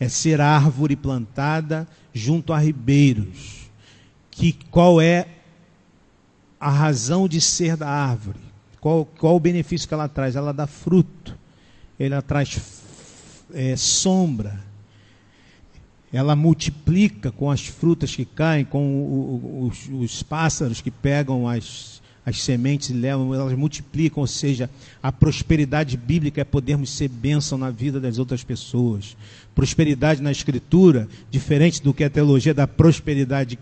É 0.00 0.08
ser 0.08 0.40
árvore 0.40 0.96
plantada 0.96 1.88
junto 2.12 2.52
a 2.52 2.58
ribeiros. 2.58 3.70
Que, 4.30 4.52
qual 4.70 5.00
é 5.00 5.26
a 6.60 6.70
razão 6.70 7.28
de 7.28 7.40
ser 7.40 7.76
da 7.76 7.88
árvore? 7.88 8.38
Qual, 8.80 9.04
qual 9.04 9.36
o 9.36 9.40
benefício 9.40 9.88
que 9.88 9.94
ela 9.94 10.08
traz? 10.08 10.36
Ela 10.36 10.52
dá 10.52 10.66
fruto, 10.66 11.38
ela 11.98 12.20
traz 12.20 12.82
é, 13.52 13.76
sombra, 13.76 14.60
ela 16.12 16.36
multiplica 16.36 17.32
com 17.32 17.50
as 17.50 17.66
frutas 17.66 18.14
que 18.14 18.24
caem, 18.24 18.64
com 18.64 19.66
os, 19.66 19.88
os 19.88 20.22
pássaros 20.22 20.80
que 20.80 20.90
pegam 20.90 21.48
as, 21.48 22.00
as 22.26 22.42
sementes 22.42 22.90
levam, 22.90 23.34
elas 23.34 23.52
multiplicam, 23.52 24.20
ou 24.20 24.26
seja, 24.26 24.70
a 25.02 25.12
prosperidade 25.12 25.96
bíblica 25.96 26.40
é 26.40 26.44
podermos 26.44 26.90
ser 26.90 27.08
bênção 27.08 27.58
na 27.58 27.70
vida 27.70 28.00
das 28.00 28.18
outras 28.18 28.42
pessoas. 28.42 29.16
Prosperidade 29.54 30.22
na 30.22 30.32
Escritura, 30.32 31.06
diferente 31.30 31.82
do 31.82 31.92
que 31.92 32.02
a 32.02 32.10
teologia 32.10 32.54
da 32.54 32.66
prosperidade 32.66 33.58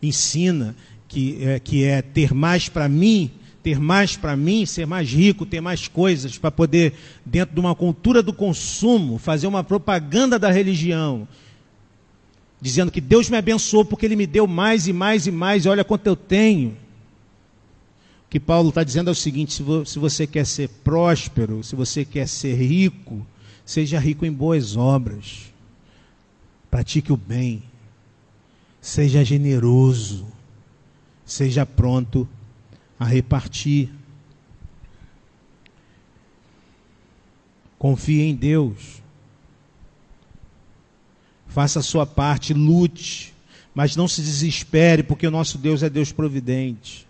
ensina, 0.00 0.76
que 1.08 1.38
é, 1.44 1.58
que 1.58 1.84
é 1.84 2.02
ter 2.02 2.32
mais 2.32 2.68
para 2.68 2.88
mim, 2.88 3.30
ter 3.62 3.80
mais 3.80 4.16
para 4.16 4.36
mim, 4.36 4.64
ser 4.64 4.86
mais 4.86 5.10
rico, 5.10 5.44
ter 5.44 5.60
mais 5.60 5.88
coisas, 5.88 6.38
para 6.38 6.50
poder, 6.50 6.92
dentro 7.26 7.54
de 7.54 7.60
uma 7.60 7.74
cultura 7.74 8.22
do 8.22 8.32
consumo, 8.32 9.18
fazer 9.18 9.46
uma 9.48 9.64
propaganda 9.64 10.38
da 10.38 10.50
religião 10.50 11.26
dizendo 12.60 12.90
que 12.90 13.00
Deus 13.00 13.28
me 13.28 13.36
abençoou 13.36 13.84
porque 13.84 14.06
Ele 14.06 14.16
me 14.16 14.26
deu 14.26 14.46
mais 14.46 14.88
e 14.88 14.92
mais 14.92 15.26
e 15.26 15.30
mais, 15.30 15.66
e 15.66 15.68
olha 15.68 15.84
quanto 15.84 16.06
eu 16.06 16.16
tenho. 16.16 16.74
Que 18.34 18.40
Paulo 18.40 18.70
está 18.70 18.82
dizendo 18.82 19.10
é 19.10 19.12
o 19.12 19.14
seguinte: 19.14 19.62
se 19.86 19.96
você 19.96 20.26
quer 20.26 20.44
ser 20.44 20.68
próspero, 20.68 21.62
se 21.62 21.76
você 21.76 22.04
quer 22.04 22.26
ser 22.26 22.56
rico, 22.56 23.24
seja 23.64 23.96
rico 24.00 24.26
em 24.26 24.32
boas 24.32 24.76
obras, 24.76 25.52
pratique 26.68 27.12
o 27.12 27.16
bem, 27.16 27.62
seja 28.80 29.24
generoso, 29.24 30.26
seja 31.24 31.64
pronto 31.64 32.28
a 32.98 33.04
repartir. 33.04 33.88
Confie 37.78 38.22
em 38.22 38.34
Deus. 38.34 39.00
Faça 41.46 41.78
a 41.78 41.84
sua 41.84 42.04
parte, 42.04 42.52
lute, 42.52 43.32
mas 43.72 43.94
não 43.94 44.08
se 44.08 44.20
desespere, 44.20 45.04
porque 45.04 45.24
o 45.24 45.30
nosso 45.30 45.56
Deus 45.56 45.84
é 45.84 45.88
Deus 45.88 46.10
providente. 46.10 47.06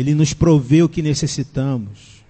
Ele 0.00 0.14
nos 0.14 0.32
provê 0.32 0.82
o 0.82 0.88
que 0.88 1.02
necessitamos. 1.02 2.22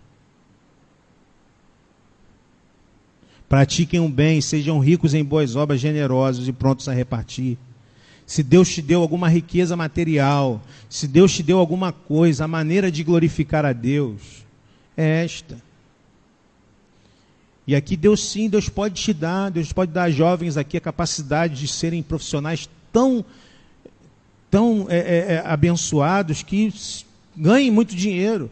Pratiquem 3.48 4.00
o 4.00 4.08
bem, 4.08 4.40
sejam 4.40 4.80
ricos 4.80 5.14
em 5.14 5.24
boas 5.24 5.54
obras, 5.54 5.80
generosos 5.80 6.48
e 6.48 6.52
prontos 6.52 6.88
a 6.88 6.92
repartir. 6.92 7.56
Se 8.26 8.42
Deus 8.42 8.68
te 8.68 8.82
deu 8.82 9.00
alguma 9.00 9.28
riqueza 9.28 9.76
material, 9.76 10.60
se 10.88 11.06
Deus 11.06 11.32
te 11.32 11.44
deu 11.44 11.60
alguma 11.60 11.92
coisa, 11.92 12.44
a 12.44 12.48
maneira 12.48 12.90
de 12.90 13.04
glorificar 13.04 13.64
a 13.64 13.72
Deus 13.72 14.44
é 14.96 15.24
esta. 15.24 15.56
E 17.68 17.76
aqui 17.76 17.96
Deus 17.96 18.28
sim, 18.28 18.48
Deus 18.48 18.68
pode 18.68 19.00
te 19.00 19.14
dar, 19.14 19.48
Deus 19.48 19.72
pode 19.72 19.92
dar 19.92 20.04
a 20.04 20.10
jovens 20.10 20.56
aqui 20.56 20.76
a 20.76 20.80
capacidade 20.80 21.54
de 21.54 21.68
serem 21.68 22.02
profissionais 22.02 22.68
tão, 22.92 23.24
tão 24.50 24.88
é, 24.88 24.98
é, 24.98 25.32
é 25.34 25.42
abençoados 25.46 26.42
que 26.42 26.72
ganhem 27.36 27.70
muito 27.70 27.94
dinheiro. 27.94 28.50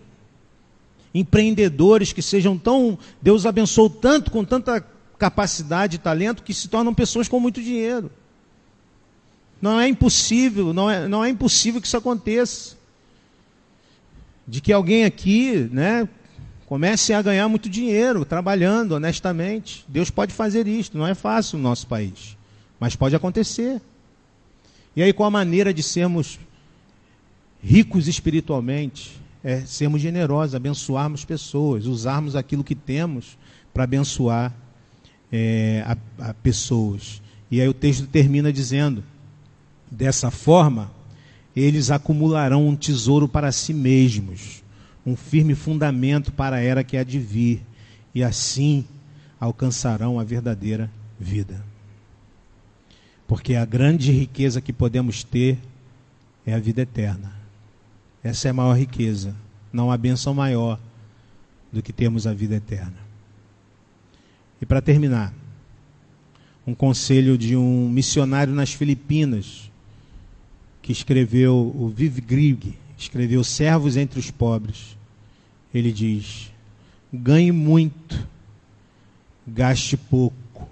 Empreendedores 1.14 2.12
que 2.12 2.22
sejam 2.22 2.56
tão. 2.56 2.98
Deus 3.20 3.46
abençoou 3.46 3.88
tanto, 3.88 4.30
com 4.30 4.44
tanta 4.44 4.84
capacidade 5.18 5.96
e 5.96 5.98
talento, 5.98 6.42
que 6.42 6.54
se 6.54 6.68
tornam 6.68 6.94
pessoas 6.94 7.28
com 7.28 7.40
muito 7.40 7.62
dinheiro. 7.62 8.10
Não 9.60 9.80
é 9.80 9.88
impossível, 9.88 10.72
não 10.72 10.90
é, 10.90 11.08
não 11.08 11.24
é 11.24 11.28
impossível 11.28 11.80
que 11.80 11.86
isso 11.86 11.96
aconteça. 11.96 12.76
De 14.46 14.60
que 14.60 14.72
alguém 14.72 15.04
aqui, 15.04 15.68
né, 15.72 16.08
comece 16.68 17.14
a 17.14 17.22
ganhar 17.22 17.48
muito 17.48 17.68
dinheiro 17.68 18.24
trabalhando 18.24 18.92
honestamente. 18.92 19.84
Deus 19.88 20.10
pode 20.10 20.32
fazer 20.34 20.68
isto, 20.68 20.98
não 20.98 21.06
é 21.06 21.14
fácil 21.14 21.56
no 21.56 21.64
nosso 21.64 21.86
país, 21.86 22.36
mas 22.78 22.94
pode 22.94 23.16
acontecer. 23.16 23.80
E 24.94 25.02
aí, 25.02 25.12
qual 25.12 25.28
a 25.28 25.30
maneira 25.30 25.72
de 25.72 25.82
sermos 25.82 26.38
ricos 27.68 28.08
espiritualmente? 28.08 29.20
É 29.44 29.60
sermos 29.60 30.00
generosos, 30.00 30.54
abençoarmos 30.54 31.24
pessoas, 31.24 31.86
usarmos 31.86 32.34
aquilo 32.34 32.64
que 32.64 32.74
temos 32.74 33.38
para 33.72 33.84
abençoar 33.84 34.52
é, 35.30 35.84
a, 35.86 36.30
a 36.30 36.34
pessoas. 36.34 37.22
E 37.50 37.60
aí 37.60 37.68
o 37.68 37.74
texto 37.74 38.06
termina 38.06 38.52
dizendo: 38.52 39.04
Dessa 39.90 40.30
forma, 40.30 40.90
eles 41.54 41.90
acumularão 41.90 42.66
um 42.66 42.74
tesouro 42.74 43.28
para 43.28 43.52
si 43.52 43.74
mesmos, 43.74 44.64
um 45.06 45.14
firme 45.14 45.54
fundamento 45.54 46.32
para 46.32 46.56
a 46.56 46.60
era 46.60 46.82
que 46.82 46.96
há 46.96 47.04
de 47.04 47.18
vir, 47.18 47.62
e 48.14 48.24
assim 48.24 48.84
alcançarão 49.38 50.18
a 50.18 50.24
verdadeira 50.24 50.90
vida. 51.20 51.62
Porque 53.26 53.54
a 53.54 53.64
grande 53.64 54.10
riqueza 54.10 54.60
que 54.60 54.72
podemos 54.72 55.22
ter 55.22 55.58
é 56.46 56.54
a 56.54 56.58
vida 56.58 56.80
eterna. 56.80 57.37
Essa 58.22 58.48
é 58.48 58.50
a 58.50 58.54
maior 58.54 58.76
riqueza. 58.76 59.34
Não 59.72 59.90
há 59.90 59.96
bênção 59.96 60.34
maior 60.34 60.78
do 61.72 61.82
que 61.82 61.92
termos 61.92 62.26
a 62.26 62.32
vida 62.32 62.56
eterna. 62.56 62.96
E 64.60 64.66
para 64.66 64.82
terminar, 64.82 65.32
um 66.66 66.74
conselho 66.74 67.38
de 67.38 67.56
um 67.56 67.88
missionário 67.88 68.52
nas 68.52 68.72
Filipinas, 68.72 69.70
que 70.82 70.92
escreveu 70.92 71.54
o 71.54 71.88
Viv 71.88 72.20
Grieg, 72.20 72.76
escreveu 72.96 73.44
Servos 73.44 73.96
entre 73.96 74.18
os 74.18 74.30
Pobres. 74.30 74.96
Ele 75.72 75.92
diz: 75.92 76.52
ganhe 77.12 77.52
muito, 77.52 78.26
gaste 79.46 79.96
pouco, 79.96 80.68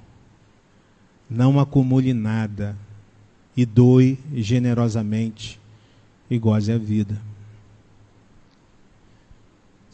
não 1.28 1.60
acumule 1.60 2.12
nada 2.12 2.76
e 3.56 3.64
doe 3.64 4.18
generosamente 4.34 5.60
e 6.30 6.38
goze 6.38 6.72
a 6.72 6.78
vida. 6.78 7.20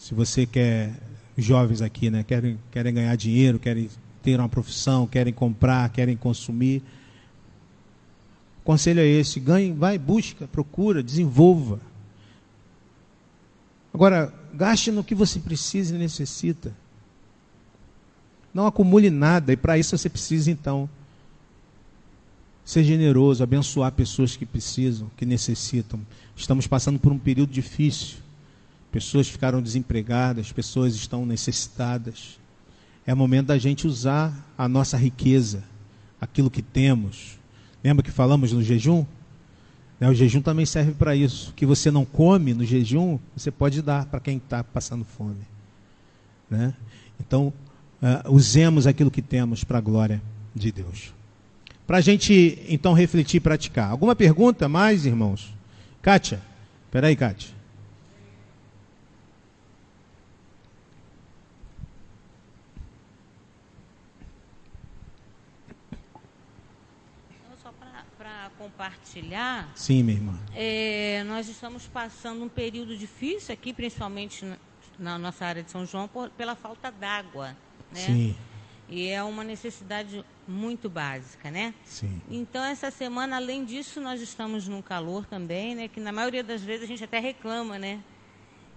Se 0.02 0.14
você 0.14 0.44
quer, 0.44 0.92
jovens 1.38 1.80
aqui, 1.80 2.10
né, 2.10 2.24
querem, 2.24 2.58
querem 2.72 2.92
ganhar 2.92 3.14
dinheiro, 3.14 3.56
querem 3.60 3.88
ter 4.20 4.36
uma 4.36 4.48
profissão, 4.48 5.06
querem 5.06 5.32
comprar, 5.32 5.88
querem 5.90 6.16
consumir, 6.16 6.82
conselho 8.64 8.98
é 8.98 9.06
esse: 9.06 9.38
ganhe, 9.38 9.72
vai, 9.72 9.96
busca, 9.98 10.48
procura, 10.48 11.04
desenvolva. 11.04 11.78
Agora, 13.94 14.34
gaste 14.52 14.90
no 14.90 15.04
que 15.04 15.14
você 15.14 15.38
precisa 15.38 15.94
e 15.94 15.98
necessita. 15.98 16.74
Não 18.52 18.66
acumule 18.66 19.08
nada, 19.08 19.52
e 19.52 19.56
para 19.56 19.78
isso 19.78 19.96
você 19.96 20.08
precisa, 20.08 20.50
então, 20.50 20.90
ser 22.64 22.82
generoso, 22.82 23.40
abençoar 23.40 23.92
pessoas 23.92 24.34
que 24.34 24.44
precisam, 24.44 25.08
que 25.16 25.24
necessitam. 25.24 26.00
Estamos 26.36 26.66
passando 26.66 26.98
por 26.98 27.12
um 27.12 27.18
período 27.20 27.52
difícil. 27.52 28.21
Pessoas 28.92 29.28
ficaram 29.28 29.60
desempregadas, 29.60 30.52
pessoas 30.52 30.94
estão 30.94 31.26
necessitadas. 31.26 32.38
É 33.04 33.12
momento 33.14 33.46
da 33.46 33.58
gente 33.58 33.88
usar 33.88 34.52
a 34.56 34.68
nossa 34.68 34.96
riqueza, 34.96 35.64
aquilo 36.20 36.48
que 36.48 36.62
temos, 36.62 37.40
Lembra 37.82 38.02
que 38.02 38.10
falamos 38.10 38.52
no 38.52 38.62
jejum? 38.62 39.04
Né, 39.98 40.08
o 40.08 40.14
jejum 40.14 40.40
também 40.40 40.64
serve 40.64 40.92
para 40.92 41.16
isso. 41.16 41.50
O 41.50 41.54
que 41.54 41.66
você 41.66 41.90
não 41.90 42.04
come 42.04 42.54
no 42.54 42.64
jejum, 42.64 43.18
você 43.36 43.50
pode 43.50 43.82
dar 43.82 44.06
para 44.06 44.20
quem 44.20 44.36
está 44.36 44.62
passando 44.62 45.04
fome. 45.04 45.44
Né? 46.48 46.74
Então, 47.18 47.52
uh, 48.00 48.32
usemos 48.32 48.86
aquilo 48.86 49.10
que 49.10 49.22
temos 49.22 49.64
para 49.64 49.78
a 49.78 49.80
glória 49.80 50.22
de 50.54 50.70
Deus. 50.70 51.12
Para 51.86 51.98
a 51.98 52.00
gente, 52.00 52.62
então, 52.68 52.92
refletir 52.92 53.38
e 53.38 53.40
praticar. 53.40 53.90
Alguma 53.90 54.14
pergunta 54.14 54.68
mais, 54.68 55.04
irmãos? 55.04 55.52
Kátia? 56.00 56.40
Espera 56.86 57.08
aí, 57.08 57.16
Kátia. 57.16 57.50
Compartilhar. 68.50 69.70
Sim, 69.74 70.02
minha 70.02 70.18
irmã. 70.18 70.38
É, 70.54 71.24
nós 71.26 71.48
estamos 71.48 71.86
passando 71.86 72.44
um 72.44 72.48
período 72.48 72.96
difícil 72.96 73.52
aqui, 73.52 73.72
principalmente 73.72 74.44
na 74.98 75.18
nossa 75.18 75.44
área 75.44 75.62
de 75.62 75.70
São 75.70 75.84
João, 75.86 76.08
por, 76.08 76.30
pela 76.30 76.54
falta 76.54 76.90
d'água. 76.90 77.56
Né? 77.90 78.00
Sim. 78.00 78.36
E 78.88 79.08
é 79.08 79.22
uma 79.22 79.42
necessidade 79.42 80.24
muito 80.46 80.90
básica, 80.90 81.50
né? 81.50 81.72
Sim. 81.84 82.20
Então, 82.30 82.62
essa 82.62 82.90
semana, 82.90 83.36
além 83.36 83.64
disso, 83.64 84.00
nós 84.00 84.20
estamos 84.20 84.68
num 84.68 84.82
calor 84.82 85.24
também, 85.24 85.74
né? 85.74 85.88
Que 85.88 85.98
na 85.98 86.12
maioria 86.12 86.44
das 86.44 86.62
vezes 86.62 86.84
a 86.84 86.86
gente 86.86 87.02
até 87.02 87.18
reclama, 87.18 87.78
né? 87.78 88.02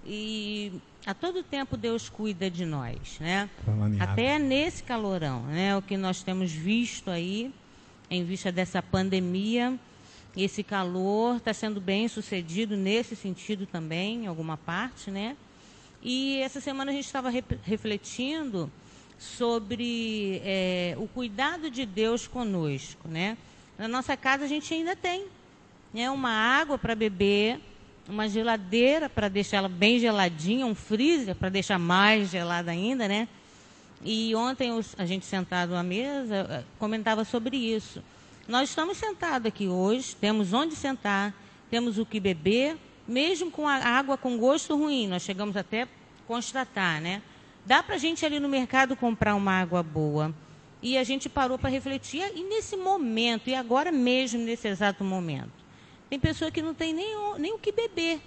E 0.05 0.79
a 1.05 1.13
todo 1.13 1.43
tempo 1.43 1.75
Deus 1.75 2.09
cuida 2.09 2.49
de 2.49 2.63
nós, 2.63 3.19
né? 3.19 3.49
Até 3.99 4.37
nesse 4.37 4.83
calorão, 4.83 5.41
né? 5.47 5.75
O 5.75 5.81
que 5.81 5.97
nós 5.97 6.23
temos 6.23 6.51
visto 6.51 7.09
aí, 7.09 7.51
em 8.09 8.23
vista 8.23 8.51
dessa 8.51 8.81
pandemia, 8.81 9.77
esse 10.35 10.63
calor 10.63 11.37
está 11.37 11.53
sendo 11.53 11.79
bem 11.79 12.07
sucedido 12.07 12.75
nesse 12.75 13.15
sentido 13.15 13.65
também, 13.65 14.23
em 14.23 14.27
alguma 14.27 14.57
parte, 14.57 15.09
né? 15.09 15.37
E 16.03 16.39
essa 16.41 16.59
semana 16.59 16.91
a 16.91 16.93
gente 16.93 17.05
estava 17.05 17.29
re 17.29 17.43
refletindo 17.63 18.71
sobre 19.17 20.41
é, 20.43 20.95
o 20.97 21.07
cuidado 21.07 21.71
de 21.71 21.85
Deus 21.85 22.27
conosco, 22.27 23.07
né? 23.07 23.37
Na 23.77 23.87
nossa 23.87 24.15
casa 24.15 24.45
a 24.45 24.47
gente 24.47 24.73
ainda 24.73 24.95
tem 24.95 25.25
né, 25.93 26.09
uma 26.09 26.29
água 26.29 26.77
para 26.77 26.93
beber, 26.93 27.59
uma 28.07 28.27
geladeira 28.27 29.09
para 29.09 29.29
deixar 29.29 29.57
ela 29.57 29.69
bem 29.69 29.99
geladinha, 29.99 30.65
um 30.65 30.75
freezer 30.75 31.35
para 31.35 31.49
deixar 31.49 31.79
mais 31.79 32.29
gelada 32.29 32.71
ainda, 32.71 33.07
né? 33.07 33.27
E 34.03 34.35
ontem 34.35 34.71
a 34.97 35.05
gente 35.05 35.25
sentado 35.25 35.75
à 35.75 35.83
mesa 35.83 36.47
eh, 36.49 36.63
comentava 36.77 37.23
sobre 37.23 37.57
isso. 37.57 38.03
Nós 38.47 38.69
estamos 38.69 38.97
sentados 38.97 39.47
aqui 39.47 39.67
hoje, 39.67 40.15
temos 40.15 40.53
onde 40.53 40.75
sentar, 40.75 41.33
temos 41.69 41.97
o 41.97 42.05
que 42.05 42.19
beber, 42.19 42.77
mesmo 43.07 43.49
com 43.49 43.67
a 43.67 43.75
água 43.75 44.17
com 44.17 44.37
gosto 44.37 44.75
ruim, 44.75 45.07
nós 45.07 45.23
chegamos 45.23 45.57
até 45.57 45.83
a 45.83 45.87
constatar, 46.27 47.01
né? 47.01 47.21
Dá 47.65 47.81
para 47.81 47.95
a 47.95 47.97
gente 47.97 48.25
ali 48.25 48.39
no 48.39 48.47
mercado 48.47 48.95
comprar 48.95 49.33
uma 49.33 49.51
água 49.53 49.81
boa. 49.81 50.33
E 50.81 50.97
a 50.97 51.03
gente 51.03 51.27
parou 51.27 51.57
para 51.57 51.69
refletir, 51.69 52.31
e 52.35 52.43
nesse 52.43 52.77
momento, 52.77 53.49
e 53.49 53.55
agora 53.55 53.91
mesmo, 53.91 54.39
nesse 54.41 54.67
exato 54.67 55.03
momento, 55.03 55.51
tem 56.07 56.19
pessoa 56.19 56.51
que 56.51 56.61
não 56.61 56.75
tem 56.75 56.93
nem 56.93 57.15
o, 57.15 57.37
nem 57.39 57.53
o 57.53 57.57
que 57.57 57.71
beber. 57.71 58.21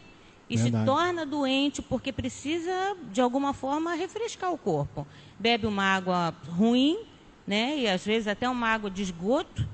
E 0.51 0.57
Verdade. 0.57 0.85
se 0.85 0.87
torna 0.87 1.27
doente 1.27 1.83
porque 1.83 2.13
precisa, 2.13 2.97
de 3.13 3.21
alguma 3.21 3.53
forma, 3.53 3.95
refrescar 3.95 4.53
o 4.53 4.59
corpo. 4.59 5.07
Bebe 5.39 5.67
uma 5.67 5.85
água 5.85 6.35
ruim, 6.49 6.99
né? 7.47 7.77
E 7.79 7.89
às 7.89 8.05
vezes 8.05 8.27
até 8.27 8.49
uma 8.49 8.69
água 8.69 8.91
de 8.91 9.03
esgoto, 9.03 9.69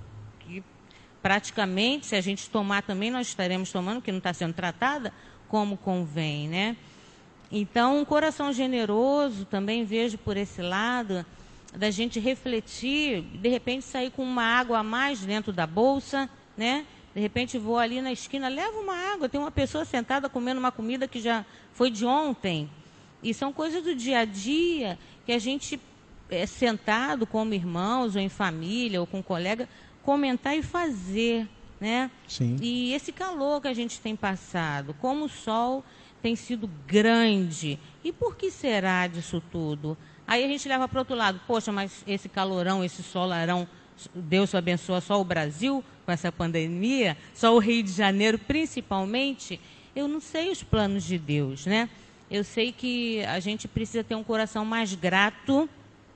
praticamente, 1.22 2.06
se 2.06 2.16
a 2.16 2.20
gente 2.20 2.50
tomar 2.50 2.82
também, 2.82 3.10
nós 3.10 3.28
estaremos 3.28 3.72
tomando, 3.72 4.02
que 4.02 4.12
não 4.12 4.18
está 4.18 4.34
sendo 4.34 4.52
tratada 4.52 5.12
como 5.48 5.76
convém, 5.76 6.48
né? 6.48 6.76
Então, 7.50 8.00
um 8.00 8.04
coração 8.04 8.52
generoso, 8.52 9.44
também 9.44 9.84
vejo 9.84 10.18
por 10.18 10.36
esse 10.36 10.60
lado, 10.60 11.24
da 11.72 11.90
gente 11.90 12.18
refletir, 12.20 13.22
de 13.22 13.48
repente 13.48 13.84
sair 13.84 14.10
com 14.10 14.22
uma 14.22 14.42
água 14.42 14.78
a 14.78 14.82
mais 14.82 15.20
dentro 15.20 15.52
da 15.52 15.66
bolsa, 15.66 16.28
né? 16.56 16.84
De 17.14 17.20
repente 17.20 17.58
vou 17.58 17.78
ali 17.78 18.00
na 18.00 18.10
esquina, 18.10 18.48
levo 18.48 18.80
uma 18.80 19.12
água, 19.12 19.28
tem 19.28 19.40
uma 19.40 19.50
pessoa 19.50 19.84
sentada 19.84 20.28
comendo 20.28 20.58
uma 20.58 20.72
comida 20.72 21.06
que 21.06 21.20
já 21.20 21.44
foi 21.72 21.90
de 21.90 22.04
ontem. 22.04 22.68
E 23.22 23.32
são 23.32 23.52
coisas 23.52 23.82
do 23.84 23.94
dia 23.94 24.20
a 24.20 24.24
dia 24.24 24.98
que 25.24 25.32
a 25.32 25.38
gente 25.38 25.80
é 26.28 26.44
sentado 26.46 27.26
como 27.26 27.54
irmãos 27.54 28.16
ou 28.16 28.20
em 28.20 28.28
família 28.28 29.00
ou 29.00 29.06
com 29.06 29.18
um 29.18 29.22
colega, 29.22 29.68
comentar 30.02 30.56
e 30.56 30.62
fazer, 30.62 31.48
né? 31.80 32.10
Sim. 32.26 32.56
E 32.60 32.92
esse 32.92 33.12
calor 33.12 33.60
que 33.60 33.68
a 33.68 33.74
gente 33.74 34.00
tem 34.00 34.16
passado, 34.16 34.94
como 35.00 35.26
o 35.26 35.28
sol 35.28 35.84
tem 36.20 36.34
sido 36.34 36.68
grande. 36.86 37.78
E 38.02 38.12
por 38.12 38.36
que 38.36 38.50
será 38.50 39.06
disso 39.06 39.42
tudo? 39.52 39.96
Aí 40.26 40.42
a 40.42 40.48
gente 40.48 40.66
leva 40.68 40.88
para 40.88 40.96
o 40.96 41.00
outro 41.00 41.14
lado, 41.14 41.40
poxa, 41.46 41.70
mas 41.70 42.02
esse 42.06 42.28
calorão, 42.28 42.82
esse 42.82 43.02
solarão, 43.02 43.68
Deus 44.14 44.54
abençoa 44.54 45.00
só 45.00 45.20
o 45.20 45.24
Brasil 45.24 45.84
com 46.04 46.12
essa 46.12 46.30
pandemia, 46.30 47.16
só 47.34 47.54
o 47.54 47.58
Rio 47.58 47.82
de 47.82 47.92
Janeiro 47.92 48.38
principalmente. 48.38 49.60
Eu 49.94 50.08
não 50.08 50.20
sei 50.20 50.50
os 50.50 50.62
planos 50.62 51.04
de 51.04 51.18
Deus, 51.18 51.66
né? 51.66 51.88
Eu 52.30 52.42
sei 52.42 52.72
que 52.72 53.22
a 53.24 53.38
gente 53.38 53.68
precisa 53.68 54.02
ter 54.02 54.14
um 54.14 54.24
coração 54.24 54.64
mais 54.64 54.94
grato, 54.94 55.68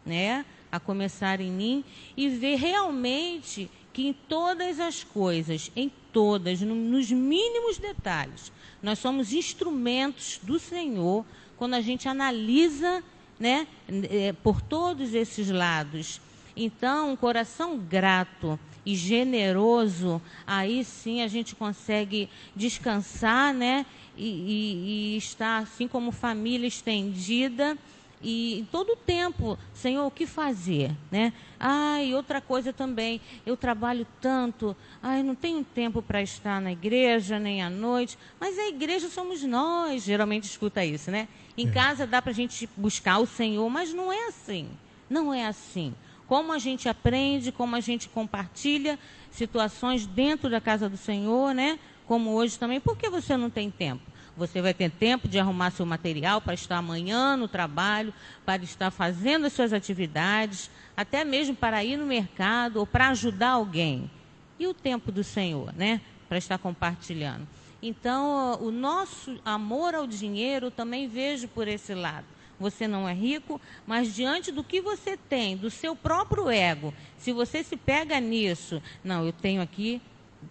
né? 0.04 0.44
A 0.70 0.80
começar 0.80 1.40
em 1.40 1.50
mim 1.50 1.84
e 2.16 2.28
ver 2.28 2.56
realmente 2.56 3.70
que 3.92 4.06
em 4.06 4.12
todas 4.12 4.80
as 4.80 5.02
coisas, 5.02 5.70
em 5.74 5.90
todas, 6.12 6.60
no, 6.60 6.74
nos 6.74 7.10
mínimos 7.10 7.78
detalhes, 7.78 8.52
nós 8.82 8.98
somos 8.98 9.32
instrumentos 9.32 10.40
do 10.42 10.58
Senhor 10.58 11.24
quando 11.56 11.74
a 11.74 11.80
gente 11.80 12.08
analisa 12.08 13.02
né, 13.38 13.66
é, 14.10 14.32
por 14.32 14.60
todos 14.60 15.14
esses 15.14 15.50
lados. 15.50 16.20
Então, 16.60 17.12
um 17.12 17.16
coração 17.16 17.78
grato 17.78 18.58
e 18.84 18.96
generoso, 18.96 20.20
aí 20.46 20.84
sim 20.84 21.22
a 21.22 21.28
gente 21.28 21.54
consegue 21.54 22.28
descansar, 22.56 23.54
né? 23.54 23.86
E, 24.16 24.26
e, 24.26 25.14
e 25.14 25.16
estar 25.16 25.58
assim 25.58 25.86
como 25.86 26.10
família 26.10 26.66
estendida 26.66 27.78
e 28.20 28.58
em 28.58 28.64
todo 28.64 28.94
o 28.94 28.96
tempo, 28.96 29.56
Senhor, 29.72 30.04
o 30.04 30.10
que 30.10 30.26
fazer, 30.26 30.90
né? 31.10 31.32
Ah, 31.58 32.02
e 32.02 32.14
outra 32.14 32.40
coisa 32.40 32.72
também, 32.72 33.20
eu 33.46 33.56
trabalho 33.56 34.06
tanto, 34.20 34.76
ai, 35.00 35.22
não 35.22 35.34
tenho 35.34 35.62
tempo 35.64 36.02
para 36.02 36.20
estar 36.20 36.60
na 36.60 36.72
igreja, 36.72 37.38
nem 37.38 37.62
à 37.62 37.70
noite, 37.70 38.18
mas 38.40 38.58
a 38.58 38.68
igreja 38.68 39.08
somos 39.08 39.42
nós, 39.44 40.02
geralmente 40.02 40.44
escuta 40.44 40.84
isso, 40.84 41.10
né? 41.10 41.28
Em 41.56 41.68
é. 41.68 41.70
casa 41.70 42.06
dá 42.06 42.20
para 42.20 42.32
a 42.32 42.34
gente 42.34 42.68
buscar 42.76 43.18
o 43.18 43.26
Senhor, 43.26 43.68
mas 43.70 43.94
não 43.94 44.12
é 44.12 44.26
assim, 44.26 44.68
não 45.08 45.32
é 45.32 45.46
assim. 45.46 45.94
Como 46.28 46.52
a 46.52 46.58
gente 46.58 46.90
aprende, 46.90 47.50
como 47.50 47.74
a 47.74 47.80
gente 47.80 48.06
compartilha 48.10 48.98
situações 49.30 50.06
dentro 50.06 50.50
da 50.50 50.60
casa 50.60 50.86
do 50.86 50.96
Senhor, 50.98 51.54
né? 51.54 51.78
Como 52.06 52.32
hoje 52.32 52.58
também, 52.58 52.78
por 52.78 52.98
que 52.98 53.08
você 53.08 53.34
não 53.34 53.48
tem 53.48 53.70
tempo? 53.70 54.02
Você 54.36 54.60
vai 54.60 54.74
ter 54.74 54.90
tempo 54.90 55.26
de 55.26 55.38
arrumar 55.38 55.70
seu 55.70 55.86
material 55.86 56.40
para 56.40 56.52
estar 56.52 56.76
amanhã 56.76 57.34
no 57.34 57.48
trabalho, 57.48 58.12
para 58.44 58.62
estar 58.62 58.90
fazendo 58.90 59.46
as 59.46 59.54
suas 59.54 59.72
atividades, 59.72 60.70
até 60.94 61.24
mesmo 61.24 61.56
para 61.56 61.82
ir 61.82 61.96
no 61.96 62.06
mercado 62.06 62.76
ou 62.76 62.86
para 62.86 63.08
ajudar 63.08 63.52
alguém. 63.52 64.10
E 64.58 64.66
o 64.66 64.74
tempo 64.74 65.10
do 65.10 65.24
Senhor, 65.24 65.74
né? 65.74 66.00
Para 66.28 66.36
estar 66.36 66.58
compartilhando. 66.58 67.48
Então, 67.82 68.58
o 68.60 68.70
nosso 68.70 69.38
amor 69.44 69.94
ao 69.94 70.06
dinheiro 70.06 70.70
também 70.70 71.08
vejo 71.08 71.48
por 71.48 71.66
esse 71.66 71.94
lado. 71.94 72.37
Você 72.58 72.88
não 72.88 73.08
é 73.08 73.14
rico, 73.14 73.60
mas 73.86 74.14
diante 74.14 74.50
do 74.50 74.64
que 74.64 74.80
você 74.80 75.16
tem, 75.16 75.56
do 75.56 75.70
seu 75.70 75.94
próprio 75.94 76.50
ego, 76.50 76.92
se 77.16 77.32
você 77.32 77.62
se 77.62 77.76
pega 77.76 78.18
nisso, 78.20 78.82
não, 79.02 79.24
eu 79.24 79.32
tenho 79.32 79.62
aqui, 79.62 80.00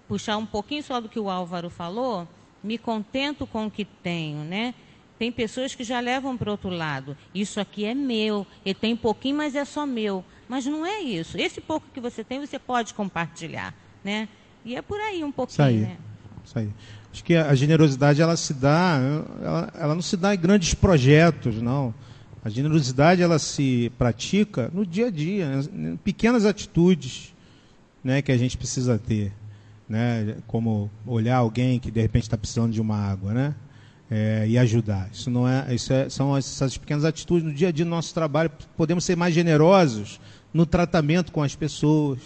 puxar 0.08 0.38
um 0.38 0.45
pouquinho 0.45 0.84
só 0.84 1.01
do 1.01 1.10
que 1.10 1.20
o 1.20 1.30
Álvaro 1.30 1.70
falou, 1.70 2.28
me 2.64 2.78
contento 2.78 3.45
com 3.45 3.66
o 3.66 3.72
que 3.72 3.86
tenho, 3.86 4.43
né? 4.43 4.74
Tem 5.20 5.32
pessoas 5.32 5.74
que 5.74 5.84
já 5.84 5.99
levam 5.99 6.38
para 6.38 6.49
o 6.49 6.51
outro 6.51 6.70
lado. 6.70 7.18
Isso 7.34 7.60
aqui 7.60 7.86
é 7.86 7.95
meu. 7.95 8.45
Ele 8.64 8.76
tem 8.76 8.95
pouquinho, 8.95 9.38
mas 9.38 9.55
é 9.55 9.66
só 9.66 9.86
meu. 9.86 10.24
Mas 10.47 10.66
não 10.66 10.86
é 10.86 11.01
isso. 11.01 11.38
Esse 11.39 11.60
pouco 11.60 11.88
que 11.91 11.99
você 11.99 12.24
tem, 12.24 12.39
você 12.39 12.60
pode 12.60 12.93
compartilhar, 12.93 13.74
né? 14.03 14.30
E 14.64 14.76
é 14.76 14.82
por 14.82 14.99
aí 14.99 15.24
um 15.24 15.32
pouquinho, 15.32 15.53
isso 15.53 15.62
aí, 15.62 15.78
né? 15.80 15.97
Isso 16.45 16.60
aí. 16.60 16.70
Acho 17.18 17.24
que 17.24 17.36
a 17.36 17.55
generosidade 17.55 18.22
ela 18.22 18.38
se 18.38 18.53
dá, 18.53 18.99
ela, 19.43 19.74
ela 19.78 19.95
não 19.95 20.01
se 20.01 20.15
dá 20.15 20.34
em 20.36 20.39
grandes 20.39 20.74
projetos, 20.74 21.61
não. 21.61 21.93
A 22.43 22.49
generosidade 22.49 23.22
ela 23.22 23.39
se 23.39 23.91
pratica 23.97 24.70
no 24.74 24.86
dia 24.86 25.07
a 25.07 25.11
dia, 25.11 25.61
em 25.74 25.97
pequenas 25.97 26.45
atitudes, 26.45 27.34
né, 28.03 28.22
que 28.22 28.32
a 28.32 28.38
gente 28.38 28.57
precisa 28.57 28.97
ter 28.97 29.34
né? 29.88 30.38
Como 30.45 30.89
olhar 31.05 31.38
alguém 31.38 31.80
que 31.80 31.89
de 31.89 32.01
repente 32.01 32.24
está 32.24 32.38
precisando 32.38 32.72
de 32.72 32.82
uma 32.82 32.97
água, 32.97 33.34
né? 33.34 33.55
É, 34.09 34.45
e 34.47 34.57
ajudar. 34.57 35.09
Isso 35.11 35.30
não 35.30 35.47
é, 35.47 35.74
isso 35.74 35.91
é, 35.91 36.09
são 36.09 36.36
essas 36.36 36.78
pequenas 36.78 37.03
atitudes 37.03 37.43
no 37.43 37.53
dia 37.53 37.70
a 37.70 37.72
dia 37.72 37.84
do 37.84 37.91
nosso 37.91 38.13
trabalho. 38.13 38.49
Podemos 38.76 39.03
ser 39.03 39.18
mais 39.18 39.34
generosos 39.34 40.20
no 40.53 40.65
tratamento 40.65 41.32
com 41.32 41.43
as 41.43 41.55
pessoas, 41.55 42.20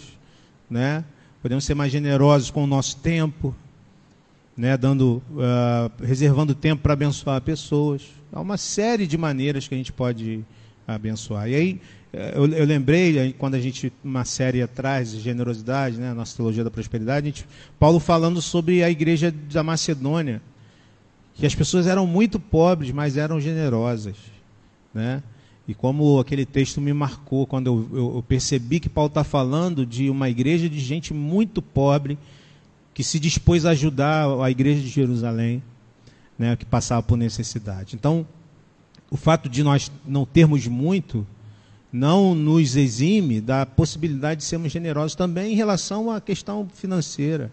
né? 0.70 1.04
Podemos 1.40 1.64
ser 1.64 1.74
mais 1.74 1.90
generosos 1.90 2.50
com 2.50 2.62
o 2.62 2.66
nosso 2.68 2.96
tempo, 2.98 3.54
né? 4.56 4.76
Dando, 4.76 5.22
uh, 5.30 6.04
reservando 6.04 6.54
tempo 6.54 6.82
para 6.82 6.92
abençoar 6.92 7.40
pessoas. 7.40 8.02
Há 8.32 8.40
uma 8.40 8.56
série 8.56 9.06
de 9.06 9.16
maneiras 9.16 9.68
que 9.68 9.74
a 9.74 9.78
gente 9.78 9.92
pode 9.92 10.44
abençoar. 10.86 11.48
E 11.48 11.54
aí 11.54 11.80
é, 12.12 12.34
eu, 12.36 12.46
eu, 12.46 12.66
lembrei, 12.66 13.34
quando 13.38 13.54
a 13.54 13.60
gente, 13.60 13.90
uma 14.04 14.24
série 14.24 14.60
atrás, 14.60 15.12
de 15.12 15.20
generosidade, 15.20 15.96
né, 15.96 16.12
nossa 16.12 16.36
teologia 16.36 16.62
da 16.62 16.70
prosperidade, 16.70 17.26
gente, 17.26 17.46
Paulo 17.78 17.98
falando 17.98 18.42
sobre 18.42 18.82
a 18.82 18.90
igreja 18.90 19.32
da 19.50 19.62
Macedônia, 19.62 20.42
que 21.34 21.46
as 21.46 21.54
pessoas 21.54 21.86
eram 21.86 22.06
muito 22.06 22.38
pobres, 22.38 22.92
mas 22.92 23.16
eram 23.16 23.40
generosas. 23.40 24.16
Né? 24.92 25.22
E 25.66 25.72
como 25.72 26.18
aquele 26.18 26.44
texto 26.44 26.82
me 26.82 26.92
marcou, 26.92 27.46
quando 27.46 27.68
eu, 27.68 27.88
eu, 27.98 28.16
eu 28.16 28.22
percebi 28.22 28.78
que 28.78 28.90
Paulo 28.90 29.08
está 29.08 29.24
falando 29.24 29.86
de 29.86 30.10
uma 30.10 30.28
igreja 30.28 30.68
de 30.68 30.78
gente 30.78 31.14
muito 31.14 31.62
pobre, 31.62 32.18
que 32.94 33.02
se 33.02 33.18
dispôs 33.18 33.64
a 33.64 33.70
ajudar 33.70 34.26
a 34.42 34.50
igreja 34.50 34.80
de 34.80 34.88
Jerusalém, 34.88 35.62
né, 36.38 36.56
que 36.56 36.64
passava 36.64 37.02
por 37.02 37.16
necessidade. 37.16 37.94
Então, 37.96 38.26
o 39.10 39.16
fato 39.16 39.48
de 39.48 39.62
nós 39.62 39.90
não 40.06 40.24
termos 40.24 40.66
muito 40.66 41.26
não 41.92 42.34
nos 42.34 42.74
exime 42.74 43.40
da 43.40 43.66
possibilidade 43.66 44.40
de 44.40 44.46
sermos 44.46 44.72
generosos 44.72 45.14
também 45.14 45.52
em 45.52 45.54
relação 45.54 46.10
à 46.10 46.20
questão 46.20 46.66
financeira. 46.74 47.52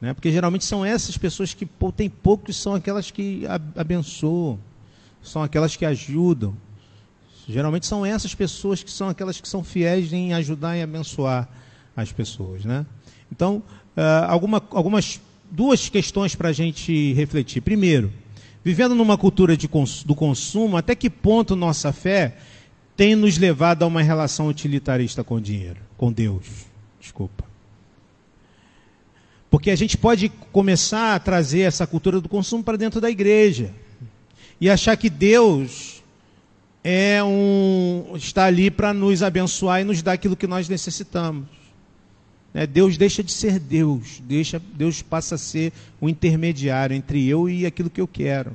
Né? 0.00 0.12
Porque 0.12 0.32
geralmente 0.32 0.64
são 0.64 0.84
essas 0.84 1.16
pessoas 1.16 1.54
que 1.54 1.68
têm 1.96 2.10
pouco 2.10 2.46
que 2.46 2.52
são 2.52 2.74
aquelas 2.74 3.10
que 3.10 3.44
abençoam, 3.76 4.58
são 5.22 5.42
aquelas 5.42 5.76
que 5.76 5.84
ajudam. 5.84 6.56
Geralmente 7.46 7.86
são 7.86 8.04
essas 8.04 8.34
pessoas 8.34 8.82
que 8.82 8.90
são 8.90 9.08
aquelas 9.08 9.40
que 9.40 9.48
são 9.48 9.62
fiéis 9.62 10.12
em 10.12 10.32
ajudar 10.32 10.76
e 10.76 10.82
abençoar 10.82 11.48
as 11.96 12.10
pessoas. 12.10 12.64
Né? 12.64 12.84
Então, 13.30 13.62
uh, 13.96 14.26
alguma, 14.28 14.62
algumas 14.70 15.20
duas 15.50 15.88
questões 15.88 16.34
para 16.34 16.50
a 16.50 16.52
gente 16.52 17.12
refletir. 17.14 17.60
Primeiro, 17.60 18.12
vivendo 18.64 18.94
numa 18.94 19.18
cultura 19.18 19.56
cons 19.68 20.04
do 20.04 20.14
consumo, 20.14 20.76
até 20.76 20.94
que 20.94 21.10
ponto 21.10 21.56
nossa 21.56 21.92
fé 21.92 22.36
tem 22.96 23.14
nos 23.14 23.38
levado 23.38 23.82
a 23.82 23.86
uma 23.86 24.02
relação 24.02 24.48
utilitarista 24.48 25.24
com 25.24 25.40
dinheiro, 25.40 25.80
com 25.96 26.12
Deus. 26.12 26.46
Desculpa. 27.00 27.44
Porque 29.50 29.70
a 29.70 29.76
gente 29.76 29.96
pode 29.96 30.28
começar 30.52 31.14
a 31.16 31.18
trazer 31.18 31.62
essa 31.62 31.86
cultura 31.86 32.20
do 32.20 32.28
consumo 32.28 32.62
para 32.62 32.76
dentro 32.76 33.00
da 33.00 33.10
igreja 33.10 33.74
e 34.60 34.70
achar 34.70 34.96
que 34.96 35.10
Deus 35.10 36.02
é 36.84 37.22
um 37.22 38.12
está 38.14 38.44
ali 38.44 38.70
para 38.70 38.94
nos 38.94 39.22
abençoar 39.22 39.80
e 39.80 39.84
nos 39.84 40.02
dar 40.02 40.12
aquilo 40.12 40.36
que 40.36 40.46
nós 40.46 40.68
necessitamos. 40.68 41.59
É, 42.52 42.66
Deus 42.66 42.96
deixa 42.96 43.22
de 43.22 43.30
ser 43.30 43.58
Deus, 43.60 44.20
deixa, 44.26 44.60
Deus 44.74 45.02
passa 45.02 45.36
a 45.36 45.38
ser 45.38 45.72
o 46.00 46.08
intermediário 46.08 46.94
entre 46.94 47.26
eu 47.26 47.48
e 47.48 47.64
aquilo 47.64 47.90
que 47.90 48.00
eu 48.00 48.08
quero. 48.08 48.52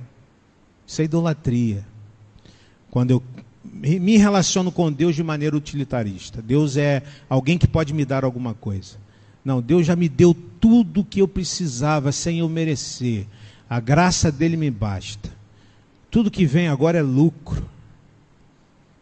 Isso 0.85 1.01
é 1.01 1.05
idolatria. 1.05 1.85
Quando 2.91 3.11
eu 3.11 3.23
me 3.73 4.17
relaciono 4.17 4.71
com 4.71 4.91
Deus 4.91 5.15
de 5.15 5.23
maneira 5.23 5.55
utilitarista. 5.55 6.41
Deus 6.41 6.77
é 6.77 7.03
alguém 7.27 7.57
que 7.57 7.67
pode 7.67 7.93
me 7.93 8.05
dar 8.05 8.23
alguma 8.23 8.53
coisa. 8.53 8.97
Não, 9.43 9.61
Deus 9.61 9.85
já 9.85 9.95
me 9.95 10.07
deu 10.07 10.35
tudo 10.59 11.01
o 11.01 11.05
que 11.05 11.21
eu 11.21 11.27
precisava 11.27 12.11
sem 12.11 12.39
eu 12.39 12.49
merecer. 12.49 13.25
A 13.69 13.79
graça 13.79 14.31
dele 14.31 14.57
me 14.57 14.71
basta. 14.71 15.29
Tudo 16.09 16.31
que 16.31 16.45
vem 16.45 16.67
agora 16.67 16.99
é 16.99 17.01
lucro. 17.01 17.67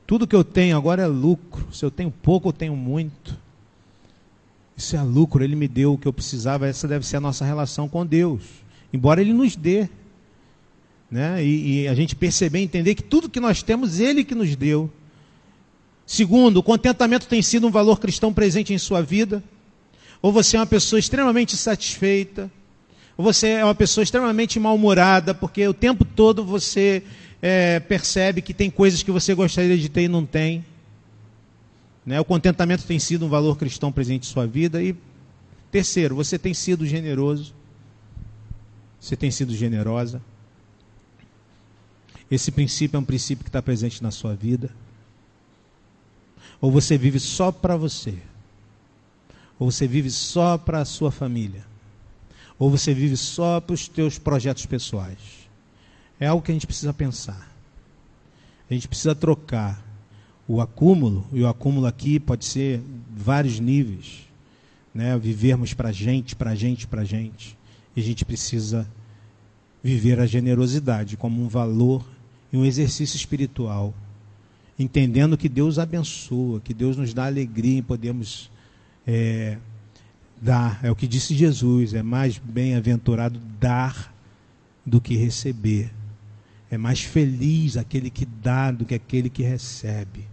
Tudo 0.08 0.28
que 0.28 0.36
eu 0.36 0.44
tenho 0.44 0.76
agora 0.76 1.04
é 1.04 1.08
lucro. 1.08 1.68
Se 1.72 1.86
eu 1.86 1.92
tenho 1.92 2.12
pouco, 2.12 2.50
eu 2.50 2.54
tenho 2.54 2.76
muito. 2.76 3.38
Isso 4.76 4.96
é 4.96 5.02
lucro, 5.02 5.44
ele 5.44 5.56
me 5.56 5.68
deu 5.68 5.94
o 5.94 5.98
que 5.98 6.08
eu 6.08 6.14
precisava. 6.14 6.68
Essa 6.68 6.88
deve 6.88 7.06
ser 7.06 7.18
a 7.18 7.22
nossa 7.22 7.46
relação 7.46 7.88
com 7.88 8.06
Deus. 8.06 8.42
Embora 8.92 9.22
ele 9.22 9.34
nos 9.34 9.56
dê 9.56 9.88
né? 11.14 11.46
E, 11.46 11.84
e, 11.84 11.88
a 11.88 11.94
gente 11.94 12.16
perceber 12.16 12.58
e 12.58 12.64
entender 12.64 12.96
que 12.96 13.04
tudo 13.04 13.30
que 13.30 13.40
nós 13.40 13.62
temos, 13.62 14.00
Ele 14.00 14.24
que 14.24 14.34
nos 14.34 14.56
deu. 14.56 14.90
Segundo, 16.08 16.58
o 16.58 16.64
contentamento 16.64 17.28
tem 17.28 17.40
sido 17.40 17.68
um 17.68 17.70
valor 17.70 18.00
cristão 18.00 18.34
presente 18.34 18.74
em 18.74 18.80
sua 18.80 19.00
vida. 19.00 19.44
Ou 20.24 20.32
você 20.32 20.58
é 20.58 20.60
uma 20.60 20.66
pessoa 20.66 21.00
extremamente 21.00 21.56
satisfeita, 21.56 22.50
ou 23.16 23.24
você 23.24 23.50
é 23.50 23.64
uma 23.64 23.76
pessoa 23.76 24.04
extremamente 24.04 24.60
mal-humorada, 24.60 25.36
porque 25.36 25.68
o 25.68 25.74
tempo 25.74 26.04
todo 26.04 26.44
você 26.44 27.04
é, 27.40 27.80
percebe 27.80 28.42
que 28.42 28.54
tem 28.54 28.72
coisas 28.72 29.04
que 29.04 29.12
você 29.12 29.36
gostaria 29.36 29.78
de 29.78 29.90
ter 29.90 30.04
e 30.04 30.08
não 30.08 30.26
tem. 30.26 30.66
Né? 32.06 32.20
O 32.20 32.26
contentamento 32.26 32.86
tem 32.86 33.00
sido 33.00 33.26
um 33.26 33.30
valor 33.30 33.58
cristão 33.58 33.92
presente 33.92 34.28
em 34.28 34.32
sua 34.32 34.46
vida. 34.46 34.84
E 34.84 34.96
terceiro, 35.72 36.16
você 36.16 36.38
tem 36.38 36.54
sido 36.54 36.86
generoso, 36.86 37.54
você 39.00 39.16
tem 39.16 39.32
sido 39.32 39.56
generosa. 39.56 40.22
Esse 42.30 42.52
princípio 42.52 42.98
é 42.98 43.00
um 43.00 43.06
princípio 43.06 43.44
que 43.44 43.50
está 43.50 43.62
presente 43.62 44.02
na 44.02 44.12
sua 44.12 44.36
vida. 44.36 44.70
Ou 46.60 46.72
você 46.72 46.98
vive 46.98 47.20
só 47.20 47.52
para 47.52 47.76
você? 47.76 48.18
Ou 49.60 49.70
você 49.70 49.88
vive 49.88 50.10
só 50.10 50.58
para 50.58 50.80
a 50.80 50.86
sua 50.86 51.12
família? 51.12 51.66
Ou 52.58 52.70
você 52.70 52.94
vive 52.94 53.18
só 53.18 53.60
para 53.60 53.74
os 53.74 53.88
teus 53.88 54.18
projetos 54.18 54.66
pessoais? 54.66 55.20
É 56.20 56.28
algo 56.28 56.44
que 56.44 56.52
a 56.52 56.56
gente 56.56 56.66
precisa 56.66 56.94
pensar. 56.94 57.52
A 58.70 58.74
gente 58.74 58.88
precisa 58.88 59.14
trocar 59.14 59.83
o 60.48 60.60
acúmulo, 60.60 61.26
e 61.32 61.42
o 61.42 61.48
acúmulo 61.48 61.86
aqui 61.86 62.20
pode 62.20 62.46
ser 62.46 62.82
vários 63.16 63.60
níveis, 63.60 64.28
né? 64.94 65.18
vivermos 65.18 65.74
para 65.74 65.92
gente, 65.92 66.36
para 66.36 66.54
gente, 66.54 66.86
para 66.86 67.04
gente. 67.04 67.58
E 67.96 68.02
a 68.02 68.04
gente 68.04 68.26
precisa 68.26 68.88
viver 69.84 70.20
a 70.20 70.26
generosidade 70.26 71.18
como 71.18 71.42
um 71.42 71.48
valor 71.48 72.06
e 72.52 72.58
um 72.58 72.66
exercício 72.66 73.16
espiritual, 73.16 73.94
entendendo 74.78 75.38
que 75.38 75.50
Deus 75.50 75.80
abençoa, 75.80 76.60
que 76.60 76.74
Deus 76.74 76.98
nos 76.98 77.14
dá 77.14 77.26
alegria 77.26 77.80
em 77.80 77.84
podermos 77.84 78.50
é, 79.08 79.58
dar. 80.42 80.80
É 80.84 80.92
o 80.92 80.96
que 80.96 81.08
disse 81.08 81.36
Jesus: 81.36 81.94
é 81.94 82.04
mais 82.04 82.38
bem-aventurado 82.38 83.40
dar 83.60 84.14
do 84.86 85.00
que 85.00 85.16
receber. 85.16 85.92
É 86.70 86.78
mais 86.78 87.02
feliz 87.02 87.78
aquele 87.78 88.10
que 88.10 88.26
dá 88.26 88.72
do 88.72 88.86
que 88.86 88.96
aquele 88.96 89.30
que 89.30 89.44
recebe. 89.44 90.33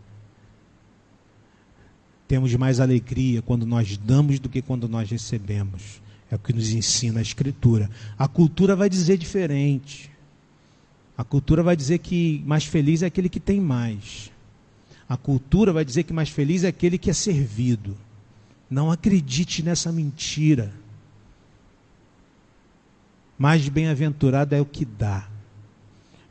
Temos 2.31 2.55
mais 2.55 2.79
alegria 2.79 3.43
quando 3.43 3.67
nós 3.67 3.97
damos 3.97 4.39
do 4.39 4.49
que 4.49 4.63
quando 4.63 4.89
nós 4.89 5.11
recebemos. 5.11 6.01
É 6.31 6.37
o 6.37 6.39
que 6.39 6.53
nos 6.53 6.71
ensina 6.71 7.19
a 7.19 7.23
Escritura. 7.23 7.91
A 8.17 8.29
cultura 8.29 8.77
vai 8.77 8.89
dizer 8.89 9.19
diferente. 9.19 10.09
A 11.19 11.25
cultura 11.25 11.61
vai 11.61 11.75
dizer 11.75 11.99
que 11.99 12.41
mais 12.47 12.65
feliz 12.65 13.03
é 13.03 13.07
aquele 13.07 13.29
que 13.29 13.41
tem 13.41 13.61
mais. 13.61 14.31
A 15.09 15.17
cultura 15.17 15.73
vai 15.73 15.85
dizer 15.85 16.05
que 16.05 16.13
mais 16.13 16.29
feliz 16.29 16.63
é 16.63 16.69
aquele 16.69 16.99
que 16.99 17.11
é 17.11 17.13
servido. 17.13 17.97
Não 18.71 18.93
acredite 18.93 19.61
nessa 19.61 19.91
mentira. 19.91 20.73
Mais 23.37 23.69
bem-aventurado 23.69 24.55
é 24.55 24.61
o 24.61 24.65
que 24.65 24.85
dá. 24.85 25.29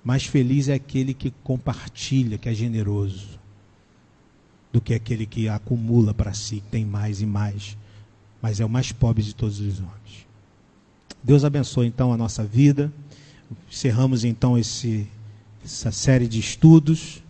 Mais 0.01 0.23
feliz 0.25 0.69
é 0.69 0.75
aquele 0.75 1.13
que 1.13 1.29
compartilha, 1.43 2.37
que 2.37 2.47
é 2.47 2.53
generoso, 2.53 3.38
do 4.71 4.79
que 4.79 4.93
aquele 4.93 5.25
que 5.25 5.49
acumula 5.49 6.13
para 6.13 6.33
si, 6.33 6.63
tem 6.69 6.85
mais 6.85 7.21
e 7.21 7.25
mais, 7.25 7.77
mas 8.41 8.59
é 8.59 8.65
o 8.65 8.69
mais 8.69 8.91
pobre 8.91 9.23
de 9.23 9.33
todos 9.33 9.59
os 9.59 9.79
homens. 9.79 10.27
Deus 11.23 11.43
abençoe 11.43 11.87
então 11.87 12.13
a 12.13 12.17
nossa 12.17 12.43
vida. 12.43 12.91
Encerramos 13.69 14.23
então 14.23 14.57
esse, 14.57 15.07
essa 15.63 15.91
série 15.91 16.27
de 16.27 16.39
estudos. 16.39 17.21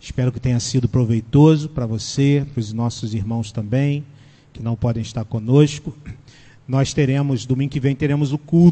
Espero 0.00 0.32
que 0.32 0.40
tenha 0.40 0.58
sido 0.58 0.88
proveitoso 0.88 1.68
para 1.68 1.86
você, 1.86 2.46
para 2.52 2.60
os 2.60 2.72
nossos 2.72 3.14
irmãos 3.14 3.52
também 3.52 4.04
que 4.56 4.62
não 4.62 4.74
podem 4.74 5.02
estar 5.02 5.24
conosco. 5.24 5.94
Nós 6.66 6.94
teremos, 6.94 7.44
domingo 7.44 7.72
que 7.72 7.78
vem, 7.78 7.94
teremos 7.94 8.32
o 8.32 8.38
culto. 8.38 8.64